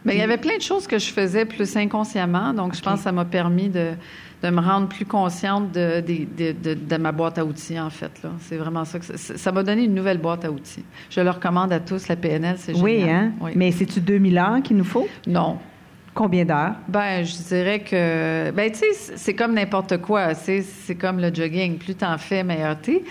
Ben, 0.04 0.12
il 0.12 0.18
y 0.18 0.22
avait 0.22 0.38
plein 0.38 0.56
de 0.56 0.62
choses 0.62 0.86
que 0.86 0.98
je 1.00 1.06
faisais 1.10 1.44
plus 1.44 1.76
inconsciemment, 1.76 2.54
donc 2.54 2.76
je 2.76 2.80
pense 2.80 2.98
que 2.98 3.02
ça 3.04 3.10
m'a 3.10 3.24
permis 3.24 3.68
de, 3.68 3.90
de 4.40 4.50
me 4.50 4.60
rendre 4.60 4.86
plus 4.88 5.04
consciente 5.04 5.72
de, 5.72 6.96
ma 6.96 7.10
boîte 7.10 7.38
à 7.38 7.44
outils, 7.44 7.78
en 7.80 7.90
fait. 7.90 8.12
là. 8.22 8.30
C'est 8.40 8.56
vraiment 8.56 8.84
ça 8.84 9.00
que 9.00 9.04
ça- 9.04 9.36
ça 9.36 9.50
m'a 9.52 9.64
donné 9.64 9.82
une 9.82 9.94
nouvelle 9.94 10.18
boîte 10.18 10.44
à 10.44 10.50
outils. 10.52 10.84
Je 11.10 11.20
le 11.20 11.28
recommande 11.30 11.72
à 11.72 11.80
tous, 11.80 12.06
la 12.06 12.14
PNL, 12.14 12.54
c'est 12.56 12.72
génial. 12.74 12.84
Oui, 12.84 13.10
hein? 13.10 13.32
Oui. 13.40 13.50
Mais 13.56 13.72
c'est-tu 13.72 14.00
2000 14.00 14.38
heures 14.38 14.62
qu'il 14.62 14.76
nous 14.76 14.84
faut? 14.84 15.08
Non. 15.26 15.58
Combien 16.16 16.44
d'heures? 16.46 16.74
Ben, 16.88 17.24
je 17.24 17.36
dirais 17.36 17.78
que, 17.80 18.50
ben, 18.50 18.72
tu 18.72 18.78
sais, 18.78 19.12
c'est- 19.16 19.34
comme 19.34 19.52
n'importe 19.54 19.98
quoi. 19.98 20.34
C'est 20.34 20.64
comme 20.98 21.18
le 21.20 21.32
jogging. 21.32 21.76
Plus 21.78 21.94
t'en 21.94 22.16
fais, 22.18 22.42
meilleur 22.42 22.80
t'es. 22.80 23.02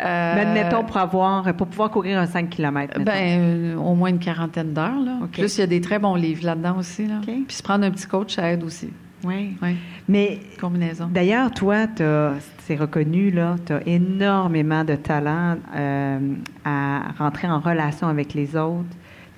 Euh, 0.00 0.32
Mais 0.34 0.40
admettons 0.42 0.84
pour 0.84 0.96
avoir, 0.98 1.54
pour 1.54 1.66
pouvoir 1.68 1.90
courir 1.90 2.18
un 2.18 2.26
5 2.26 2.50
km. 2.50 3.00
Ben, 3.00 3.40
euh, 3.40 3.76
au 3.76 3.94
moins 3.94 4.10
une 4.10 4.18
quarantaine 4.18 4.72
d'heures. 4.74 5.00
Là. 5.04 5.20
Plus, 5.32 5.56
il 5.56 5.60
y 5.60 5.64
a 5.64 5.66
des 5.66 5.80
très 5.80 5.98
bons 5.98 6.16
livres 6.16 6.44
là-dedans 6.44 6.76
aussi. 6.78 7.06
Là. 7.06 7.20
Puis 7.24 7.44
se 7.48 7.62
prendre 7.62 7.84
un 7.86 7.90
petit 7.90 8.06
coach, 8.06 8.34
ça 8.34 8.50
aide 8.52 8.62
aussi. 8.62 8.90
oui. 9.24 9.56
Oui, 9.62 9.76
Mais 10.06 10.38
combinaison. 10.60 11.08
d'ailleurs, 11.10 11.50
toi, 11.52 11.86
t'as- 11.86 12.34
c'est 12.66 12.76
reconnu, 12.76 13.30
là, 13.30 13.56
tu 13.64 13.72
as 13.72 13.80
énormément 13.86 14.84
de 14.84 14.96
talent 14.96 15.56
euh, 15.76 16.18
à 16.64 17.00
rentrer 17.18 17.48
en 17.48 17.60
relation 17.60 18.06
avec 18.08 18.34
les 18.34 18.54
autres. 18.56 18.84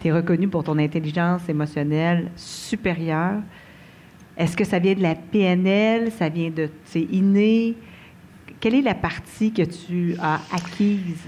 Tu 0.01 0.09
es 0.09 0.13
reconnu 0.13 0.49
pour 0.49 0.65
ton 0.65 0.79
intelligence 0.79 1.49
émotionnelle 1.49 2.31
supérieure. 2.37 3.41
Est-ce 4.37 4.57
que 4.57 4.65
ça 4.65 4.79
vient 4.79 4.95
de 4.95 5.03
la 5.03 5.15
PNL? 5.15 6.13
Ça 6.13 6.29
vient 6.29 6.51
de. 6.51 6.69
C'est 6.85 7.01
inné? 7.11 7.75
Quelle 8.61 8.75
est 8.75 8.83
la 8.83 8.95
partie 8.95 9.53
que 9.53 9.63
tu 9.63 10.15
as 10.21 10.41
acquise? 10.53 11.25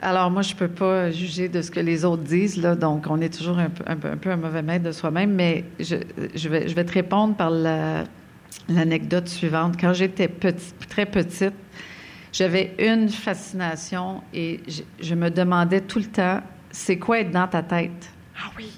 Alors, 0.00 0.30
moi, 0.30 0.42
je 0.42 0.54
peux 0.54 0.68
pas 0.68 1.10
juger 1.10 1.48
de 1.48 1.62
ce 1.62 1.70
que 1.70 1.80
les 1.80 2.04
autres 2.04 2.22
disent, 2.22 2.60
là, 2.60 2.74
donc 2.76 3.06
on 3.08 3.20
est 3.20 3.34
toujours 3.34 3.58
un 3.58 3.70
peu 3.70 3.84
un, 3.86 3.96
peu- 3.96 4.30
un 4.30 4.36
mauvais 4.36 4.62
maître 4.62 4.84
de 4.84 4.92
soi-même, 4.92 5.32
mais 5.32 5.64
je, 5.80 5.96
je, 6.34 6.48
vais, 6.48 6.68
je 6.68 6.74
vais 6.74 6.84
te 6.84 6.92
répondre 6.92 7.34
par 7.34 7.50
la- 7.50 8.04
l'anecdote 8.68 9.28
suivante. 9.28 9.76
Quand 9.80 9.92
j'étais 9.94 10.28
petite, 10.28 10.74
très 10.88 11.06
petite, 11.06 11.54
j'avais 12.32 12.74
une 12.78 13.08
fascination 13.08 14.20
et 14.34 14.60
je 15.00 15.14
me 15.14 15.30
demandais 15.30 15.80
tout 15.80 16.00
le 16.00 16.06
temps, 16.06 16.40
c'est 16.74 16.98
quoi 16.98 17.20
être 17.20 17.30
dans 17.30 17.46
ta 17.46 17.62
tête? 17.62 18.10
Ah 18.36 18.50
oui! 18.56 18.70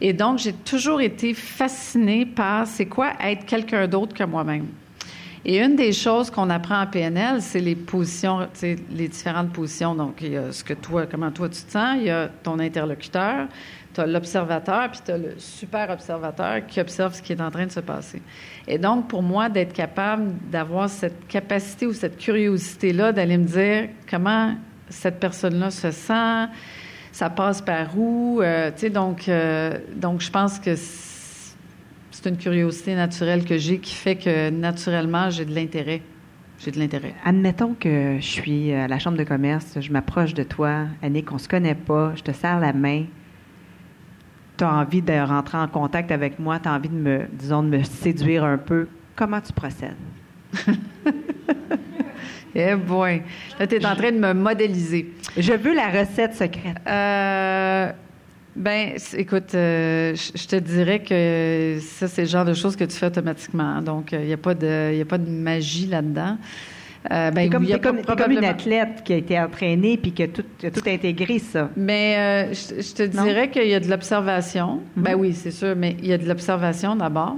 Et 0.00 0.12
donc, 0.12 0.38
j'ai 0.38 0.52
toujours 0.52 1.00
été 1.00 1.32
fascinée 1.32 2.26
par 2.26 2.66
c'est 2.66 2.86
quoi 2.86 3.12
être 3.20 3.46
quelqu'un 3.46 3.88
d'autre 3.88 4.14
que 4.14 4.24
moi-même. 4.24 4.66
Et 5.48 5.62
une 5.62 5.76
des 5.76 5.92
choses 5.92 6.30
qu'on 6.30 6.50
apprend 6.50 6.82
en 6.82 6.86
PNL, 6.86 7.40
c'est 7.40 7.60
les 7.60 7.76
positions, 7.76 8.48
les 8.62 9.08
différentes 9.08 9.52
positions. 9.52 9.94
Donc, 9.94 10.18
il 10.20 10.32
y 10.32 10.36
a 10.36 10.52
ce 10.52 10.62
que 10.62 10.74
toi, 10.74 11.06
comment 11.06 11.30
toi 11.30 11.48
tu 11.48 11.62
te 11.62 11.70
sens, 11.70 11.96
il 11.98 12.06
y 12.06 12.10
a 12.10 12.28
ton 12.42 12.58
interlocuteur, 12.58 13.46
tu 13.94 14.00
as 14.00 14.06
l'observateur, 14.06 14.90
puis 14.90 15.00
tu 15.04 15.12
as 15.12 15.18
le 15.18 15.34
super 15.38 15.88
observateur 15.88 16.66
qui 16.66 16.80
observe 16.80 17.14
ce 17.14 17.22
qui 17.22 17.32
est 17.32 17.40
en 17.40 17.50
train 17.50 17.66
de 17.66 17.70
se 17.70 17.80
passer. 17.80 18.20
Et 18.68 18.76
donc, 18.76 19.08
pour 19.08 19.22
moi, 19.22 19.48
d'être 19.48 19.72
capable 19.72 20.32
d'avoir 20.50 20.90
cette 20.90 21.26
capacité 21.28 21.86
ou 21.86 21.94
cette 21.94 22.18
curiosité-là, 22.18 23.12
d'aller 23.12 23.38
me 23.38 23.46
dire 23.46 23.88
comment 24.10 24.54
cette 24.90 25.20
personne-là 25.20 25.70
se 25.70 25.90
sent, 25.90 26.46
ça 27.16 27.30
passe 27.30 27.62
par 27.62 27.98
où, 27.98 28.42
euh, 28.42 28.70
tu 28.72 28.80
sais, 28.80 28.90
donc, 28.90 29.26
euh, 29.26 29.78
donc 29.94 30.20
je 30.20 30.30
pense 30.30 30.58
que 30.58 30.74
c'est 30.76 32.28
une 32.28 32.36
curiosité 32.36 32.94
naturelle 32.94 33.46
que 33.46 33.56
j'ai 33.56 33.78
qui 33.78 33.94
fait 33.94 34.16
que 34.16 34.50
naturellement, 34.50 35.30
j'ai 35.30 35.46
de 35.46 35.54
l'intérêt. 35.54 36.02
J'ai 36.58 36.72
de 36.72 36.78
l'intérêt. 36.78 37.14
Admettons 37.24 37.72
que 37.72 38.18
je 38.20 38.26
suis 38.26 38.70
à 38.70 38.86
la 38.86 38.98
chambre 38.98 39.16
de 39.16 39.24
commerce, 39.24 39.78
je 39.80 39.90
m'approche 39.90 40.34
de 40.34 40.42
toi, 40.42 40.88
Annick, 41.02 41.32
on 41.32 41.38
se 41.38 41.48
connaît 41.48 41.74
pas, 41.74 42.12
je 42.16 42.22
te 42.22 42.32
serre 42.32 42.60
la 42.60 42.74
main. 42.74 43.04
Tu 44.58 44.64
as 44.64 44.74
envie 44.74 45.00
de 45.00 45.26
rentrer 45.26 45.56
en 45.56 45.68
contact 45.68 46.12
avec 46.12 46.38
moi, 46.38 46.58
tu 46.58 46.68
as 46.68 46.74
envie 46.74 46.90
de 46.90 46.94
me, 46.96 47.22
disons, 47.32 47.62
de 47.62 47.78
me 47.78 47.82
séduire 47.82 48.44
un 48.44 48.58
peu. 48.58 48.88
Comment 49.14 49.40
tu 49.40 49.54
procèdes? 49.54 49.96
Eh 52.58 52.74
boy! 52.74 53.22
Là, 53.60 53.66
tu 53.66 53.74
es 53.74 53.84
en 53.86 53.94
train 53.94 54.12
de 54.12 54.18
me 54.18 54.32
modéliser. 54.32 55.12
Je 55.36 55.52
veux 55.52 55.74
la 55.74 55.88
recette 55.88 56.34
secrète. 56.34 56.78
Euh, 56.88 57.92
ben, 58.56 58.92
écoute, 59.18 59.54
euh, 59.54 60.14
je 60.34 60.46
te 60.46 60.56
dirais 60.56 61.00
que 61.00 61.78
ça, 61.82 62.08
c'est 62.08 62.22
le 62.22 62.28
genre 62.28 62.46
de 62.46 62.54
choses 62.54 62.74
que 62.74 62.84
tu 62.84 62.96
fais 62.96 63.06
automatiquement. 63.06 63.82
Donc, 63.82 64.12
il 64.12 64.20
n'y 64.20 64.32
a, 64.32 64.38
pas 64.38 64.54
de- 64.54 64.94
y 64.94 65.02
a 65.02 65.04
pas 65.04 65.18
de 65.18 65.28
magie 65.28 65.86
là-dedans. 65.86 66.38
Euh, 67.12 67.30
ben, 67.30 67.44
T'es 67.44 67.48
comme, 67.50 67.64
oui, 67.66 67.80
comme- 67.80 68.02
comme 68.16 68.32
une 68.32 68.44
athlète 68.44 69.02
qui 69.04 69.12
a 69.12 69.16
été 69.16 69.38
entraînée 69.38 69.98
puis 69.98 70.12
qui 70.12 70.22
a 70.22 70.28
tout, 70.28 70.42
a 70.64 70.70
tout 70.70 70.88
intégré 70.88 71.38
ça. 71.38 71.68
Mais 71.76 72.16
euh, 72.16 72.54
je, 72.54 72.80
je 72.82 72.94
te 72.94 73.02
dirais 73.02 73.50
qu'il 73.50 73.68
y 73.68 73.74
a 73.74 73.80
de 73.80 73.88
l'observation. 73.90 74.80
Mhm. 74.96 75.02
Ben 75.04 75.14
oui, 75.14 75.34
c'est 75.34 75.50
sûr, 75.52 75.76
mais 75.76 75.94
il 76.00 76.06
y 76.06 76.12
a 76.14 76.18
de 76.18 76.26
l'observation 76.26 76.96
d'abord. 76.96 77.36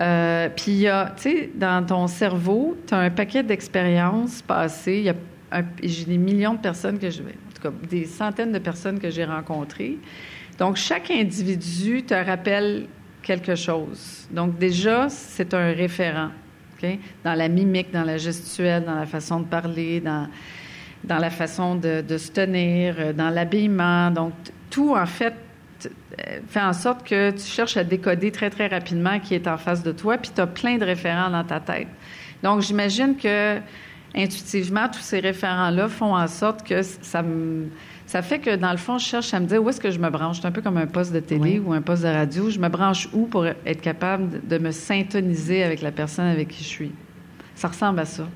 Euh, 0.00 0.48
puis 0.54 0.86
tu 1.16 1.22
sais, 1.22 1.50
dans 1.54 1.84
ton 1.84 2.06
cerveau, 2.06 2.76
tu 2.86 2.94
as 2.94 2.98
un 2.98 3.10
paquet 3.10 3.42
d'expériences 3.42 4.42
passées. 4.42 4.98
Il 4.98 5.04
y 5.04 5.10
a 5.10 5.14
j'ai 5.82 6.04
des 6.04 6.18
millions 6.18 6.54
de 6.54 6.60
personnes 6.60 6.98
que 6.98 7.10
je, 7.10 7.22
en 7.22 7.52
tout 7.54 7.62
cas, 7.62 7.72
des 7.88 8.04
centaines 8.04 8.52
de 8.52 8.60
personnes 8.60 9.00
que 9.00 9.10
j'ai 9.10 9.24
rencontrées. 9.24 9.98
Donc 10.58 10.76
chaque 10.76 11.10
individu 11.10 12.04
te 12.04 12.14
rappelle 12.14 12.86
quelque 13.22 13.56
chose. 13.56 14.28
Donc 14.30 14.58
déjà, 14.58 15.08
c'est 15.08 15.52
un 15.54 15.72
référent. 15.72 16.28
OK? 16.80 16.98
Dans 17.24 17.34
la 17.34 17.48
mimique, 17.48 17.92
dans 17.92 18.04
la 18.04 18.16
gestuelle, 18.16 18.84
dans 18.84 18.94
la 18.94 19.06
façon 19.06 19.40
de 19.40 19.46
parler, 19.46 20.00
dans 20.00 20.28
dans 21.04 21.18
la 21.18 21.30
façon 21.30 21.76
de, 21.76 22.02
se 22.18 22.30
tenir, 22.30 22.96
euh, 22.98 23.12
dans 23.12 23.30
l'habillement. 23.30 24.10
Donc, 24.10 24.32
tout, 24.68 24.94
en 24.94 25.06
fait, 25.06 25.34
fait 26.48 26.60
en 26.60 26.72
sorte 26.72 27.06
que 27.06 27.30
tu 27.30 27.44
cherches 27.46 27.76
à 27.76 27.84
décoder 27.84 28.30
très, 28.30 28.50
très 28.50 28.66
rapidement 28.66 29.18
qui 29.20 29.34
est 29.34 29.46
en 29.48 29.56
face 29.58 29.82
de 29.82 29.92
toi, 29.92 30.16
puis 30.18 30.30
tu 30.34 30.40
as 30.40 30.46
plein 30.46 30.76
de 30.78 30.84
référents 30.84 31.30
dans 31.30 31.44
ta 31.44 31.60
tête. 31.60 31.88
Donc, 32.42 32.62
j'imagine 32.62 33.16
que 33.16 33.58
intuitivement, 34.14 34.88
tous 34.88 35.00
ces 35.00 35.20
référents-là 35.20 35.88
font 35.88 36.14
en 36.16 36.26
sorte 36.26 36.66
que 36.66 36.82
ça 36.82 37.22
me... 37.22 37.66
Ça 38.06 38.22
fait 38.22 38.40
que, 38.40 38.56
dans 38.56 38.72
le 38.72 38.76
fond, 38.76 38.98
je 38.98 39.04
cherche 39.06 39.32
à 39.34 39.38
me 39.38 39.46
dire 39.46 39.62
où 39.62 39.68
est-ce 39.68 39.80
que 39.80 39.92
je 39.92 40.00
me 40.00 40.10
branche. 40.10 40.40
C'est 40.40 40.46
un 40.48 40.50
peu 40.50 40.62
comme 40.62 40.78
un 40.78 40.86
poste 40.88 41.12
de 41.12 41.20
télé 41.20 41.60
Oui. 41.60 41.62
ou 41.64 41.72
un 41.72 41.80
poste 41.80 42.02
de 42.02 42.08
radio. 42.08 42.50
Je 42.50 42.58
me 42.58 42.68
branche 42.68 43.08
où 43.12 43.26
pour 43.26 43.46
être 43.46 43.80
capable 43.80 44.40
de- 44.48 44.58
me 44.58 44.72
syntoniser 44.72 45.62
avec 45.62 45.80
la 45.80 45.92
personne 45.92 46.26
avec 46.26 46.48
qui 46.48 46.64
je 46.64 46.68
suis. 46.68 46.92
Ça 47.54 47.68
ressemble 47.68 48.00
à 48.00 48.04
ça. 48.06 48.26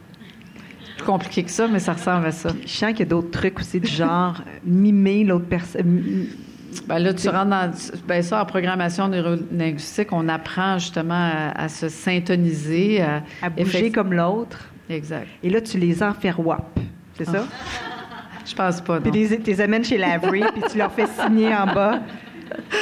Plus 0.96 1.04
compliqué 1.04 1.42
que 1.42 1.50
ça, 1.50 1.66
mais 1.66 1.80
ça 1.80 1.94
ressemble 1.94 2.24
à 2.26 2.30
ça. 2.30 2.50
Je 2.64 2.68
sens 2.68 2.90
qu'il 2.90 3.00
y 3.00 3.02
a 3.02 3.06
d'autres 3.06 3.32
trucs 3.32 3.58
aussi 3.58 3.80
du 3.80 3.90
genre 3.90 4.36
euh, 4.46 4.50
mimer 4.64 5.24
l'autre 5.24 5.46
personne. 5.46 6.26
Ben 6.86 6.98
là, 6.98 7.14
tu 7.14 7.28
rentres 7.28 7.50
dans 7.50 7.70
ben 8.06 8.22
ça 8.22 8.42
en 8.42 8.46
programmation 8.46 9.08
neurolinguistique, 9.08 10.12
on 10.12 10.28
apprend 10.28 10.78
justement 10.78 11.14
à, 11.14 11.62
à 11.64 11.68
se 11.68 11.88
syntoniser, 11.88 13.00
à, 13.02 13.22
à 13.42 13.50
bouger 13.50 13.90
comme 13.90 14.12
l'autre. 14.12 14.58
exact. 14.88 15.28
Et 15.42 15.50
là, 15.50 15.60
tu 15.60 15.78
les 15.78 16.02
enferwapes. 16.02 16.78
C'est 17.16 17.24
ça? 17.26 17.44
Je 18.46 18.54
pense 18.54 18.80
pas. 18.80 19.00
Puis 19.00 19.10
Non. 19.10 19.16
les, 19.16 19.28
tu 19.38 19.50
les 19.50 19.60
amènes 19.60 19.84
chez 19.84 19.96
Lavery, 19.98 20.42
puis 20.52 20.62
tu 20.70 20.76
leur 20.78 20.92
fais 20.92 21.06
signer 21.06 21.54
en 21.54 21.66
bas. 21.66 22.00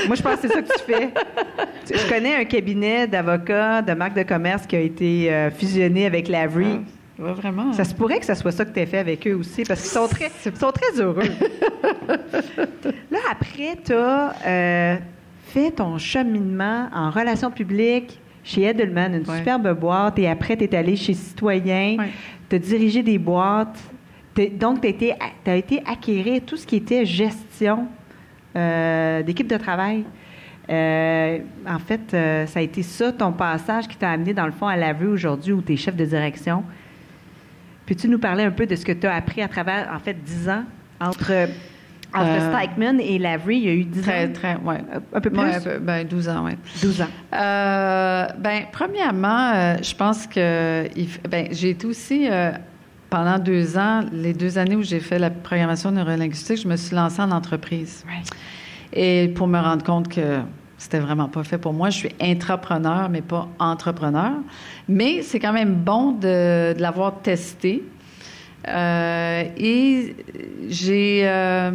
Moi, 0.07 0.17
je 0.17 0.23
pense 0.23 0.37
que 0.37 0.49
c'est 0.49 0.55
ça 0.55 0.61
que 0.63 0.69
tu 0.73 0.85
fais. 0.93 1.11
Je 1.95 2.09
connais 2.09 2.35
un 2.37 2.45
cabinet 2.45 3.07
d'avocats 3.07 3.81
de 3.83 3.93
marque 3.93 4.15
de 4.15 4.23
commerce 4.25 4.67
qui 4.67 4.77
a 4.77 4.81
été 4.81 5.33
euh, 5.33 5.51
fusionné 5.51 6.05
avec 6.07 6.29
Lavery. 6.29 6.81
Ouais, 7.23 7.33
vraiment. 7.33 7.73
Ça 7.73 7.85
se 7.85 7.95
pourrait 7.95 8.19
que 8.19 8.25
ça 8.27 8.35
soit 8.35 8.51
ça 8.53 8.65
que 8.65 8.73
tu 8.73 8.81
as 8.81 8.87
fait 8.87 8.99
avec 8.99 9.27
eux 9.27 9.35
aussi, 9.35 9.63
parce 9.65 9.81
qu'ils 9.83 9.91
sont 9.91 10.09
très, 10.09 10.31
sont 10.55 10.73
très 10.73 11.01
heureux. 11.01 11.23
Là, 13.11 13.19
après, 13.31 13.77
tu 13.85 13.93
as 13.93 14.99
fait 15.45 15.71
ton 15.71 15.99
cheminement 15.99 16.89
en 16.95 17.11
relations 17.11 17.51
publiques 17.51 18.19
chez 18.43 18.63
Edelman, 18.63 19.15
une 19.15 19.29
Ouais. 19.31 19.39
superbe 19.39 19.79
boîte, 19.79 20.19
et 20.19 20.29
après, 20.29 20.57
tu 20.57 20.65
es 20.65 20.75
allé 20.75 20.97
chez 20.97 21.15
Citoyen, 21.15 21.97
Ouais. 21.99 22.11
tu 22.49 22.57
as 22.57 22.59
dirigé 22.59 23.03
des 23.03 23.19
boîtes. 23.19 23.79
T'es- 24.35 24.49
donc, 24.49 24.81
tu 24.81 24.89
as 25.47 25.57
été 25.57 25.83
acquérir 25.87 26.43
tout 26.47 26.57
ce 26.57 26.67
qui 26.67 26.77
était 26.77 27.05
gestion 27.05 27.87
euh, 28.57 29.23
d'équipe 29.23 29.47
de 29.47 29.57
travail. 29.57 30.05
Euh, 30.71 31.39
en 31.69 31.79
fait, 31.79 32.13
euh, 32.15 32.47
ça 32.47 32.59
a 32.61 32.63
été 32.63 32.83
ça, 32.83 33.13
ton 33.13 33.33
passage, 33.33 33.89
qui 33.89 33.97
t'a 33.97 34.11
amené, 34.11 34.33
dans 34.35 34.47
le 34.47 34.53
fond, 34.53 34.67
à 34.67 34.77
la 34.77 34.93
vue 34.93 35.07
aujourd'hui, 35.09 35.53
où 35.53 35.61
tu 35.63 35.73
es 35.75 35.77
chef 35.77 35.95
de 35.97 36.05
direction. 36.05 36.63
Peux-tu 37.87 38.09
nous 38.09 38.19
parler 38.19 38.45
un 38.45 38.51
peu 38.51 38.67
de 38.67 38.77
ce 38.77 38.85
que 38.85 38.93
tu 38.93 39.07
as 39.07 39.15
appris 39.15 39.43
à 39.43 39.49
travers, 39.49 39.91
en 39.95 39.99
fait, 39.99 40.15
10 40.23 40.49
ans 40.49 40.65
entre, 41.01 41.33
entre 42.15 42.25
Euh, 42.27 42.53
Stikeman 42.59 43.01
et 43.01 43.19
Lavery? 43.19 43.57
Il 43.57 43.65
y 43.65 43.69
a 43.69 43.73
eu 43.75 43.85
10 43.85 44.03
Très, 44.03 44.27
ans? 44.27 44.33
très, 44.33 44.57
ouais. 44.57 44.79
Un 45.13 45.21
peu 45.21 45.31
plus? 45.31 45.39
Ouais, 45.41 45.55
un 45.57 45.61
peu- 45.61 45.79
ben, 45.79 46.07
12 46.07 46.29
ans, 46.29 46.45
oui. 46.45 46.53
12 46.81 47.03
ans. 47.03 47.09
Euh, 47.35 48.27
ben, 48.39 48.63
premièrement, 48.71 49.53
euh, 49.55 49.77
je 49.83 49.95
pense 49.95 50.27
que 50.27 50.85
ben, 51.29 51.49
j'ai 51.51 51.71
été 51.71 51.87
aussi 51.87 52.29
euh, 52.31 52.53
pendant 53.11 53.39
deux 53.39 53.77
ans, 53.77 54.01
les 54.13 54.33
deux 54.33 54.59
années 54.59 54.77
où 54.77 54.83
j'ai 54.83 55.01
fait 55.01 55.19
la 55.19 55.31
programmation 55.31 55.91
neurolinguistique, 55.91 56.63
je 56.63 56.69
me 56.69 56.77
suis 56.77 56.95
lancée 56.95 57.21
en 57.21 57.31
entreprise. 57.31 58.05
Et 58.93 59.29
pour 59.35 59.49
me 59.49 59.59
rendre 59.59 59.85
compte 59.85 60.09
que 60.09 60.41
c'était 60.83 60.99
vraiment 60.99 61.29
pas 61.29 61.45
fait 61.45 61.59
pour 61.59 61.73
moi, 61.73 61.91
je 61.91 61.99
suis 61.99 62.15
intrapreneur, 62.21 63.09
mais 63.09 63.23
pas 63.23 63.49
entrepreneur. 63.61 64.33
Mais 64.89 65.23
c'est 65.23 65.39
quand 65.39 65.53
même 65.53 65.77
bon 65.77 66.11
de, 66.11 66.75
l'avoir 66.77 67.23
testé. 67.23 67.85
Euh, 68.67 69.45
et 69.57 70.17
j'ai 70.69 71.21
euh, 71.25 71.71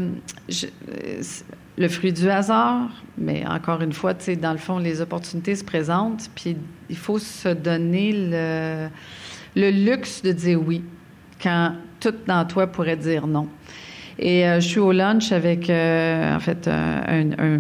euh, 0.52 1.22
le 1.78 1.88
fruit 1.88 2.12
du 2.12 2.30
hasard, 2.30 2.90
mais 3.18 3.48
encore 3.48 3.82
une 3.82 3.94
fois, 3.94 4.14
dans 4.14 4.52
le 4.52 4.58
fond, 4.58 4.78
les 4.78 5.00
opportunités 5.00 5.56
se 5.56 5.64
présentent, 5.64 6.30
puis 6.36 6.58
il 6.90 6.98
faut 6.98 7.20
se 7.20 7.48
donner 7.48 8.12
le, 8.12 8.90
le 9.56 9.70
luxe 9.72 10.22
de 10.22 10.34
dire 10.34 10.62
oui 10.62 10.84
quand 11.42 11.76
tout 12.02 12.14
dans 12.28 12.46
toi 12.46 12.68
pourrait 12.68 12.98
dire 12.98 13.26
non. 13.26 13.48
Et 14.20 14.48
euh, 14.48 14.60
je 14.60 14.68
suis 14.68 14.80
au 14.80 14.92
lunch 14.92 15.32
avec, 15.32 15.70
euh, 15.70 16.36
en 16.36 16.40
fait, 16.40 16.68
un- 16.68 17.04
un- 17.08 17.60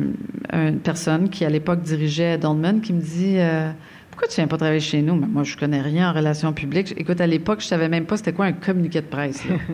un- 0.51 0.67
une 0.69 0.79
personne 0.79 1.29
qui, 1.29 1.45
à 1.45 1.49
l'époque, 1.49 1.81
dirigeait 1.83 2.37
Dolman, 2.37 2.79
qui 2.81 2.93
me 2.93 3.01
dit 3.01 3.35
euh, 3.37 3.69
Pourquoi 4.09 4.27
tu 4.27 4.35
viens 4.37 4.47
pas 4.47 4.57
travailler 4.57 4.79
chez 4.79 5.01
nous 5.03 5.15
Mais 5.15 5.27
Moi, 5.27 5.43
je 5.43 5.55
connais 5.55 5.81
rien 5.81 6.09
en 6.09 6.13
relations 6.13 6.51
publiques. 6.53 6.93
Écoute, 6.97 7.21
à 7.21 7.27
l'époque, 7.27 7.61
je 7.61 7.67
savais 7.67 7.89
même 7.89 8.05
pas 8.05 8.17
c'était 8.17 8.33
quoi 8.33 8.45
un 8.45 8.53
communiqué 8.53 9.01
de 9.01 9.05
presse. 9.07 9.43
là. 9.47 9.55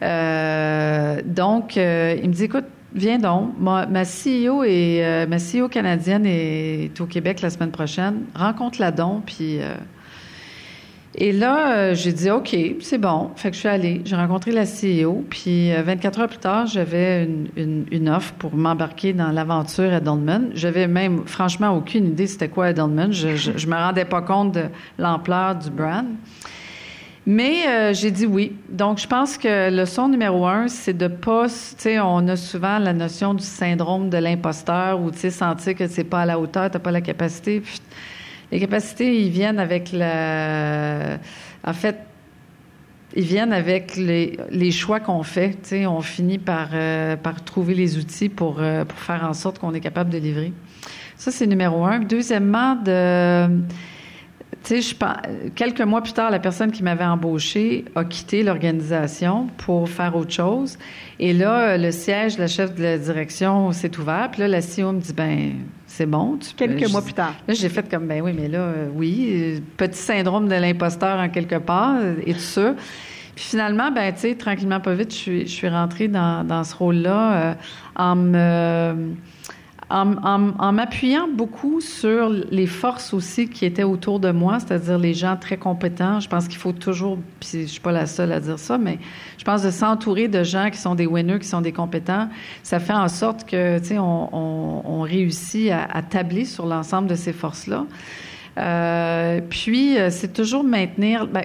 Euh, 0.00 1.20
donc, 1.24 1.76
euh, 1.76 2.16
il 2.22 2.28
me 2.28 2.32
dit 2.34 2.44
Écoute, 2.44 2.66
viens 2.94 3.18
donc. 3.18 3.54
Ma, 3.58 3.84
ma 3.86 4.04
CEO 4.04 4.62
et 4.62 5.00
euh, 5.02 5.26
ma 5.26 5.38
CEO 5.38 5.68
canadienne 5.68 6.24
est 6.24 7.00
au 7.00 7.06
Québec 7.06 7.40
la 7.42 7.50
semaine 7.50 7.72
prochaine. 7.72 8.20
Rencontre-la 8.34 8.92
donc, 8.92 9.24
puis. 9.26 9.58
Euh, 11.20 11.24
et 11.24 11.32
là, 11.32 11.76
euh, 11.76 11.94
j'ai 11.94 12.12
dit 12.12 12.30
OK, 12.30 12.56
c'est 12.80 12.98
bon. 12.98 13.30
Fait 13.36 13.50
que 13.50 13.54
je 13.54 13.60
suis 13.60 13.68
allée, 13.68 14.02
j'ai 14.04 14.16
rencontré 14.16 14.52
la 14.52 14.64
CEO, 14.64 15.24
puis 15.28 15.72
euh, 15.72 15.82
24 15.82 16.20
heures 16.20 16.28
plus 16.28 16.38
tard, 16.38 16.66
j'avais 16.66 17.28
une, 17.56 18.08
offre 18.08 18.32
pour 18.34 18.54
m'embarquer 18.54 19.12
dans 19.12 19.30
l'aventure 19.30 19.92
à 19.92 20.00
Dolman. 20.00 20.50
J'avais 20.54 20.86
même, 20.86 21.26
franchement, 21.26 21.76
aucune 21.76 22.06
idée 22.06 22.26
c'était 22.26 22.48
quoi 22.48 22.66
à. 22.66 23.12
Je, 23.12 23.36
je, 23.36 23.66
me 23.66 23.74
rendais 23.74 24.04
pas 24.04 24.22
compte 24.22 24.52
de 24.52 24.64
l'ampleur 24.98 25.56
du 25.56 25.70
brand. 25.70 26.06
Mais 27.30 27.68
euh, 27.68 27.92
j'ai 27.92 28.10
dit 28.10 28.24
oui. 28.24 28.56
Donc, 28.70 28.98
je 28.98 29.06
pense 29.06 29.36
que 29.36 29.68
leçon 29.68 30.08
numéro 30.08 30.46
un, 30.46 30.66
c'est 30.68 30.96
de 30.96 31.08
pas, 31.08 31.46
tu 31.46 31.54
sais, 31.76 32.00
on 32.00 32.26
a 32.26 32.36
souvent 32.36 32.78
la 32.78 32.94
notion 32.94 33.34
du 33.34 33.44
syndrome 33.44 34.08
de 34.08 34.16
l'imposteur 34.16 34.98
ou, 34.98 35.10
tu 35.10 35.18
sais, 35.18 35.30
sentir 35.30 35.74
que 35.74 35.86
c'est 35.88 36.04
pas 36.04 36.22
à 36.22 36.24
la 36.26 36.38
hauteur, 36.38 36.70
t'as 36.70 36.78
pas 36.78 36.90
la 36.90 37.02
capacité. 37.02 37.60
Puis, 37.60 37.82
les 38.50 38.60
capacités, 38.60 39.22
ils 39.22 39.30
viennent 39.30 39.58
avec 39.58 39.92
la... 39.92 41.18
En 41.64 41.72
fait, 41.72 41.96
ils 43.16 43.24
viennent 43.24 43.52
avec 43.52 43.96
les, 43.96 44.70
choix 44.70 45.00
qu'on 45.00 45.22
fait. 45.22 45.50
Tu 45.50 45.68
sais, 45.68 45.86
on 45.86 46.00
finit 46.00 46.38
par, 46.38 46.68
euh, 46.72 47.16
par 47.16 47.42
trouver 47.42 47.74
les 47.74 47.98
outils 47.98 48.28
pour, 48.28 48.60
euh, 48.60 48.84
pour 48.84 48.98
faire 48.98 49.24
en 49.24 49.34
sorte 49.34 49.58
qu'on 49.58 49.74
est 49.74 49.80
capable 49.80 50.10
de 50.10 50.18
livrer. 50.18 50.52
Ça, 51.16 51.30
c'est 51.30 51.46
numéro 51.46 51.84
un. 51.84 52.00
Deuxièmement, 52.00 52.76
de... 52.76 53.48
Tu 54.64 54.82
sais, 54.82 54.96
quelques 55.54 55.80
mois 55.80 56.02
plus 56.02 56.12
tard, 56.12 56.30
la 56.30 56.40
personne 56.40 56.70
qui 56.72 56.82
m'avait 56.82 57.04
embauché 57.04 57.84
a 57.94 58.04
quitté 58.04 58.42
l'organisation 58.42 59.46
pour 59.56 59.88
faire 59.88 60.14
autre 60.16 60.32
chose. 60.32 60.78
Et 61.20 61.32
là, 61.32 61.78
le 61.78 61.90
siège 61.90 62.36
de 62.36 62.40
la 62.42 62.48
chef 62.48 62.74
de 62.74 62.82
la 62.82 62.98
direction 62.98 63.72
s'est 63.72 63.96
ouvert. 63.98 64.28
Puis 64.30 64.40
là, 64.40 64.48
la 64.48 64.60
CEO 64.60 64.92
me 64.92 65.00
dit, 65.00 65.12
ben, 65.14 65.52
c'est 65.86 66.06
bon. 66.06 66.36
Tu 66.38 66.54
peux- 66.54 66.66
Quelques 66.66 66.86
je- 66.88 66.92
mois 66.92 67.02
plus 67.02 67.14
tard. 67.14 67.34
Là, 67.46 67.54
j'ai 67.54 67.68
fait 67.68 67.88
comme, 67.88 68.06
ben 68.06 68.20
oui, 68.20 68.32
mais 68.38 68.48
là, 68.48 68.58
euh, 68.58 68.88
oui, 68.94 69.28
euh, 69.32 69.58
petit 69.76 69.96
syndrome 69.98 70.48
de 70.48 70.54
l'imposteur 70.56 71.18
en 71.18 71.28
quelque 71.28 71.56
part 71.56 71.96
euh, 72.02 72.14
et 72.26 72.34
tout 72.34 72.40
ça. 72.40 72.74
Puis 73.36 73.44
finalement, 73.44 73.90
ben, 73.92 74.12
tu 74.12 74.20
sais, 74.20 74.34
tranquillement, 74.34 74.80
pas 74.80 74.94
vite, 74.94 75.12
je 75.12 75.16
suis, 75.16 75.40
je 75.46 75.52
suis 75.52 75.68
rentrée 75.68 76.08
dans, 76.08 76.44
dans 76.46 76.64
ce 76.64 76.74
rôle-là 76.74 77.56
en 77.94 78.16
me. 78.16 79.14
En, 79.90 80.72
m'appuyant 80.72 81.28
beaucoup 81.28 81.80
sur 81.80 82.28
les 82.28 82.66
forces 82.66 83.14
aussi 83.14 83.48
qui 83.48 83.64
étaient 83.64 83.84
autour 83.84 84.20
de 84.20 84.30
moi, 84.30 84.58
c'est-à-dire 84.60 84.98
les 84.98 85.14
gens 85.14 85.36
très 85.36 85.56
compétents. 85.56 86.20
Je 86.20 86.28
pense 86.28 86.46
qu'il 86.46 86.58
faut 86.58 86.72
toujours, 86.72 87.18
puis 87.40 87.62
je 87.62 87.66
suis 87.66 87.80
pas 87.80 87.92
la 87.92 88.04
seule 88.04 88.32
à 88.32 88.40
dire 88.40 88.58
ça, 88.58 88.76
mais 88.76 88.98
je 89.38 89.44
pense 89.44 89.62
de 89.62 89.70
s'entourer 89.70 90.28
de 90.28 90.42
gens 90.42 90.68
qui 90.68 90.76
sont 90.76 90.94
des 90.94 91.06
winners, 91.06 91.38
qui 91.38 91.48
sont 91.48 91.62
des 91.62 91.72
compétents, 91.72 92.28
ça 92.62 92.80
fait 92.80 92.92
en 92.92 93.08
sorte 93.08 93.48
que, 93.48 93.78
tu 93.78 93.86
sais, 93.86 93.98
on, 93.98 95.00
réussit 95.00 95.70
à, 95.70 96.02
tabler 96.02 96.44
sur 96.44 96.66
l'ensemble 96.66 97.08
de 97.08 97.14
ces 97.14 97.32
forces-là. 97.32 97.86
Euh, 98.58 99.40
puis, 99.48 99.96
euh, 99.96 100.10
c'est 100.10 100.34
toujours 100.34 100.64
maintenir. 100.64 101.26
Ben, 101.26 101.44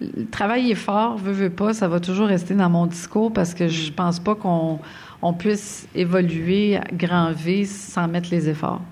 le 0.00 0.26
travail 0.26 0.70
est 0.70 0.74
fort, 0.74 1.16
veut, 1.16 1.32
veut 1.32 1.50
pas, 1.50 1.72
ça 1.72 1.88
va 1.88 2.00
toujours 2.00 2.28
rester 2.28 2.54
dans 2.54 2.68
mon 2.68 2.86
discours 2.86 3.32
parce 3.32 3.54
que 3.54 3.66
je 3.66 3.90
pense 3.90 4.20
pas 4.20 4.34
qu'on 4.34 4.78
on 5.22 5.32
puisse 5.32 5.88
évoluer 5.94 6.78
grand 6.92 7.32
V 7.32 7.64
sans 7.64 8.08
mettre 8.08 8.28
les 8.30 8.48
efforts. 8.48 8.82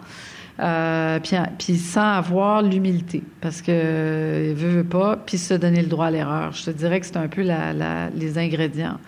Euh, 0.60 1.18
puis, 1.18 1.36
puis 1.58 1.76
sans 1.76 2.12
avoir 2.12 2.62
l'humilité, 2.62 3.24
parce 3.40 3.60
que 3.60 3.72
euh, 3.72 4.52
veut, 4.56 4.68
veut 4.68 4.84
pas, 4.84 5.16
puis 5.16 5.36
se 5.36 5.52
donner 5.54 5.82
le 5.82 5.88
droit 5.88 6.06
à 6.06 6.10
l'erreur. 6.12 6.52
Je 6.52 6.66
te 6.66 6.70
dirais 6.70 7.00
que 7.00 7.06
c'est 7.06 7.16
un 7.16 7.26
peu 7.26 7.42
la, 7.42 7.72
la- 7.72 8.08
les 8.10 8.38
ingrédients. 8.38 8.98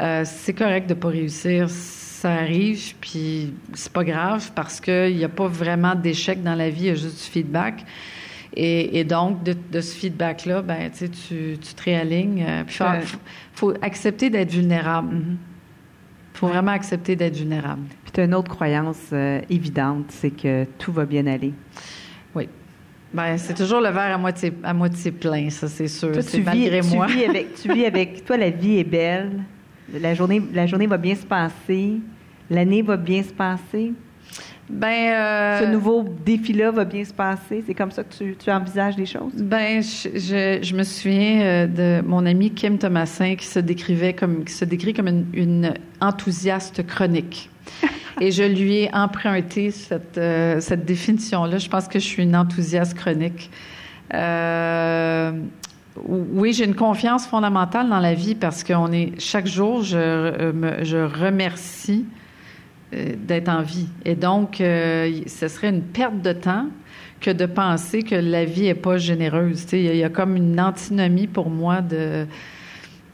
Euh, 0.00 0.22
c'est 0.24 0.52
correct 0.52 0.88
de 0.88 0.94
pas 0.94 1.08
réussir, 1.08 1.68
ça 1.68 2.32
arrive, 2.34 2.94
puis 3.00 3.52
c'est 3.74 3.92
pas 3.92 4.04
grave 4.04 4.52
parce 4.54 4.80
qu'il 4.80 5.16
n'y 5.16 5.24
a 5.24 5.28
pas 5.28 5.48
vraiment 5.48 5.96
d'échec 5.96 6.42
dans 6.44 6.54
la 6.54 6.70
vie, 6.70 6.82
il 6.82 6.86
y 6.86 6.90
a 6.90 6.94
juste 6.94 7.24
du 7.24 7.30
feedback. 7.30 7.84
Et, 8.56 9.00
et 9.00 9.02
donc, 9.02 9.42
de, 9.42 9.56
de 9.72 9.80
ce 9.80 9.96
feedback-là, 9.96 10.62
ben, 10.62 10.90
tu 10.92 11.08
te 11.58 11.82
réalignes. 11.84 12.44
euh, 12.48 12.62
puis, 12.64 12.76
faut, 12.76 12.84
faut 13.52 13.74
accepter 13.82 14.30
d'être 14.30 14.52
vulnérable. 14.52 15.16
Faut 16.34 16.48
vraiment 16.48 16.72
accepter 16.72 17.16
d'être 17.16 17.36
vulnérable. 17.36 17.82
Puis 18.02 18.12
tu 18.12 18.20
as 18.20 18.24
une 18.24 18.34
autre 18.34 18.50
croyance 18.50 19.10
euh, 19.12 19.40
évidente, 19.48 20.06
c'est 20.08 20.30
que 20.30 20.64
tout 20.78 20.92
va 20.92 21.06
bien 21.06 21.26
aller. 21.26 21.52
Oui. 22.34 22.48
Ben, 23.12 23.38
c'est 23.38 23.54
toujours 23.54 23.80
le 23.80 23.90
verre 23.90 24.14
à 24.14 24.18
moitié, 24.18 24.52
à 24.64 24.74
moitié 24.74 25.12
plein, 25.12 25.48
ça, 25.50 25.68
c'est 25.68 25.86
sûr. 25.86 26.10
Toi, 26.10 26.22
tu 26.22 26.38
vis, 26.38 26.44
malgré 26.44 26.80
tu 26.80 26.96
moi. 26.96 27.06
vis 27.06 27.24
avec, 27.24 27.54
tu 27.54 27.72
vis 27.72 27.86
avec, 27.86 28.24
toi, 28.26 28.36
la 28.36 28.50
vie 28.50 28.78
est 28.78 28.84
belle. 28.84 29.44
La 29.92 30.14
journée, 30.14 30.42
la 30.52 30.66
journée 30.66 30.88
va 30.88 30.98
bien 30.98 31.14
se 31.14 31.24
passer. 31.24 32.00
L'année 32.50 32.82
va 32.82 32.96
bien 32.96 33.22
se 33.22 33.32
passer. 33.32 33.92
Ben, 34.70 35.12
euh, 35.12 35.60
Ce 35.60 35.70
nouveau 35.70 36.04
défi-là 36.24 36.70
va 36.70 36.84
bien 36.84 37.04
se 37.04 37.12
passer. 37.12 37.62
C'est 37.66 37.74
comme 37.74 37.90
ça 37.90 38.02
que 38.02 38.14
tu, 38.14 38.36
tu 38.36 38.50
envisages 38.50 38.96
les 38.96 39.06
choses? 39.06 39.32
Ben, 39.34 39.82
je, 39.82 40.08
je, 40.14 40.58
je 40.62 40.74
me 40.74 40.82
souviens 40.82 41.40
euh, 41.40 41.66
de 41.66 42.06
mon 42.06 42.24
ami 42.24 42.50
Kim 42.50 42.78
Thomasin 42.78 43.34
qui 43.36 43.46
se 43.46 43.58
décrivait 43.58 44.14
comme, 44.14 44.44
qui 44.44 44.52
se 44.52 44.64
décrit 44.64 44.94
comme 44.94 45.08
une, 45.08 45.26
une 45.34 45.74
enthousiaste 46.00 46.86
chronique. 46.86 47.50
Et 48.20 48.30
je 48.30 48.42
lui 48.42 48.84
ai 48.84 48.94
emprunté 48.94 49.70
cette, 49.70 50.16
euh, 50.18 50.60
cette 50.60 50.84
définition-là. 50.84 51.58
Je 51.58 51.68
pense 51.68 51.86
que 51.86 51.98
je 51.98 52.06
suis 52.06 52.22
une 52.22 52.36
enthousiaste 52.36 52.94
chronique. 52.94 53.50
Euh, 54.14 55.32
oui, 56.06 56.52
j'ai 56.52 56.64
une 56.64 56.74
confiance 56.74 57.26
fondamentale 57.26 57.88
dans 57.88 58.00
la 58.00 58.14
vie 58.14 58.34
parce 58.34 58.64
qu'on 58.64 58.92
est 58.92 59.20
chaque 59.20 59.46
jour, 59.46 59.82
je, 59.82 60.52
je 60.82 60.98
remercie 60.98 62.04
d'être 63.16 63.48
en 63.48 63.62
vie. 63.62 63.88
Et 64.04 64.14
donc, 64.14 64.60
euh, 64.60 65.20
ce 65.26 65.48
serait 65.48 65.70
une 65.70 65.82
perte 65.82 66.20
de 66.22 66.32
temps 66.32 66.66
que 67.20 67.30
de 67.30 67.46
penser 67.46 68.02
que 68.02 68.14
la 68.14 68.44
vie 68.44 68.66
est 68.66 68.74
pas 68.74 68.98
généreuse. 68.98 69.66
Il 69.72 69.96
y, 69.96 70.04
a- 70.04 70.08
comme 70.08 70.36
une 70.36 70.60
antinomie 70.60 71.26
pour 71.26 71.48
moi 71.50 71.80
de 71.80 72.26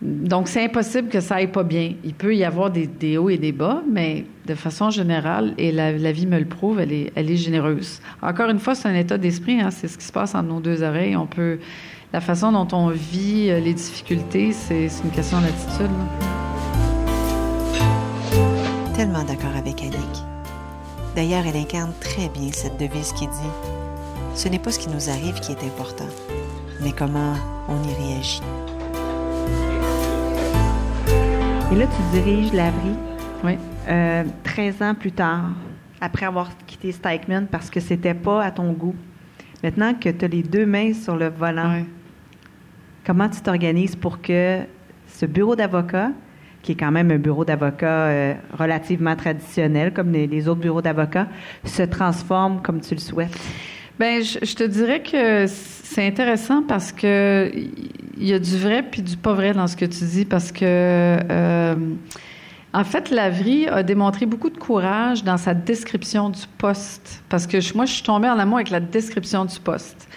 Donc, 0.02 0.48
c'est 0.48 0.64
impossible 0.64 1.08
que 1.10 1.20
ça 1.20 1.34
aille 1.36 1.52
pas 1.52 1.62
bien. 1.62 1.92
Il 2.04 2.14
peut 2.14 2.34
y 2.34 2.42
avoir 2.42 2.70
des, 2.70 3.18
hauts 3.18 3.28
et 3.28 3.36
des 3.36 3.52
bas, 3.52 3.82
mais 3.86 4.24
de 4.46 4.54
façon 4.54 4.88
générale, 4.88 5.52
et 5.58 5.72
la, 5.72 5.92
vie 6.12 6.26
me 6.26 6.38
le 6.38 6.46
prouve, 6.46 6.80
elle 6.80 6.92
est, 6.92 7.12
elle 7.14 7.30
est 7.30 7.36
généreuse. 7.36 8.00
Encore 8.22 8.48
une 8.48 8.60
fois, 8.60 8.74
c'est 8.74 8.88
un 8.88 8.94
état 8.94 9.18
d'esprit. 9.18 9.60
Hein, 9.60 9.70
c'est 9.70 9.88
ce 9.88 9.98
qui 9.98 10.06
se 10.06 10.12
passe 10.12 10.34
entre 10.34 10.48
nos 10.48 10.60
deux 10.60 10.82
oreilles. 10.82 11.16
On 11.16 11.26
peut, 11.26 11.58
la 12.14 12.22
façon 12.22 12.50
dont 12.50 12.68
on 12.72 12.88
vit 12.88 13.48
les 13.48 13.74
difficultés, 13.74 14.52
c'est 14.52 14.88
une 15.04 15.10
question 15.10 15.38
d'attitude. 15.38 16.49
Tellement 19.10 19.24
d'accord 19.26 19.56
avec 19.56 19.82
Annick. 19.82 20.24
D'ailleurs, 21.16 21.42
elle 21.44 21.56
incarne 21.56 21.90
très 21.98 22.28
bien 22.28 22.52
cette 22.52 22.78
devise 22.78 23.12
qui 23.12 23.26
dit 23.26 23.50
Ce 24.36 24.48
n'est 24.48 24.60
pas 24.60 24.70
ce 24.70 24.78
qui 24.78 24.88
nous 24.88 25.10
arrive 25.10 25.34
qui 25.40 25.50
est 25.50 25.64
important, 25.64 26.06
mais 26.80 26.92
comment 26.92 27.34
on 27.68 27.82
y 27.82 27.92
réagit. 28.08 28.40
Et 31.72 31.74
là, 31.74 31.86
tu 31.88 32.20
diriges 32.20 32.52
l'abri. 32.52 32.92
Oui. 33.42 33.58
Euh, 33.88 34.22
13 34.44 34.80
ans 34.80 34.94
plus 34.94 35.10
tard, 35.10 35.46
après 36.00 36.26
avoir 36.26 36.48
quitté 36.68 36.92
Stikeman 36.92 37.48
parce 37.48 37.68
que 37.68 37.80
c'était 37.80 38.14
pas 38.14 38.44
à 38.44 38.52
ton 38.52 38.70
goût. 38.70 38.94
Maintenant 39.64 39.92
que 39.94 40.08
tu 40.10 40.24
as 40.24 40.28
les 40.28 40.44
deux 40.44 40.66
mains 40.66 40.94
sur 40.94 41.16
le 41.16 41.30
volant, 41.30 41.78
Oui. 41.80 41.84
comment 43.04 43.28
tu 43.28 43.40
t'organises 43.40 43.96
pour 43.96 44.22
que 44.22 44.60
ce 45.08 45.26
bureau 45.26 45.56
d'avocat, 45.56 46.12
qui 46.62 46.72
est 46.72 46.74
quand 46.76 46.90
même 46.90 47.10
un 47.10 47.18
bureau 47.18 47.44
d'avocat 47.44 47.86
euh, 47.86 48.34
relativement 48.58 49.16
traditionnel, 49.16 49.92
comme 49.92 50.12
les, 50.12 50.48
autres 50.48 50.60
bureaux 50.60 50.82
d'avocats, 50.82 51.28
se 51.64 51.82
transforme 51.82 52.60
comme 52.62 52.80
tu 52.80 52.94
le 52.94 53.00
souhaites? 53.00 53.38
Ben, 53.98 54.22
je, 54.22 54.54
te 54.54 54.64
dirais 54.64 55.02
que 55.02 55.44
c'est 55.46 56.06
intéressant 56.06 56.62
parce 56.62 56.90
que 56.90 57.50
il 57.54 58.26
y 58.26 58.32
a 58.32 58.38
du 58.38 58.56
vrai 58.56 58.82
puis 58.82 59.02
du 59.02 59.16
pas 59.16 59.34
vrai 59.34 59.52
dans 59.52 59.66
ce 59.66 59.76
que 59.76 59.84
tu 59.84 60.04
dis 60.04 60.24
parce 60.24 60.52
que 60.52 60.64
euh, 60.64 61.74
en 62.72 62.84
fait, 62.84 63.10
Lavry 63.10 63.66
a 63.66 63.82
démontré 63.82 64.26
beaucoup 64.26 64.48
de 64.48 64.56
courage 64.56 65.24
dans 65.24 65.36
sa 65.36 65.54
description 65.54 66.30
du 66.30 66.42
poste 66.56 67.22
parce 67.28 67.46
que 67.46 67.58
moi, 67.74 67.84
je 67.84 67.94
suis 67.94 68.02
tombée 68.02 68.28
en 68.28 68.38
amour 68.38 68.58
avec 68.58 68.70
la 68.70 68.80
description 68.80 69.44
du 69.44 69.58
poste. 69.58 70.08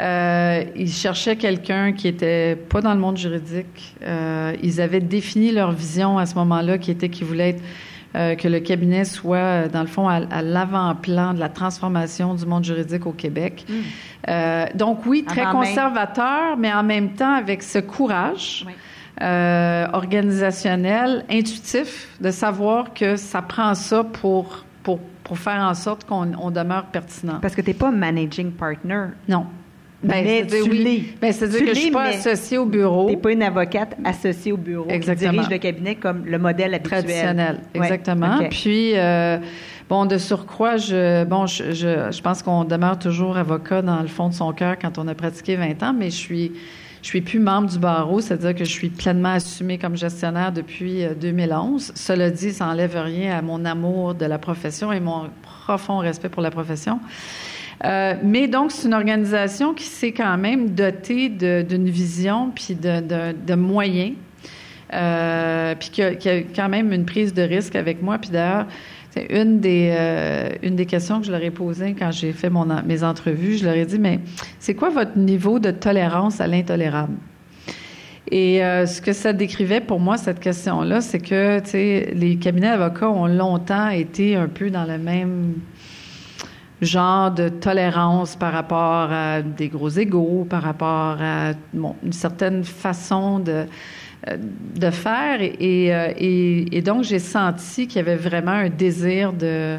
Euh, 0.00 0.64
ils 0.76 0.90
cherchaient 0.90 1.36
quelqu'un 1.36 1.92
qui 1.92 2.08
était 2.08 2.56
pas 2.56 2.80
dans 2.80 2.94
le 2.94 3.00
monde 3.00 3.18
juridique. 3.18 3.94
Euh, 4.02 4.54
ils 4.62 4.80
avaient 4.80 5.00
défini 5.00 5.52
leur 5.52 5.72
vision 5.72 6.16
à 6.18 6.24
ce 6.26 6.34
moment-là, 6.36 6.78
qui 6.78 6.90
était 6.90 7.10
qu'ils 7.10 7.26
voulaient 7.26 7.50
être 7.50 7.62
euh, 8.16 8.34
que 8.34 8.48
le 8.48 8.60
cabinet 8.60 9.04
soit, 9.04 9.68
dans 9.68 9.82
le 9.82 9.86
fond, 9.86 10.08
à, 10.08 10.16
à 10.30 10.42
l'avant-plan 10.42 11.34
de 11.34 11.38
la 11.38 11.48
transformation 11.50 12.34
du 12.34 12.46
monde 12.46 12.64
juridique 12.64 13.06
au 13.06 13.12
Québec. 13.12 13.64
Euh, 14.28 14.64
donc 14.74 15.04
oui, 15.06 15.22
très 15.24 15.42
Avant 15.42 15.60
même. 15.60 15.68
conservateur, 15.68 16.56
mais 16.58 16.72
en 16.72 16.82
même 16.82 17.10
temps 17.10 17.34
avec 17.34 17.62
ce 17.62 17.78
courage 17.78 18.64
Oui. 18.66 18.72
organisationnel, 19.92 21.24
intuitif, 21.30 22.08
de 22.20 22.30
savoir 22.30 22.94
que 22.94 23.16
ça 23.16 23.42
prend 23.42 23.74
ça 23.74 24.02
pour, 24.02 24.64
pour, 24.82 24.98
pour 25.22 25.38
faire 25.38 25.60
en 25.62 25.74
sorte 25.74 26.04
qu'on 26.04 26.32
on 26.40 26.50
demeure 26.50 26.86
pertinent. 26.86 27.38
Parce 27.40 27.54
que 27.54 27.60
tu 27.60 27.68
n'es 27.68 27.74
pas 27.74 27.90
managing 27.90 28.50
partner. 28.52 29.06
Non. 29.28 29.46
Ben, 30.02 30.24
Mais 30.24 30.46
tu 30.46 30.62
oui. 30.62 30.78
l'es. 30.82 31.02
Ben, 31.20 31.30
c'est-à-dire 31.32 31.60
que 31.60 31.74
je 31.74 31.78
suis 31.80 31.90
pas 31.90 32.04
associée 32.04 32.56
au 32.56 32.64
bureau. 32.64 33.08
Tu 33.08 33.16
n'es 33.16 33.20
pas 33.20 33.32
une 33.32 33.42
avocate 33.42 33.96
associée 34.04 34.50
au 34.52 34.56
bureau 34.56 34.86
Exactement. 34.88 35.30
qui 35.30 35.36
dirige 35.36 35.50
le 35.50 35.58
cabinet 35.58 35.94
comme 35.96 36.24
le 36.24 36.38
modèle 36.38 36.72
habituel. 36.74 37.02
traditionnel, 37.04 37.60
Ouais, 37.74 37.82
exactement. 37.82 38.38
ok. 38.40 38.48
Puis, 38.48 38.92
euh, 38.96 39.36
bon, 39.90 40.06
de 40.06 40.16
surcroît, 40.16 40.78
je, 40.78 41.24
bon, 41.24 41.44
je, 41.46 41.72
je, 41.72 42.10
je 42.12 42.22
pense 42.22 42.42
qu'on 42.42 42.64
demeure 42.64 42.98
toujours 42.98 43.36
avocat 43.36 43.82
dans 43.82 44.00
le 44.00 44.08
fond 44.08 44.28
de 44.30 44.34
son 44.34 44.52
cœur 44.54 44.76
quand 44.80 44.96
on 44.96 45.06
a 45.06 45.14
pratiqué 45.14 45.56
20 45.56 45.82
ans, 45.82 45.92
mais 45.92 46.06
je 46.10 46.16
suis, 46.16 46.52
je 47.02 47.06
suis 47.06 47.20
plus 47.20 47.38
membre 47.38 47.68
du 47.68 47.78
barreau, 47.78 48.22
c'est-à-dire 48.22 48.54
que 48.54 48.64
je 48.64 48.70
suis 48.70 48.88
pleinement 48.88 49.32
assumée 49.34 49.76
comme 49.76 49.98
gestionnaire 49.98 50.50
depuis 50.50 51.04
euh, 51.04 51.12
2011. 51.14 51.92
Cela 51.94 52.30
dit, 52.30 52.52
ça 52.52 52.64
n'enlève 52.64 52.96
rien 52.96 53.36
à 53.36 53.42
mon 53.42 53.66
amour 53.66 54.14
de 54.14 54.24
la 54.24 54.38
profession 54.38 54.92
et 54.92 55.00
mon 55.00 55.24
profond 55.42 55.98
respect 55.98 56.30
pour 56.30 56.40
la 56.42 56.50
profession. 56.50 57.00
Euh, 57.84 58.14
mais 58.22 58.46
donc, 58.46 58.72
c'est 58.72 58.86
une 58.88 58.94
organisation 58.94 59.72
qui 59.72 59.84
s'est 59.84 60.12
quand 60.12 60.36
même 60.36 60.70
dotée 60.70 61.28
d'une 61.28 61.88
vision 61.88 62.50
puis 62.54 62.74
de, 62.74 63.32
de, 63.32 63.54
moyens, 63.54 64.12
euh, 64.92 65.74
puis 65.78 65.90
qui 65.90 66.02
a, 66.02 66.40
quand 66.54 66.68
même 66.68 66.92
une 66.92 67.06
prise 67.06 67.32
de 67.32 67.42
risque 67.42 67.76
avec 67.76 68.02
moi. 68.02 68.18
Puis 68.18 68.30
d'ailleurs, 68.30 68.66
une 69.30 69.60
des, 69.60 69.92
euh, 69.92 70.50
une 70.62 70.76
des 70.76 70.86
questions 70.86 71.20
que 71.20 71.26
je 71.26 71.32
leur 71.32 71.42
ai 71.42 71.50
posées 71.50 71.96
quand 71.98 72.12
j'ai 72.12 72.32
fait 72.32 72.50
mon, 72.50 72.66
mes 72.82 73.02
entrevues. 73.02 73.56
Je 73.56 73.64
leur 73.64 73.74
ai 73.74 73.86
dit, 73.86 73.98
mais 73.98 74.20
c'est 74.58 74.74
quoi 74.74 74.90
votre 74.90 75.16
niveau 75.16 75.58
de 75.58 75.70
tolérance 75.70 76.40
à 76.40 76.46
l'intolérable? 76.46 77.14
Et 78.30 78.60
ce 78.60 79.00
que 79.00 79.12
ça 79.12 79.32
décrivait 79.32 79.80
pour 79.80 79.98
moi, 79.98 80.16
cette 80.16 80.38
question-là, 80.38 81.00
c'est 81.00 81.18
que, 81.18 81.60
les 82.14 82.36
cabinets 82.36 82.68
d'avocats 82.68 83.10
ont 83.10 83.26
longtemps 83.26 83.88
été 83.88 84.36
un 84.36 84.46
peu 84.46 84.70
dans 84.70 84.84
le 84.84 84.98
même 84.98 85.54
genre 86.80 87.30
de 87.30 87.48
tolérance 87.48 88.36
par 88.36 88.52
rapport 88.52 89.08
à 89.12 89.42
des 89.42 89.68
gros 89.68 89.90
égaux, 89.90 90.46
par 90.48 90.62
rapport 90.62 91.16
à 91.20 91.52
bon, 91.74 91.94
une 92.04 92.12
certaine 92.12 92.64
façon 92.64 93.38
de, 93.38 93.64
euh, 94.28 94.36
de 94.76 94.90
faire. 94.90 95.40
Et, 95.42 95.94
euh, 95.94 96.12
et- 96.16 96.76
et 96.76 96.82
donc, 96.82 97.04
j'ai 97.04 97.18
senti 97.18 97.86
qu'il 97.86 97.96
y 97.96 98.00
avait 98.00 98.16
vraiment 98.16 98.52
un 98.52 98.68
désir 98.70 99.32
de 99.32 99.78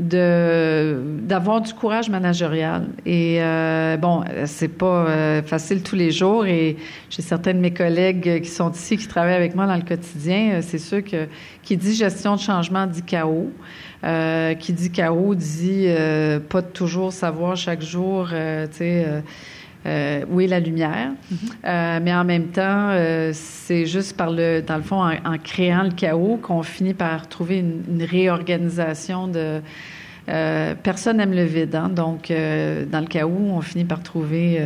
d'avoir 0.00 1.60
du 1.60 1.74
courage 1.74 2.08
managérial. 2.08 2.86
Et 3.04 3.38
euh, 3.42 3.96
bon 3.96 4.22
c'est 4.44 4.68
pas 4.68 5.06
euh, 5.08 5.42
facile 5.42 5.82
tous 5.82 5.96
les 5.96 6.12
jours. 6.12 6.46
Et 6.46 6.76
j'ai 7.10 7.22
certains 7.22 7.52
de 7.54 7.58
mes 7.58 7.72
collègues 7.72 8.42
qui 8.42 8.48
sont 8.48 8.70
ici 8.70 8.96
qui 8.96 9.08
travaillent 9.08 9.34
avec 9.34 9.56
moi 9.56 9.66
dans 9.66 9.74
le 9.74 9.82
quotidien 9.82 10.60
c'est 10.62 10.78
sûr 10.78 11.02
que 11.02 11.26
qui 11.64 11.76
dit 11.76 11.94
gestion 11.94 12.36
de 12.36 12.40
changement 12.40 12.86
dit 12.86 13.02
chaos 13.02 13.50
euh, 14.04 14.54
qui 14.54 14.72
dit 14.72 14.90
chaos 14.90 15.34
dit 15.34 15.86
euh, 15.86 16.40
pas 16.40 16.62
toujours 16.62 17.12
savoir 17.12 17.56
chaque 17.56 17.82
jour 17.82 18.28
euh, 18.32 18.66
tu 18.66 18.76
sais 18.78 19.22
euh, 19.86 20.24
où 20.28 20.40
est 20.40 20.48
la 20.48 20.58
lumière. 20.60 21.12
Euh, 21.64 22.00
mais 22.02 22.12
en 22.12 22.24
même 22.24 22.48
temps, 22.48 22.88
euh, 22.90 23.30
c'est 23.32 23.86
juste 23.86 24.16
par 24.16 24.30
le, 24.30 24.60
dans 24.60 24.76
le 24.76 24.82
fond, 24.82 25.00
en, 25.00 25.12
en 25.24 25.38
créant 25.38 25.84
le 25.84 25.92
chaos 25.92 26.38
qu'on 26.42 26.62
finit 26.62 26.94
par 26.94 27.28
trouver 27.28 27.58
une, 27.58 27.82
une 27.88 28.02
réorganisation 28.02 29.28
de. 29.28 29.60
Personne 30.82 31.16
n'aime 31.16 31.32
le 31.32 31.44
vide, 31.44 31.74
hein? 31.74 31.88
donc 31.88 32.30
dans 32.30 33.00
le 33.00 33.06
chaos, 33.06 33.48
on 33.50 33.62
finit 33.62 33.86
par 33.86 34.02
trouver 34.02 34.62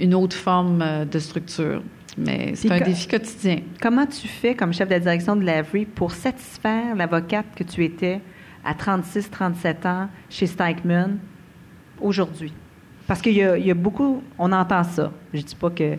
une 0.00 0.14
autre 0.14 0.36
forme 0.36 0.84
de 1.10 1.18
structure. 1.18 1.82
Mais 2.16 2.52
c'est 2.54 2.70
un 2.70 2.78
défi 2.78 3.08
quotidien. 3.08 3.62
Comment 3.80 4.06
tu 4.06 4.28
fais 4.28 4.54
comme 4.54 4.72
chef 4.72 4.86
de 4.86 4.94
la 4.94 5.00
direction 5.00 5.34
de 5.34 5.44
l'Avery 5.44 5.86
pour 5.86 6.12
satisfaire 6.12 6.94
l'avocate 6.94 7.46
que 7.56 7.64
tu 7.64 7.84
étais 7.84 8.20
à 8.64 8.74
36-37 8.74 9.86
ans 9.86 10.08
chez 10.30 10.46
Stikeman 10.46 11.18
aujourd'hui? 12.00 12.52
Parce 13.06 13.20
qu'il 13.20 13.34
y, 13.34 13.42
a- 13.42 13.56
il 13.58 13.66
y 13.66 13.70
a 13.70 13.74
beaucoup, 13.74 14.22
on 14.38 14.52
entend 14.52 14.84
ça. 14.84 15.12
Je 15.34 15.40
dis 15.42 15.54
pas 15.56 15.70
que 15.70 15.96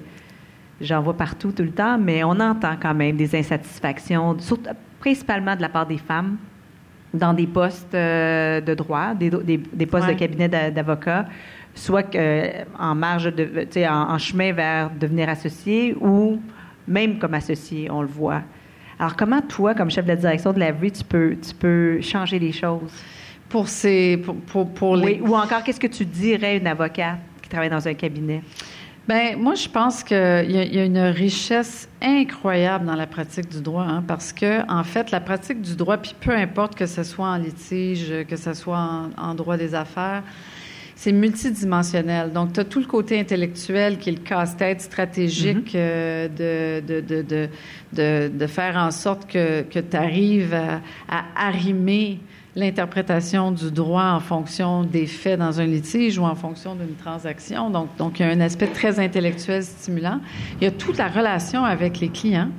j'en 0.82 1.01
vois 1.01 1.16
partout 1.16 1.51
tout 1.51 1.64
le 1.64 1.72
temps, 1.72 1.97
mais 1.97 2.24
on 2.24 2.39
entend 2.39 2.76
quand 2.82 2.93
même 2.93 3.16
des 3.18 3.36
insatisfactions, 3.36 4.38
surtout- 4.39 4.70
principalement 4.99 5.55
de 5.55 5.61
la 5.61 5.70
part 5.70 5.86
des 5.86 5.97
femmes, 5.97 6.38
dans 7.14 7.34
des 7.34 7.45
postes 7.45 7.93
euh, 7.93 8.61
de 8.61 8.74
droit, 8.74 9.14
des, 9.14 9.30
des- 9.30 9.57
des 9.57 9.86
postes 9.86 10.07
Ouais. 10.07 10.14
de 10.14 10.20
cabinet 10.20 10.47
d'a- 10.47 10.72
d'avocat, 10.72 11.26
soit 11.76 12.16
euh, 12.16 12.64
en 12.80 12.95
marge 12.95 13.26
de, 13.36 13.68
en, 13.88 14.14
en 14.14 14.18
chemin 14.18 14.51
vers 14.53 14.89
devenir 14.89 15.30
associé 15.30 15.95
ou 15.99 16.39
même 16.88 17.20
comme 17.20 17.34
associé, 17.36 17.91
on 17.91 18.01
le 18.01 18.07
voit. 18.07 18.41
Alors, 19.04 19.18
comment 19.18 19.41
toi, 19.41 19.76
comme 19.76 19.91
chef 19.91 20.06
de 20.06 20.12
la 20.12 20.16
direction 20.16 20.54
de 20.54 20.60
la 20.60 20.72
vie, 20.72 20.89
tu 20.89 21.04
peux, 21.04 21.36
tu 21.36 21.54
peux 21.54 21.99
changer 21.99 22.39
les 22.39 22.54
choses? 22.54 22.89
Pour 23.49 23.68
ces, 23.68 24.16
pour, 24.16 24.38
pour, 24.38 24.74
pour 24.74 24.95
les, 24.95 25.20
Oui, 25.20 25.22
ou 25.22 25.36
encore, 25.36 25.62
qu'est-ce 25.62 25.80
que 25.82 25.88
tu 25.88 26.06
dirais 26.06 26.47
à 26.47 26.54
une 26.54 26.68
avocate 26.68 27.18
qui 27.41 27.49
travaille 27.49 27.70
dans 27.70 27.86
un 27.86 27.93
cabinet? 27.95 28.41
Ben 29.06 29.38
moi, 29.38 29.56
je 29.56 29.68
pense 29.68 30.06
qu'il 30.06 30.16
y, 30.16 30.76
y 30.76 30.80
a 30.80 30.86
une 30.86 30.99
richesse 30.99 31.89
incroyable 32.01 32.86
dans 32.86 32.95
la 32.95 33.06
pratique 33.06 33.49
du 33.49 33.62
droit, 33.62 33.84
hein, 33.84 34.06
parce 34.08 34.32
que 34.32 34.66
en 34.72 34.86
fait, 34.86 35.12
la 35.12 35.20
pratique 35.20 35.60
du 35.60 35.76
droit, 35.76 35.97
puis 35.97 36.16
peu 36.18 36.32
importe 36.32 36.74
que 36.74 36.86
ce 36.86 37.04
soit 37.04 37.28
en 37.28 37.36
litige, 37.36 38.26
que 38.30 38.38
ce 38.38 38.54
soit 38.54 38.80
en, 38.80 39.10
en 39.22 39.36
droit 39.36 39.58
des 39.58 39.76
affaires, 39.76 40.24
c'est 41.04 41.12
multidimensionnel. 41.12 42.32
Donc, 42.32 42.54
tu 42.54 42.62
as 42.62 42.64
tout 42.64 42.80
le 42.80 42.86
côté 42.86 43.20
intellectuel 43.20 43.97
qui 43.97 44.08
est 44.08 44.14
le 44.14 44.20
casse-tête 44.20 44.80
stratégique 44.80 45.76
euh, 45.76 46.30
de, 46.30 46.80
de, 46.88 47.01
de, 47.01 47.22
de, 47.22 47.49
de, 47.91 48.32
de 48.34 48.47
faire 48.47 48.78
en 48.78 48.89
sorte 48.89 49.30
que, 49.30 49.64
que 49.64 49.80
tu 49.80 49.97
arrives 49.97 50.54
à, 50.54 50.80
à 51.10 51.47
arrimer 51.47 52.20
l'interprétation 52.56 53.51
du 53.51 53.70
droit 53.70 54.12
en 54.14 54.22
fonction 54.22 54.86
des 54.86 55.06
faits 55.06 55.39
dans 55.39 55.60
un 55.60 55.66
litige 55.66 56.18
ou 56.18 56.24
en 56.24 56.36
fonction 56.36 56.74
d'une 56.74 56.95
transaction. 56.95 57.70
Donc, 57.70 57.89
donc, 57.97 58.22
il 58.22 58.26
y 58.26 58.30
a 58.30 58.32
un 58.32 58.39
aspect 58.39 58.68
très 58.68 58.97
intellectuel 58.97 59.62
stimulant. 59.62 60.22
Il 60.62 60.64
y 60.64 60.68
a 60.68 60.72
toute 60.72 60.97
la 60.97 61.10
relation 61.10 61.66
avec 61.66 61.99
les 61.99 62.08
clients. 62.08 62.49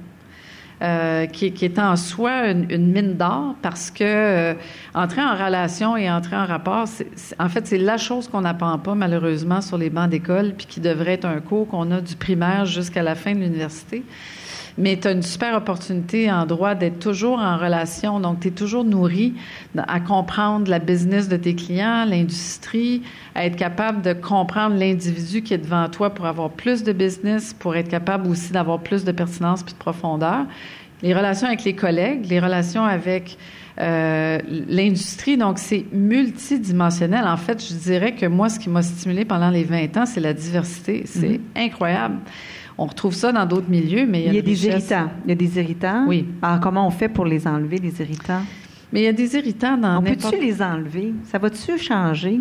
Euh, 0.83 1.27
qui, 1.27 1.47
est 1.47 1.79
en 1.79 1.97
soi 1.97 2.49
une, 2.51 2.67
une 2.71 2.91
mine 2.93 3.15
d'or 3.15 3.55
parce 3.63 3.91
que 3.91 4.03
euh, 4.05 4.55
entrer 4.95 5.23
en 5.23 5.33
relation 5.35 5.97
et 5.97 6.11
entrer 6.11 6.37
en 6.37 6.47
rapport, 6.47 6.87
c'est- 6.89 7.07
en 7.39 7.49
fait, 7.49 7.67
c'est 7.67 7.79
la 7.79 7.97
chose 7.97 8.29
qu'on 8.29 8.41
n'apprend 8.43 8.79
pas 8.79 8.95
malheureusement 8.95 9.61
sur 9.61 9.79
les 9.79 9.91
bancs 9.91 10.11
d'école, 10.11 10.55
puis 10.57 10.67
qui 10.67 10.81
devrait 10.81 11.13
être 11.15 11.25
un 11.27 11.41
cours 11.41 11.69
qu'on 11.69 11.91
a 11.91 12.01
du 12.01 12.17
primaire 12.17 12.67
jusqu'à 12.67 13.03
la 13.03 13.15
fin 13.15 13.33
de 13.35 13.39
l'université. 13.41 14.03
Mais 14.77 14.99
tu 15.01 15.09
as 15.09 15.13
une 15.13 15.23
super 15.23 15.57
opportunité 15.57 16.31
en 16.31 16.47
droit 16.47 16.75
d'être 16.75 16.99
toujours 16.99 17.39
en 17.39 17.57
relation. 17.57 18.19
Donc, 18.19 18.41
tu 18.41 18.49
es 18.49 18.51
toujours 18.51 18.85
nourri 18.85 19.35
à 19.77 20.01
comprendre 20.01 20.69
la 20.69 20.81
business 20.81 21.29
de 21.29 21.37
tes 21.37 21.55
clients, 21.55 22.05
l'industrie, 22.05 23.03
à 23.35 23.47
être 23.47 23.57
capable 23.57 24.03
de 24.03 24.13
comprendre 24.13 24.77
l'individu 24.77 25.43
qui 25.43 25.55
est 25.55 25.59
devant 25.59 25.89
toi 25.89 26.11
pour 26.11 26.27
avoir 26.27 26.51
plus 26.51 26.83
de 26.83 26.93
business, 26.93 27.55
pour 27.55 27.77
être 27.77 27.89
capable 27.89 28.29
aussi 28.29 28.53
d'avoir 28.53 28.81
plus 28.81 29.05
de 29.05 29.13
pertinence 29.13 29.63
puis 29.63 29.75
de 29.75 29.79
profondeur. 29.79 30.47
Les 31.03 31.15
relations 31.15 31.47
avec 31.47 31.65
les 31.65 31.75
collègues, 31.75 32.27
les 32.29 32.41
relations 32.41 32.85
avec 32.85 33.37
euh, 33.81 34.39
l'industrie, 34.69 35.37
donc 35.37 35.59
c'est 35.59 35.85
multidimensionnel. 35.93 37.27
En 37.27 37.37
fait, 37.37 37.65
je 37.65 37.75
dirais 37.75 38.15
que 38.15 38.27
moi, 38.27 38.49
ce 38.49 38.59
qui 38.59 38.69
m'a 38.69 38.83
stimulé 38.83 39.25
pendant 39.25 39.51
les 39.51 39.65
20 39.65 39.97
ans, 39.97 40.07
c'est 40.07 40.21
la 40.21 40.33
diversité. 40.33 41.03
C'est 41.07 41.39
mm-hmm. 41.39 41.67
incroyable. 41.67 42.19
On 42.77 42.87
retrouve 42.87 43.15
ça 43.15 43.31
dans 43.31 43.47
d'autres 43.47 43.71
milieux, 43.71 44.07
mais 44.07 44.21
il 44.21 44.25
y 44.25 44.29
a, 44.29 44.33
il 44.33 44.37
y 44.37 44.39
a 44.39 44.43
des 44.43 44.67
irritants. 44.67 45.11
Il 45.25 45.29
y 45.29 45.33
a 45.33 45.37
des 45.37 45.59
irritants? 45.59 46.05
Oui. 46.09 46.27
Alors, 46.43 46.61
comment 46.61 46.87
on 46.87 46.91
fait 46.91 47.09
pour 47.09 47.25
les 47.25 47.47
enlever, 47.47 47.79
les 47.79 48.01
irritants? 48.01 48.43
Mais 48.93 49.01
il 49.01 49.05
y 49.05 49.09
a 49.09 49.13
des 49.13 49.35
irritants 49.37 49.77
dans 49.77 49.99
On 49.99 50.03
peut-tu 50.03 50.41
les 50.41 50.63
enlever? 50.63 51.15
Ça 51.25 51.39
va-tu 51.39 51.79
changer? 51.79 52.41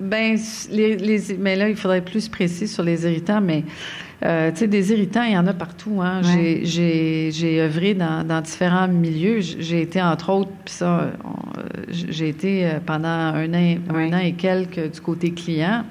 Ben, 0.00 0.36
les, 0.70 1.20
mais 1.38 1.54
là, 1.54 1.68
il 1.68 1.76
faudrait 1.76 1.98
être 1.98 2.10
plus 2.10 2.28
précis 2.28 2.66
sur 2.66 2.82
les 2.82 3.04
irritants, 3.04 3.40
mais 3.40 3.64
euh, 4.24 4.50
tu 4.50 4.58
sais, 4.58 4.66
des 4.66 4.90
irritants, 4.90 5.22
il 5.22 5.32
y 5.32 5.38
en 5.38 5.46
a 5.46 5.52
partout. 5.52 6.00
Hein. 6.02 6.20
J'ai 6.62 7.60
œuvré 7.60 7.94
dans, 7.94 8.26
dans, 8.26 8.40
différents 8.40 8.88
milieux. 8.88 9.40
J'ai 9.40 9.82
été, 9.82 10.02
entre 10.02 10.30
autres, 10.30 10.50
puis 10.64 10.74
ça, 10.74 11.12
j'ai 11.90 12.28
été 12.28 12.66
euh, 12.66 12.80
pendant 12.84 13.08
un 13.08 13.52
an, 13.54 13.76
un 13.94 14.12
an 14.12 14.18
et 14.18 14.32
quelques 14.32 14.92
du 14.92 15.00
côté 15.00 15.32
client. 15.32 15.84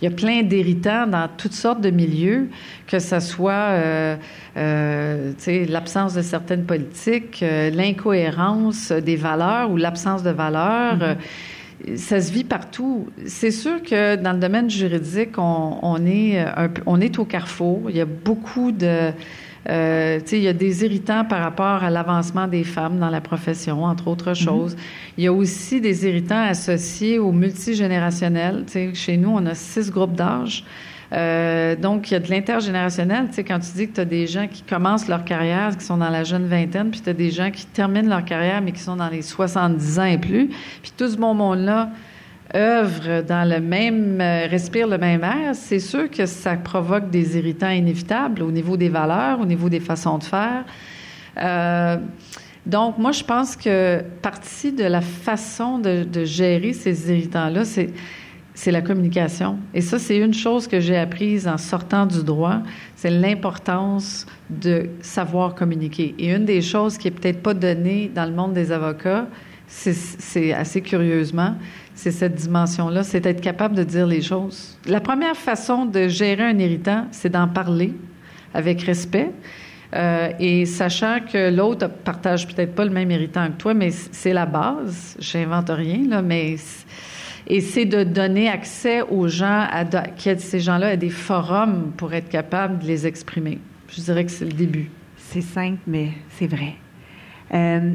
Il 0.00 0.04
y 0.04 0.12
a 0.12 0.14
plein 0.14 0.42
d'irritants 0.42 1.06
dans 1.06 1.28
toutes 1.36 1.52
sortes 1.52 1.80
de 1.80 1.90
milieux, 1.90 2.48
que 2.86 2.98
ce 2.98 3.20
soit 3.20 3.52
euh, 3.52 4.16
euh, 4.56 5.32
l'absence 5.68 6.14
de 6.14 6.22
certaines 6.22 6.64
politiques, 6.64 7.42
euh, 7.42 7.70
l'incohérence 7.70 8.92
des 8.92 9.16
valeurs 9.16 9.70
ou 9.70 9.76
l'absence 9.76 10.22
de 10.22 10.30
valeurs. 10.30 10.98
Mm-hmm. 10.98 11.96
ça 11.96 12.20
se 12.20 12.32
vit 12.32 12.44
partout. 12.44 13.08
C'est 13.26 13.50
sûr 13.50 13.82
que 13.82 14.16
dans 14.16 14.32
le 14.32 14.40
domaine 14.40 14.68
juridique, 14.68 15.38
on, 15.38 15.78
on 15.82 16.04
est, 16.06 16.44
on 16.86 17.00
est 17.00 17.18
au 17.18 17.24
carrefour. 17.24 17.82
Il 17.88 17.96
y 17.96 18.00
a 18.00 18.06
beaucoup 18.06 18.72
de 18.72 19.12
euh, 19.68 20.20
il 20.30 20.38
y 20.38 20.48
a 20.48 20.52
des 20.52 20.84
irritants 20.84 21.24
par 21.24 21.42
rapport 21.42 21.82
à 21.82 21.90
l'avancement 21.90 22.46
des 22.46 22.64
femmes 22.64 22.98
dans 22.98 23.10
la 23.10 23.20
profession, 23.20 23.84
entre 23.84 24.08
autres 24.08 24.30
mhm. 24.30 24.34
choses. 24.34 24.76
Il 25.16 25.24
y 25.24 25.26
a 25.26 25.32
aussi 25.32 25.80
des 25.80 26.06
irritants 26.06 26.42
associés 26.42 27.18
au 27.18 27.32
multigénérationnel. 27.32 28.64
Chez 28.94 29.16
nous, 29.16 29.30
on 29.30 29.46
a 29.46 29.54
six 29.54 29.90
groupes 29.90 30.14
d'âge. 30.14 30.64
Euh, 31.12 31.76
donc, 31.76 32.10
il 32.10 32.14
y 32.14 32.16
a 32.16 32.20
de 32.20 32.28
l'intergénérationnel. 32.28 33.28
Tu 33.28 33.34
sais, 33.34 33.44
quand 33.44 33.60
tu 33.60 33.70
dis 33.74 33.88
que 33.88 33.94
tu 33.94 34.00
as 34.00 34.04
des 34.04 34.26
gens 34.26 34.48
qui 34.48 34.62
commencent 34.62 35.08
leur 35.08 35.24
carrière, 35.24 35.76
qui 35.76 35.84
sont 35.84 35.96
dans 35.96 36.10
la 36.10 36.24
jeune 36.24 36.46
vingtaine, 36.46 36.90
puis 36.90 37.00
tu 37.00 37.08
as 37.08 37.14
des 37.14 37.30
gens 37.30 37.50
qui 37.50 37.66
terminent 37.66 38.08
leur 38.08 38.24
carrière, 38.24 38.60
mais 38.60 38.72
qui 38.72 38.80
sont 38.80 38.96
dans 38.96 39.08
les 39.08 39.22
70 39.22 39.98
ans 39.98 40.04
et 40.04 40.18
plus, 40.18 40.48
puis 40.82 40.92
tout 40.96 41.08
ce 41.08 41.16
bon 41.16 41.34
monde-là 41.34 41.90
œuvre 42.54 43.22
dans 43.22 43.48
le 43.48 43.60
même, 43.60 44.20
euh, 44.20 44.46
respire 44.46 44.86
le 44.86 44.98
même 44.98 45.24
air, 45.24 45.54
c'est 45.54 45.80
sûr 45.80 46.10
que 46.10 46.26
ça 46.26 46.56
provoque 46.56 47.10
des 47.10 47.36
irritants 47.36 47.70
inévitables 47.70 48.42
au 48.42 48.50
niveau 48.50 48.76
des 48.76 48.88
valeurs, 48.88 49.40
au 49.40 49.46
niveau 49.46 49.68
des 49.68 49.80
façons 49.80 50.18
de 50.18 50.24
faire. 50.24 50.64
Euh, 51.36 51.96
donc, 52.64 52.96
moi, 52.98 53.12
je 53.12 53.24
pense 53.24 53.56
que 53.56 54.02
partie 54.22 54.72
de 54.72 54.84
la 54.84 55.00
façon 55.00 55.78
de, 55.78 56.04
de 56.04 56.24
gérer 56.24 56.72
ces 56.72 57.10
irritants-là, 57.10 57.64
c'est 57.64 57.90
c'est 58.54 58.70
la 58.70 58.82
communication. 58.82 59.58
Et 59.74 59.80
ça, 59.80 59.98
c'est 59.98 60.16
une 60.16 60.32
chose 60.32 60.68
que 60.68 60.78
j'ai 60.78 60.96
apprise 60.96 61.48
en 61.48 61.58
sortant 61.58 62.06
du 62.06 62.22
droit, 62.22 62.60
c'est 62.94 63.10
l'importance 63.10 64.26
de 64.48 64.88
savoir 65.00 65.56
communiquer. 65.56 66.14
Et 66.18 66.32
une 66.32 66.44
des 66.44 66.62
choses 66.62 66.96
qui 66.96 67.08
est 67.08 67.10
peut-être 67.10 67.42
pas 67.42 67.52
donnée 67.52 68.10
dans 68.14 68.24
le 68.24 68.32
monde 68.32 68.54
des 68.54 68.70
avocats, 68.70 69.26
c'est 69.66 70.52
assez 70.52 70.82
curieusement, 70.82 71.56
c'est 71.94 72.10
cette 72.10 72.34
dimension-là, 72.34 73.02
c'est 73.02 73.20
d'être 73.20 73.40
capable 73.40 73.74
de 73.74 73.84
dire 73.84 74.06
les 74.06 74.22
choses. 74.22 74.76
La 74.86 75.00
première 75.00 75.36
façon 75.36 75.86
de 75.86 76.08
gérer 76.08 76.42
un 76.42 76.58
irritant, 76.58 77.06
c'est 77.10 77.30
d'en 77.30 77.48
parler 77.48 77.94
avec 78.52 78.82
respect. 78.82 79.30
Euh, 79.94 80.30
et 80.40 80.66
sachant 80.66 81.18
que 81.20 81.54
l'autre 81.54 81.88
partage 81.88 82.48
peut-être 82.48 82.74
pas 82.74 82.84
le 82.84 82.90
même 82.90 83.10
irritant 83.12 83.46
que 83.46 83.58
toi, 83.58 83.74
mais 83.74 83.90
c'est 83.90 84.32
la 84.32 84.46
base. 84.46 85.16
J'invente 85.20 85.70
rien 85.70 86.08
là, 86.08 86.20
mais 86.20 86.56
et 87.46 87.60
c'est 87.60 87.84
de 87.84 88.04
donner 88.04 88.48
accès 88.48 89.02
aux 89.02 89.28
gens, 89.28 89.66
à, 89.70 89.84
ces 90.38 90.60
gens-là, 90.60 90.88
à 90.88 90.96
des 90.96 91.10
forums 91.10 91.92
pour 91.96 92.14
être 92.14 92.28
capable 92.28 92.78
de 92.78 92.86
les 92.86 93.06
exprimer. 93.06 93.58
Je 93.88 94.00
dirais 94.00 94.24
que 94.24 94.30
c'est 94.30 94.46
le 94.46 94.52
début. 94.52 94.90
C'est 95.16 95.42
simple, 95.42 95.78
mais 95.86 96.10
c'est 96.30 96.46
vrai. 96.46 96.74
Euh, 97.52 97.92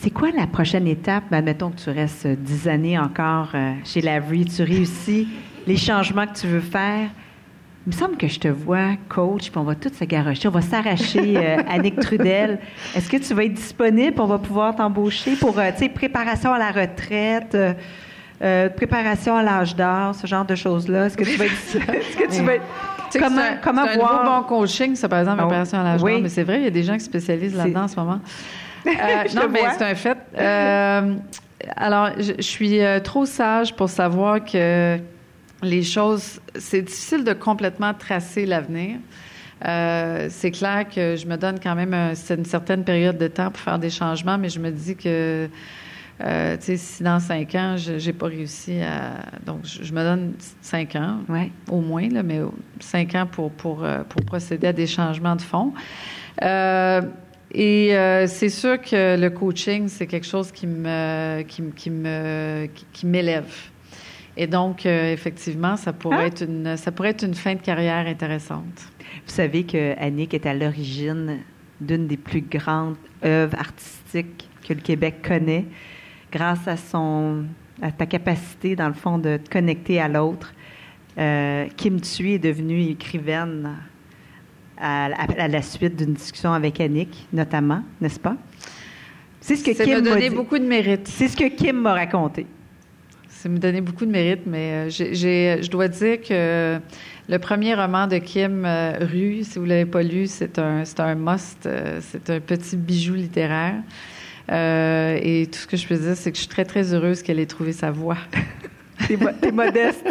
c'est 0.00 0.10
quoi 0.10 0.30
la 0.36 0.46
prochaine 0.46 0.86
étape? 0.86 1.24
Admettons 1.32 1.70
que 1.70 1.80
tu 1.80 1.90
restes 1.90 2.26
dix 2.26 2.68
années 2.68 2.98
encore 2.98 3.50
euh, 3.54 3.72
chez 3.84 4.00
Lavery, 4.00 4.44
tu 4.44 4.62
réussis 4.62 5.28
les 5.66 5.76
changements 5.76 6.26
que 6.26 6.38
tu 6.38 6.46
veux 6.46 6.60
faire. 6.60 7.08
Il 7.86 7.92
me 7.92 7.92
semble 7.92 8.16
que 8.16 8.28
je 8.28 8.38
te 8.38 8.48
vois 8.48 8.96
coach, 9.08 9.50
puis 9.50 9.58
on 9.58 9.64
va 9.64 9.74
tout 9.74 9.90
se 9.92 10.04
garocher, 10.04 10.48
on 10.48 10.52
va 10.52 10.62
s'arracher 10.62 11.36
euh, 11.36 11.62
Annick 11.68 12.00
Trudel. 12.00 12.58
Est-ce 12.94 13.10
que 13.10 13.18
tu 13.18 13.34
vas 13.34 13.44
être 13.44 13.54
disponible? 13.54 14.20
On 14.20 14.26
va 14.26 14.38
pouvoir 14.38 14.74
t'embaucher 14.74 15.36
pour, 15.36 15.58
euh, 15.58 15.70
tu 15.72 15.84
sais, 15.84 15.88
préparation 15.88 16.52
à 16.52 16.58
la 16.58 16.70
retraite, 16.70 17.56
préparation 18.76 19.36
à 19.36 19.42
l'âge 19.42 19.76
d'or, 19.76 20.14
ce 20.14 20.26
genre 20.26 20.44
de 20.44 20.54
choses-là. 20.54 21.06
Est-ce 21.06 21.16
que 21.16 21.24
tu 21.24 21.36
vas 21.36 21.44
être... 21.46 21.52
Est-ce 21.94 22.16
que 22.16 22.36
tu 22.36 22.42
vas 22.42 22.54
être 22.56 22.64
comment, 23.18 23.42
comment 23.62 23.82
un 23.82 23.94
voir... 23.96 24.42
bon 24.42 24.48
coaching, 24.48 24.94
ça, 24.96 25.08
par 25.08 25.20
exemple, 25.20 25.40
oh, 25.42 25.46
préparation 25.46 25.78
à 25.78 25.84
l'âge 25.84 26.00
d'or. 26.02 26.20
Mais 26.20 26.28
c'est 26.28 26.42
vrai, 26.42 26.58
il 26.58 26.64
y 26.64 26.68
a 26.68 26.70
des 26.70 26.82
gens 26.82 26.94
qui 26.94 27.04
spécialisent 27.04 27.56
là-dedans 27.56 27.84
en 27.84 27.88
ce 27.88 27.96
moment. 27.96 28.20
Euh, 28.86 28.90
non, 29.34 29.48
mais 29.50 29.60
c'est 29.76 29.84
un 29.84 29.94
fait. 29.94 30.18
Euh, 30.38 31.14
alors, 31.76 32.10
je, 32.18 32.42
suis 32.42 32.82
euh, 32.82 33.00
trop 33.00 33.26
sage 33.26 33.74
pour 33.74 33.88
savoir 33.88 34.44
que 34.44 34.98
les 35.62 35.82
choses, 35.82 36.40
c'est 36.56 36.82
difficile 36.82 37.24
de 37.24 37.32
complètement 37.32 37.94
tracer 37.94 38.44
l'avenir. 38.44 38.98
c'est 39.62 40.50
clair 40.50 40.84
que 40.94 41.16
je 41.16 41.26
me 41.26 41.36
donne 41.36 41.58
quand 41.58 41.74
même 41.74 41.94
une 41.94 42.44
certaine 42.44 42.84
période 42.84 43.16
de 43.16 43.28
temps 43.28 43.50
pour 43.50 43.60
faire 43.60 43.78
des 43.78 43.90
changements, 43.90 44.36
mais 44.36 44.50
je 44.50 44.60
me 44.60 44.70
dis 44.70 44.94
que 44.94 45.48
tu 46.18 46.24
sais, 46.60 46.76
si 46.76 47.02
dans 47.02 47.18
cinq 47.18 47.54
ans, 47.54 47.76
je 47.78 48.04
n'ai 48.04 48.12
pas 48.12 48.26
réussi 48.26 48.80
à... 48.82 49.24
Donc, 49.46 49.60
je, 49.64 49.92
me 49.92 50.02
donne 50.02 50.34
cinq 50.60 50.96
ans, 50.96 51.20
au 51.70 51.80
moins, 51.80 52.08
là, 52.08 52.22
mais 52.22 52.40
cinq 52.78 53.14
ans 53.14 53.26
pour, 53.26 53.50
pour, 53.52 53.86
pour 54.08 54.22
procéder 54.26 54.66
à 54.66 54.72
des 54.74 54.86
changements 54.86 55.36
de 55.36 55.42
fond. 55.42 55.72
Et 57.56 57.96
euh, 57.96 58.26
c'est 58.26 58.48
sûr 58.48 58.80
que 58.80 59.16
le 59.16 59.30
coaching, 59.30 59.86
c'est 59.86 60.08
quelque 60.08 60.26
chose 60.26 60.50
qui 60.50 60.66
me, 60.66 61.42
qui, 61.42 61.62
qui 61.76 61.88
me, 61.88 62.68
qui, 62.92 63.06
m'élève. 63.06 63.70
Et 64.36 64.48
donc, 64.48 64.84
euh, 64.84 65.12
effectivement, 65.12 65.76
ça 65.76 65.92
pourrait 65.92 66.16
ah! 66.22 66.26
être 66.26 66.42
une, 66.42 66.76
ça 66.76 66.90
pourrait 66.90 67.10
être 67.10 67.24
une 67.24 67.34
fin 67.34 67.54
de 67.54 67.60
carrière 67.60 68.08
intéressante. 68.08 68.88
Vous 69.24 69.32
savez 69.32 69.62
que 69.62 69.96
Annick 70.00 70.34
est 70.34 70.46
à 70.46 70.54
l'origine 70.54 71.38
d'une 71.80 72.08
des 72.08 72.16
plus 72.16 72.40
grandes 72.40 72.96
œuvres 73.24 73.56
artistiques 73.56 74.48
que 74.66 74.74
le 74.74 74.80
Québec 74.80 75.16
connaît, 75.24 75.66
grâce 76.32 76.66
à 76.66 76.76
son, 76.76 77.44
à 77.80 77.92
ta 77.92 78.06
capacité, 78.06 78.74
dans 78.74 78.88
le 78.88 78.94
fond, 78.94 79.18
de 79.18 79.36
te 79.36 79.48
connecter 79.48 80.00
à 80.00 80.08
l'autre. 80.08 80.52
Euh, 81.18 81.66
Kim 81.76 82.00
Thuy 82.00 82.32
est 82.32 82.38
devenue 82.40 82.82
écrivaine 82.82 83.76
à, 84.78 85.48
la 85.48 85.62
suite 85.62 85.96
d'une 85.96 86.14
discussion 86.14 86.52
avec 86.52 86.80
Annick, 86.80 87.26
notamment, 87.32 87.82
n'est-ce 88.00 88.20
pas? 88.20 88.36
C'est 89.40 89.56
ce 89.56 89.64
que 89.64 89.74
ça 89.74 89.84
Kim 89.84 89.94
m'a 89.94 90.00
donné 90.00 90.30
beaucoup 90.30 90.58
de 90.58 90.64
mérite. 90.64 91.06
C'est 91.06 91.28
ce 91.28 91.36
que 91.36 91.48
Kim 91.48 91.80
m'a 91.80 91.92
raconté. 91.92 92.46
Ça 93.28 93.48
me 93.50 93.58
donnait 93.58 93.82
beaucoup 93.82 94.06
de 94.06 94.10
mérite, 94.10 94.46
mais 94.46 94.88
euh, 94.88 94.88
j'ai, 94.88 95.62
je 95.62 95.70
dois 95.70 95.88
dire 95.88 96.22
que 96.22 96.80
le 97.28 97.38
premier 97.38 97.74
roman 97.74 98.06
de 98.06 98.16
Kim, 98.16 98.64
euh, 98.64 98.94
Rue, 99.02 99.44
si 99.44 99.58
vous 99.58 99.66
l'avez 99.66 99.84
pas 99.84 100.02
lu, 100.02 100.26
c'est 100.26 100.58
un, 100.58 100.86
c'est 100.86 101.00
un 101.00 101.14
must, 101.14 101.66
euh, 101.66 102.00
c'est 102.00 102.30
un 102.30 102.40
petit 102.40 102.76
bijou 102.76 103.14
littéraire. 103.14 103.82
et 104.50 105.46
tout 105.52 105.58
ce 105.58 105.66
que 105.66 105.76
je 105.76 105.86
peux 105.86 105.96
dire, 105.96 106.16
c'est 106.16 106.30
que 106.30 106.36
je 106.36 106.42
suis 106.42 106.48
très, 106.48 106.64
très 106.64 106.94
heureuse 106.94 107.22
qu'elle 107.22 107.38
ait 107.38 107.46
trouvé 107.46 107.72
sa 107.72 107.90
voie. 107.90 108.16
T'es, 109.06 109.52
modeste. 109.52 110.06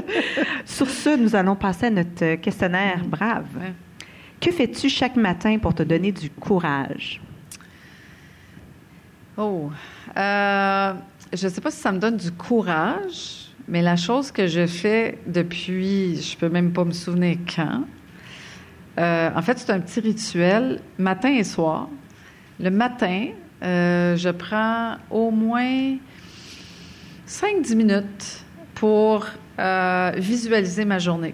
Sur 0.66 0.90
ce, 0.90 1.18
nous 1.18 1.36
allons 1.36 1.56
passer 1.56 1.88
à 1.88 1.90
notre 1.90 2.36
questionnaire 2.36 3.00
brave. 3.04 3.48
Que 4.44 4.52
fais-tu 4.52 4.90
chaque 4.90 5.16
matin 5.16 5.58
pour 5.58 5.74
te 5.74 5.84
donner 5.84 6.12
du 6.12 6.30
courage? 6.30 7.22
Oh, 9.38 9.70
euh, 10.18 10.94
je 11.32 11.48
ne 11.48 11.50
sais 11.50 11.62
pas 11.62 11.72
si 11.72 11.80
ça 11.80 11.94
me 11.94 11.98
donne 11.98 12.18
du 12.18 12.30
courage, 12.30 13.54
mais 13.70 13.82
la 13.82 13.96
chose 13.96 14.34
que 14.34 14.48
je 14.48 14.68
fais 14.68 15.18
depuis, 15.26 16.22
je 16.22 16.36
peux 16.36 16.50
même 16.50 16.74
pas 16.74 16.84
me 16.84 16.92
souvenir 16.92 17.38
quand. 17.56 17.86
Euh, 19.00 19.30
en 19.34 19.42
fait, 19.42 19.60
c'est 19.60 19.72
un 19.72 19.80
petit 19.80 20.02
rituel, 20.02 20.82
matin 20.98 21.30
et 21.30 21.46
soir. 21.46 21.88
Le 22.60 22.70
matin, 22.70 23.28
euh, 23.64 24.18
je 24.18 24.30
prends 24.30 24.98
au 25.10 25.32
moins 25.32 25.96
5-10 27.26 27.76
minutes 27.76 28.46
pour 28.76 29.26
visualiser 30.18 30.84
ma 30.84 31.00
journée. 31.00 31.34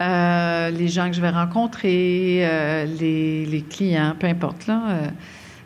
Euh, 0.00 0.70
les 0.70 0.88
gens 0.88 1.08
que 1.08 1.16
je 1.16 1.22
vais 1.22 1.30
rencontrer, 1.30 2.40
euh, 2.42 2.84
les, 2.84 3.64
clients, 3.68 4.14
peu 4.18 4.26
importe. 4.26 4.66
Là, 4.66 4.82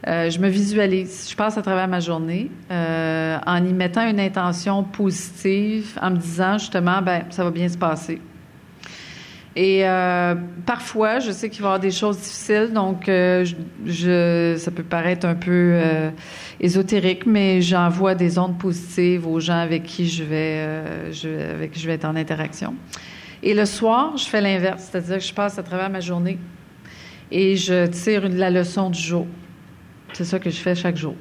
euh, 0.07 0.31
je 0.31 0.39
me 0.39 0.49
visualise. 0.49 1.29
Je 1.29 1.35
passe 1.35 1.59
à 1.59 1.63
travers 1.63 1.89
ma 1.89 2.01
journée 2.01 2.51
en 2.71 3.65
y 3.65 3.73
mettant 3.73 4.09
une 4.09 4.21
intention 4.21 4.85
positive, 4.85 5.99
en 6.01 6.11
me 6.11 6.17
disant 6.17 6.59
justement, 6.59 7.03
ben 7.03 7.25
ça 7.31 7.43
va 7.43 7.51
bien 7.51 7.69
se 7.69 7.77
passer. 7.77 8.21
Et 9.57 9.83
parfois, 10.65 11.19
je 11.19 11.33
sais 11.33 11.51
qu'il 11.51 11.63
va 11.63 11.67
y 11.67 11.71
avoir 11.71 11.81
des 11.81 11.91
choses 11.91 12.19
difficiles, 12.19 12.71
donc 12.73 13.07
ça 13.07 14.71
peut 14.71 14.85
paraître 14.89 15.27
un 15.27 15.35
peu 15.35 15.77
ésotérique, 16.61 17.27
mais 17.27 17.61
j'envoie 17.61 18.15
des 18.15 18.39
ondes 18.39 18.59
positives 18.59 19.27
aux 19.27 19.41
gens 19.41 19.59
avec 19.59 19.83
qui 19.83 20.09
je 20.09 20.23
vais, 20.23 20.83
avec 21.53 21.73
qui 21.73 21.81
je 21.81 21.87
vais 21.89 21.95
être 21.95 22.05
en 22.05 22.15
interaction. 22.15 22.75
Et 23.43 23.55
le 23.55 23.65
soir, 23.65 24.17
je 24.17 24.27
fais 24.27 24.41
l'inverse, 24.41 24.89
c'est-à-dire 24.91 25.19
que 25.19 25.25
je 25.25 25.33
passe 25.33 25.59
à 25.59 25.63
travers 25.63 25.89
ma 25.89 26.01
journée 26.01 26.39
et 27.31 27.57
je 27.57 27.87
tire 27.87 28.29
la 28.29 28.51
leçon 28.51 28.91
du 28.91 29.01
jour. 29.01 29.27
C'est 30.13 30.25
ça 30.25 30.39
que 30.39 30.51
je 30.51 30.61
fais 30.61 30.75
chaque 30.75 30.97
jour. 30.97 31.15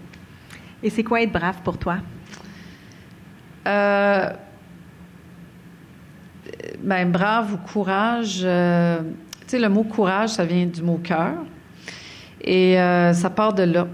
Et 0.83 0.89
c'est 0.89 1.03
quoi 1.03 1.21
être 1.21 1.31
brave 1.31 1.61
pour 1.63 1.77
toi? 1.77 1.97
Euh, 3.67 4.29
ben, 6.81 7.11
brave 7.11 7.53
ou 7.53 7.57
courage, 7.57 8.41
euh, 8.43 8.99
tu 9.41 9.47
sais, 9.47 9.59
le 9.59 9.69
mot 9.69 9.83
courage, 9.83 10.29
ça 10.29 10.45
vient 10.45 10.65
du 10.65 10.81
mot 10.81 10.99
cœur. 11.01 11.35
Et 12.41 12.79
euh, 12.79 13.13
ça 13.13 13.29
part 13.29 13.53
de 13.53 13.63
là. 13.63 13.87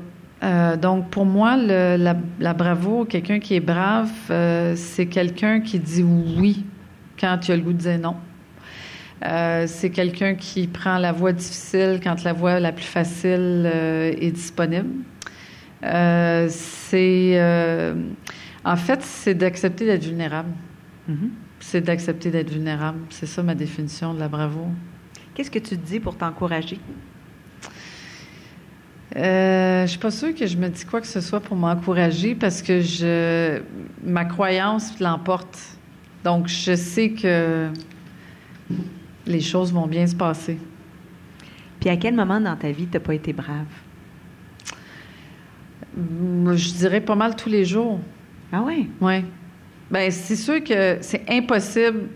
Euh, 0.44 0.78
donc, 0.78 1.10
pour 1.10 1.26
moi, 1.26 1.58
le, 1.58 1.98
la, 1.98 2.16
la, 2.40 2.54
bravoure, 2.54 3.08
quelqu'un 3.08 3.40
qui 3.40 3.56
est 3.56 3.60
brave, 3.60 4.12
c'est 4.76 5.08
quelqu'un 5.08 5.62
qui 5.62 5.80
dit 5.80 6.04
oui 6.04 6.64
quand 7.26 7.40
tu 7.40 7.52
as 7.52 7.56
le 7.56 7.64
goût 7.64 7.74
de 7.74 7.78
dire 7.78 8.00
non. 8.00 8.16
Euh, 9.26 9.66
c'est 9.68 9.90
quelqu'un 9.90 10.36
qui 10.36 10.68
prend 10.68 11.00
la 11.00 11.12
voie 11.12 11.32
difficile 11.32 12.00
quand 12.04 12.24
la 12.24 12.34
voie 12.34 12.60
la 12.60 12.72
plus 12.72 12.86
facile 12.86 13.64
euh, 13.66 14.14
est 14.20 14.32
disponible. 14.32 14.90
Euh, 15.84 16.48
c'est 16.50 17.42
en 18.64 18.76
fait, 18.76 19.02
c'est 19.02 19.36
d'accepter 19.36 19.86
d'être 19.86 20.04
vulnérable. 20.04 20.52
Mm-hmm. 21.10 21.30
C'est 21.60 21.82
d'accepter 21.82 22.32
d'être 22.32 22.50
vulnérable. 22.50 23.00
C'est 23.10 23.28
ça 23.28 23.42
ma 23.44 23.56
définition 23.56 24.14
de 24.14 24.20
la 24.20 24.28
bravoure. 24.28 24.70
Qu'est-ce 25.34 25.52
que 25.52 25.60
tu 25.60 25.78
te 25.78 25.86
dis 25.86 26.00
pour 26.00 26.18
t'encourager? 26.18 26.80
Euh, 29.16 29.86
je 29.86 29.92
suis 29.92 30.00
pas 30.00 30.12
sûre 30.12 30.36
que 30.36 30.46
je 30.46 30.58
me 30.58 30.68
dis 30.68 30.84
quoi 30.84 31.00
que 31.00 31.08
ce 31.08 31.22
soit 31.22 31.40
pour 31.40 31.56
m'encourager 31.56 32.36
parce 32.36 32.62
que 32.62 32.82
je 32.82 33.62
ma 34.04 34.26
croyance 34.26 35.00
l'emporte. 35.00 35.75
Donc, 36.26 36.48
je 36.48 36.74
sais 36.74 37.12
que 37.12 37.70
les 39.28 39.42
choses 39.42 39.72
vont 39.72 39.86
bien 39.86 40.08
se 40.08 40.16
passer. 40.16 40.58
Puis, 41.80 41.88
à 41.88 41.98
quel 41.98 42.16
moment 42.16 42.42
dans 42.42 42.56
ta 42.56 42.72
vie 42.72 42.88
tu 42.88 42.94
n'as 42.94 43.00
pas 43.00 43.14
été 43.14 43.32
brave? 43.32 43.68
Je 45.96 46.74
dirais 46.74 47.02
pas 47.02 47.14
mal 47.14 47.36
tous 47.36 47.50
les 47.50 47.64
jours. 47.64 48.00
Ah 48.52 48.64
oui? 48.66 48.90
Oui. 49.00 49.24
Bien, 49.92 50.10
c'est 50.10 50.36
sûr 50.36 50.64
que 50.64 50.98
c'est 51.02 51.30
impossible 51.30 52.10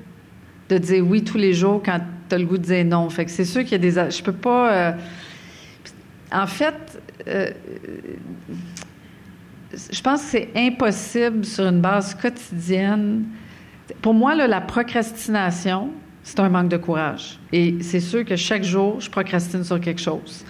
de 0.70 0.80
dire 0.80 1.06
oui 1.06 1.24
tous 1.24 1.38
les 1.38 1.54
jours 1.54 1.80
quand 1.86 2.00
tu 2.28 2.36
as 2.36 2.40
le 2.40 2.46
goût 2.46 2.58
de 2.58 2.64
dire 2.64 2.86
non. 2.86 3.08
Fait 3.12 3.26
que 3.26 3.32
c'est 3.32 3.46
sûr 3.46 3.62
qu'il 3.62 3.74
y 3.74 3.76
a 3.76 3.78
des. 3.78 4.12
Je 4.12 4.24
peux 4.24 4.34
pas. 4.34 4.74
Euh, 4.74 4.92
en 6.32 6.48
fait, 6.48 7.00
euh, 7.28 7.52
je 9.72 10.02
pense 10.02 10.24
que 10.24 10.30
c'est 10.30 10.50
impossible 10.56 11.46
sur 11.46 11.68
une 11.68 11.80
base 11.80 12.16
quotidienne 12.16 13.26
pour 14.02 14.14
moi, 14.14 14.36
la 14.36 14.62
procrastination, 14.62 15.90
c'est 16.24 16.40
un 16.40 16.50
manque 16.50 16.70
de 16.70 16.78
courage. 16.78 17.40
Et 17.52 17.78
c'est 17.82 18.00
sûr 18.00 18.26
que 18.26 18.36
chaque 18.36 18.64
jour, 18.64 19.00
je 19.00 19.10
procrastine 19.10 19.64
sur 19.64 19.80
quelque 19.80 20.02
chose. 20.02 20.46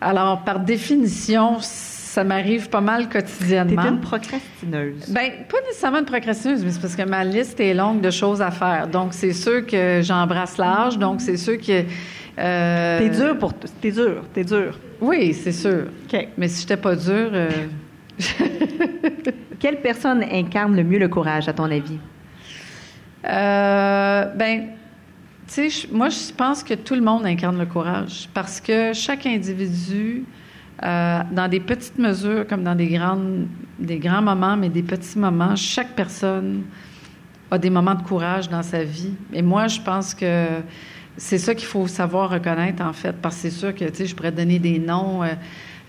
Alors, 0.00 0.42
par 0.44 0.60
définition, 0.60 1.58
ça 1.60 2.24
m'arrive 2.24 2.68
pas 2.70 2.80
mal 2.80 3.08
quotidiennement. 3.08 3.82
T'es 3.82 3.88
une 3.88 4.00
procrastineuse. 4.00 5.08
Ben, 5.08 5.30
pas 5.48 5.60
nécessairement 5.66 5.98
une 5.98 6.04
procrastineuse, 6.06 6.64
mais 6.64 6.70
c'est 6.70 6.80
parce 6.80 6.96
que 6.96 7.02
ma 7.02 7.24
liste 7.24 7.60
est 7.60 7.74
longue 7.74 8.00
de 8.00 8.10
choses 8.10 8.40
à 8.40 8.50
faire. 8.50 8.88
Donc, 8.88 9.12
c'est 9.12 9.32
sûr 9.32 9.66
que 9.66 10.00
j'embrasse 10.02 10.56
large. 10.56 10.98
Donc, 10.98 11.20
c'est 11.20 11.36
sûr 11.36 11.58
que. 11.58 11.84
Euh... 12.38 12.98
T'es 12.98 13.10
dur 13.10 13.38
pour. 13.38 13.52
T'es 13.54 13.92
dur. 13.92 14.24
T'es 14.32 14.44
dur. 14.44 14.78
Oui, 15.00 15.34
c'est 15.34 15.52
sûr. 15.52 15.84
OK. 16.12 16.28
Mais 16.36 16.48
si 16.48 16.62
j'étais 16.62 16.76
pas 16.76 16.96
dur. 16.96 17.30
Euh, 17.32 17.50
Quelle 19.60 19.80
personne 19.80 20.24
incarne 20.32 20.74
le 20.74 20.82
mieux 20.82 20.98
le 20.98 21.08
courage, 21.08 21.48
à 21.48 21.52
ton 21.52 21.64
avis? 21.64 21.98
Euh, 23.24 24.24
ben, 24.34 24.68
tu 25.46 25.70
sais, 25.70 25.88
moi, 25.92 26.08
je 26.08 26.32
pense 26.32 26.62
que 26.62 26.74
tout 26.74 26.94
le 26.94 27.02
monde 27.02 27.26
incarne 27.26 27.58
le 27.58 27.66
courage 27.66 28.28
parce 28.32 28.60
que 28.60 28.92
chaque 28.92 29.26
individu, 29.26 30.24
euh, 30.82 31.20
dans 31.30 31.48
des 31.48 31.60
petites 31.60 31.98
mesures 31.98 32.46
comme 32.46 32.62
dans 32.62 32.74
des, 32.74 32.88
grandes, 32.88 33.46
des 33.78 33.98
grands 33.98 34.22
moments, 34.22 34.56
mais 34.56 34.68
des 34.68 34.82
petits 34.82 35.18
moments, 35.18 35.56
chaque 35.56 35.94
personne 35.94 36.62
a 37.50 37.58
des 37.58 37.70
moments 37.70 37.94
de 37.94 38.02
courage 38.02 38.48
dans 38.48 38.62
sa 38.62 38.84
vie. 38.84 39.12
Et 39.32 39.42
moi, 39.42 39.66
je 39.66 39.80
pense 39.80 40.14
que 40.14 40.46
c'est 41.16 41.38
ça 41.38 41.54
qu'il 41.54 41.66
faut 41.66 41.86
savoir 41.88 42.30
reconnaître, 42.30 42.82
en 42.82 42.92
fait, 42.92 43.14
parce 43.20 43.36
que 43.36 43.42
c'est 43.42 43.50
sûr 43.50 43.74
que, 43.74 43.84
tu 43.86 43.96
sais, 43.96 44.06
je 44.06 44.14
pourrais 44.14 44.32
donner 44.32 44.58
des 44.58 44.78
noms. 44.78 45.22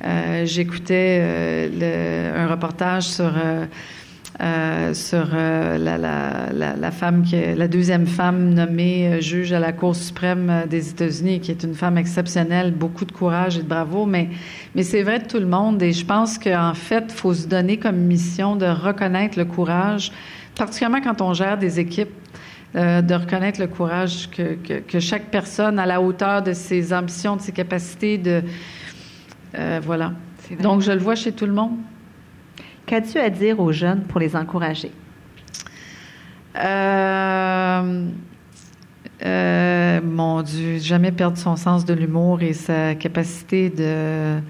Euh, 0.03 0.45
j'écoutais 0.45 1.69
un 2.35 2.47
reportage 2.47 3.03
sur 3.03 3.31
euh, 4.39 4.93
sur 4.93 5.27
euh, 5.33 5.77
la, 5.77 5.97
la, 5.97 6.75
la, 6.75 6.91
femme 6.91 7.21
qui 7.21 7.35
est 7.35 7.53
la 7.53 7.67
deuxième 7.67 8.07
femme 8.07 8.53
nommée 8.53 9.07
euh, 9.07 9.21
juge 9.21 9.51
à 9.51 9.59
la 9.59 9.73
Cour 9.73 9.93
suprême 9.93 10.63
des 10.69 10.89
États-Unis, 10.89 11.41
qui 11.41 11.51
est 11.51 11.63
une 11.63 11.75
femme 11.75 11.97
exceptionnelle, 11.97 12.71
beaucoup 12.71 13.03
de 13.03 13.11
courage 13.11 13.57
et 13.57 13.61
de 13.61 13.67
bravo, 13.67 14.05
mais, 14.05 14.29
mais 14.73 14.83
c'est 14.83 15.03
vrai 15.03 15.19
de 15.19 15.27
tout 15.27 15.37
le 15.37 15.45
monde 15.45 15.83
et 15.83 15.91
je 15.91 16.05
pense 16.05 16.39
qu'en 16.39 16.73
fait, 16.73 17.05
il 17.09 17.13
faut 17.13 17.33
se 17.33 17.45
donner 17.45 17.77
comme 17.77 17.97
mission 17.97 18.55
de 18.55 18.65
reconnaître 18.65 19.37
le 19.37 19.45
courage, 19.45 20.13
particulièrement 20.55 21.01
quand 21.01 21.21
on 21.21 21.33
gère 21.33 21.57
des 21.57 21.79
équipes. 21.79 22.13
de 22.73 23.13
reconnaître 23.13 23.59
le 23.59 23.67
courage 23.67 24.29
que, 24.31 24.55
que, 24.55 24.79
que, 24.79 24.99
chaque 25.01 25.25
personne 25.25 25.77
à 25.77 25.85
la 25.85 26.01
hauteur 26.01 26.41
de 26.41 26.53
ses 26.53 26.93
ambitions, 26.93 27.35
de 27.35 27.41
ses 27.41 27.51
capacités, 27.51 28.17
de 28.17 28.41
voilà. 29.83 30.13
Donc 30.61 30.81
je 30.81 30.93
le 30.93 30.99
vois 30.99 31.15
chez 31.15 31.33
tout 31.33 31.45
le 31.45 31.53
monde. 31.53 31.77
Qu'as-tu 32.85 33.17
à 33.19 33.29
dire 33.29 33.59
aux 33.59 33.71
jeunes 33.71 34.03
pour 34.03 34.19
les 34.19 34.35
encourager? 34.35 34.91
Euh, 36.57 38.09
euh, 39.23 40.01
mon 40.03 40.41
Dieu, 40.41 40.77
jamais 40.79 41.11
perdre 41.11 41.37
son 41.37 41.55
sens 41.55 41.85
de 41.85 41.93
l'humour 41.93 42.41
et 42.41 42.53
sa 42.53 42.95
capacité 42.95 43.69
de. 43.69 44.41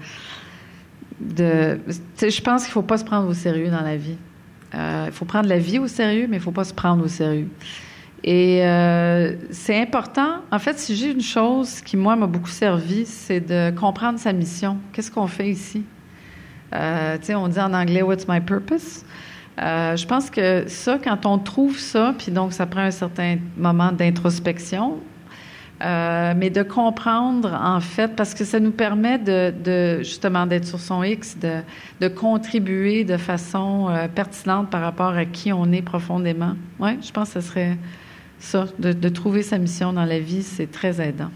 je 1.20 2.40
pense 2.40 2.62
qu'il 2.62 2.70
ne 2.70 2.72
faut 2.72 2.82
pas 2.82 2.98
se 2.98 3.04
prendre 3.04 3.28
au 3.28 3.34
sérieux 3.34 3.70
dans 3.70 3.82
la 3.82 3.96
vie. 3.96 4.16
Euh, 4.74 5.04
il 5.06 5.12
faut 5.12 5.26
prendre 5.26 5.48
la 5.48 5.58
vie 5.58 5.78
au 5.78 5.86
sérieux, 5.86 6.26
mais 6.28 6.36
il 6.36 6.40
ne 6.40 6.44
faut 6.44 6.50
pas 6.50 6.64
se 6.64 6.74
prendre 6.74 7.04
au 7.04 7.08
sérieux. 7.08 7.48
Et 8.24 8.60
c'est 9.50 9.80
important. 9.80 10.42
En 10.50 10.58
fait, 10.60 10.78
si 10.78 10.94
j'ai 10.94 11.10
une 11.10 11.22
chose 11.22 11.80
qui, 11.80 11.96
moi, 11.96 12.14
m'a 12.14 12.28
beaucoup 12.28 12.48
servi, 12.48 13.04
c'est 13.04 13.40
de 13.40 13.76
comprendre 13.76 14.18
sa 14.18 14.32
mission. 14.32 14.78
Qu'est-ce 14.92 15.10
qu'on 15.10 15.26
fait 15.26 15.50
ici? 15.50 15.84
Euh, 16.74 17.18
on 17.34 17.48
dit 17.48 17.60
en 17.60 17.74
anglais 17.74 18.02
What's 18.02 18.26
my 18.28 18.40
purpose? 18.40 19.04
Euh, 19.60 19.96
je 19.96 20.06
pense 20.06 20.30
que 20.30 20.64
ça, 20.68 20.98
quand 21.02 21.26
on 21.26 21.38
trouve 21.38 21.78
ça, 21.78 22.14
puis 22.16 22.32
donc 22.32 22.52
ça 22.52 22.66
prend 22.66 22.80
un 22.80 22.90
certain 22.90 23.36
moment 23.58 23.92
d'introspection, 23.92 24.98
euh, 25.84 26.32
mais 26.34 26.48
de 26.48 26.62
comprendre 26.62 27.52
en 27.52 27.80
fait, 27.80 28.16
parce 28.16 28.32
que 28.32 28.44
ça 28.44 28.60
nous 28.60 28.70
permet 28.70 29.18
de, 29.18 29.98
justement 29.98 30.46
d'être 30.46 30.66
sur 30.66 30.80
son 30.80 31.02
X, 31.02 31.36
de, 32.00 32.08
contribuer 32.08 33.04
de 33.04 33.18
façon 33.18 33.90
pertinente 34.14 34.70
par 34.70 34.80
rapport 34.80 35.14
à 35.14 35.26
qui 35.26 35.52
on 35.52 35.70
est 35.72 35.82
profondément. 35.82 36.54
Oui, 36.78 36.92
je 37.02 37.10
pense 37.10 37.34
que 37.34 37.40
ce 37.40 37.46
serait 37.46 37.76
ça, 38.38 38.66
de, 38.78 38.92
de 38.92 39.08
trouver 39.10 39.42
sa 39.42 39.58
mission 39.58 39.92
dans 39.92 40.06
la 40.06 40.18
vie, 40.18 40.42
c'est 40.42 40.70
très 40.70 41.00
aidant. 41.00 41.30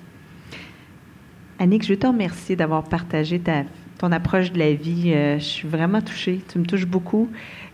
Annick, 1.59 1.84
je 1.84 1.95
te 1.95 2.07
remercier 2.07 2.57
d'avoir 2.57 2.84
partagé 2.84 3.39
ta 3.39 3.64
ton 3.99 4.13
approche 4.13 4.53
de 4.53 4.59
la 4.59 4.73
vie. 4.73 5.13
Euh, 5.15 5.39
je 5.39 5.45
suis 5.45 5.69
vraiment 5.69 6.01
touchée. 6.01 6.41
Tu 6.51 6.59
me 6.59 6.65
touches 6.65 6.87
beaucoup. 6.87 7.31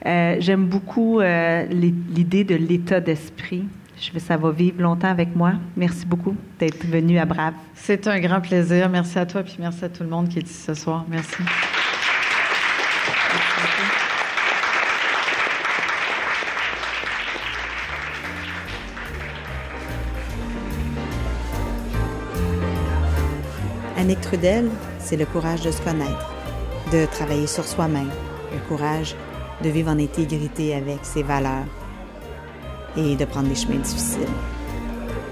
Euh, 0.06 0.36
j'aime 0.40 0.66
beaucoup 0.66 1.20
euh, 1.20 1.64
l'idée 1.66 2.44
de 2.44 2.54
l'état 2.54 3.00
d'esprit. 3.00 3.64
Je, 4.00 4.18
ça 4.18 4.36
va 4.36 4.50
vivre 4.50 4.80
longtemps 4.80 5.08
avec 5.08 5.34
moi. 5.36 5.52
Merci 5.76 6.06
beaucoup 6.06 6.34
d'être 6.58 6.84
venu 6.86 7.18
à 7.18 7.24
Brave. 7.24 7.54
C'est 7.74 8.06
un 8.06 8.18
grand 8.20 8.40
plaisir. 8.40 8.88
Merci 8.88 9.18
à 9.18 9.26
toi, 9.26 9.42
puis 9.42 9.56
merci 9.58 9.84
à 9.84 9.88
tout 9.88 10.02
le 10.02 10.08
monde 10.08 10.28
qui 10.28 10.38
est 10.38 10.42
ici 10.42 10.62
ce 10.62 10.74
soir. 10.74 11.04
Merci. 11.08 11.36
Annick 23.96 24.20
Trudel, 24.20 24.68
c'est 25.02 25.16
le 25.16 25.26
courage 25.26 25.62
de 25.62 25.70
se 25.70 25.82
connaître, 25.82 26.32
de 26.92 27.06
travailler 27.06 27.46
sur 27.46 27.64
soi-même, 27.64 28.10
le 28.52 28.58
courage 28.68 29.14
de 29.62 29.68
vivre 29.68 29.90
en 29.90 29.98
intégrité 29.98 30.74
avec 30.74 30.98
ses 31.02 31.22
valeurs 31.22 31.64
et 32.96 33.16
de 33.16 33.24
prendre 33.24 33.48
des 33.48 33.54
chemins 33.54 33.76
difficiles. 33.76 34.28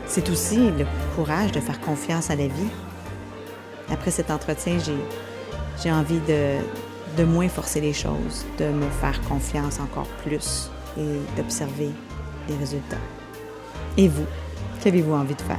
C'est 0.07 0.29
aussi 0.31 0.57
le 0.57 0.87
courage 1.15 1.53
de 1.53 1.61
faire 1.61 1.81
confiance 1.81 2.31
à 2.31 2.37
la 2.37 2.47
vie. 2.47 2.71
Après 3.93 4.11
cet 4.11 4.31
entretien, 4.31 4.79
j'ai 5.83 5.93
envie 5.93 6.21
de, 6.21 6.57
de 7.17 7.25
moins 7.25 7.49
forcer 7.49 7.81
les 7.81 7.93
choses, 7.93 8.45
de 8.59 8.67
me 8.67 8.89
faire 9.01 9.21
confiance 9.23 9.79
encore 9.81 10.09
plus 10.25 10.71
et 10.99 11.21
d'observer 11.37 11.91
les 12.49 12.57
résultats. 12.57 12.97
Et 13.97 14.09
vous, 14.09 14.27
qu'avez-vous 14.83 15.15
envie 15.15 15.35
de 15.35 15.43
faire? 15.43 15.59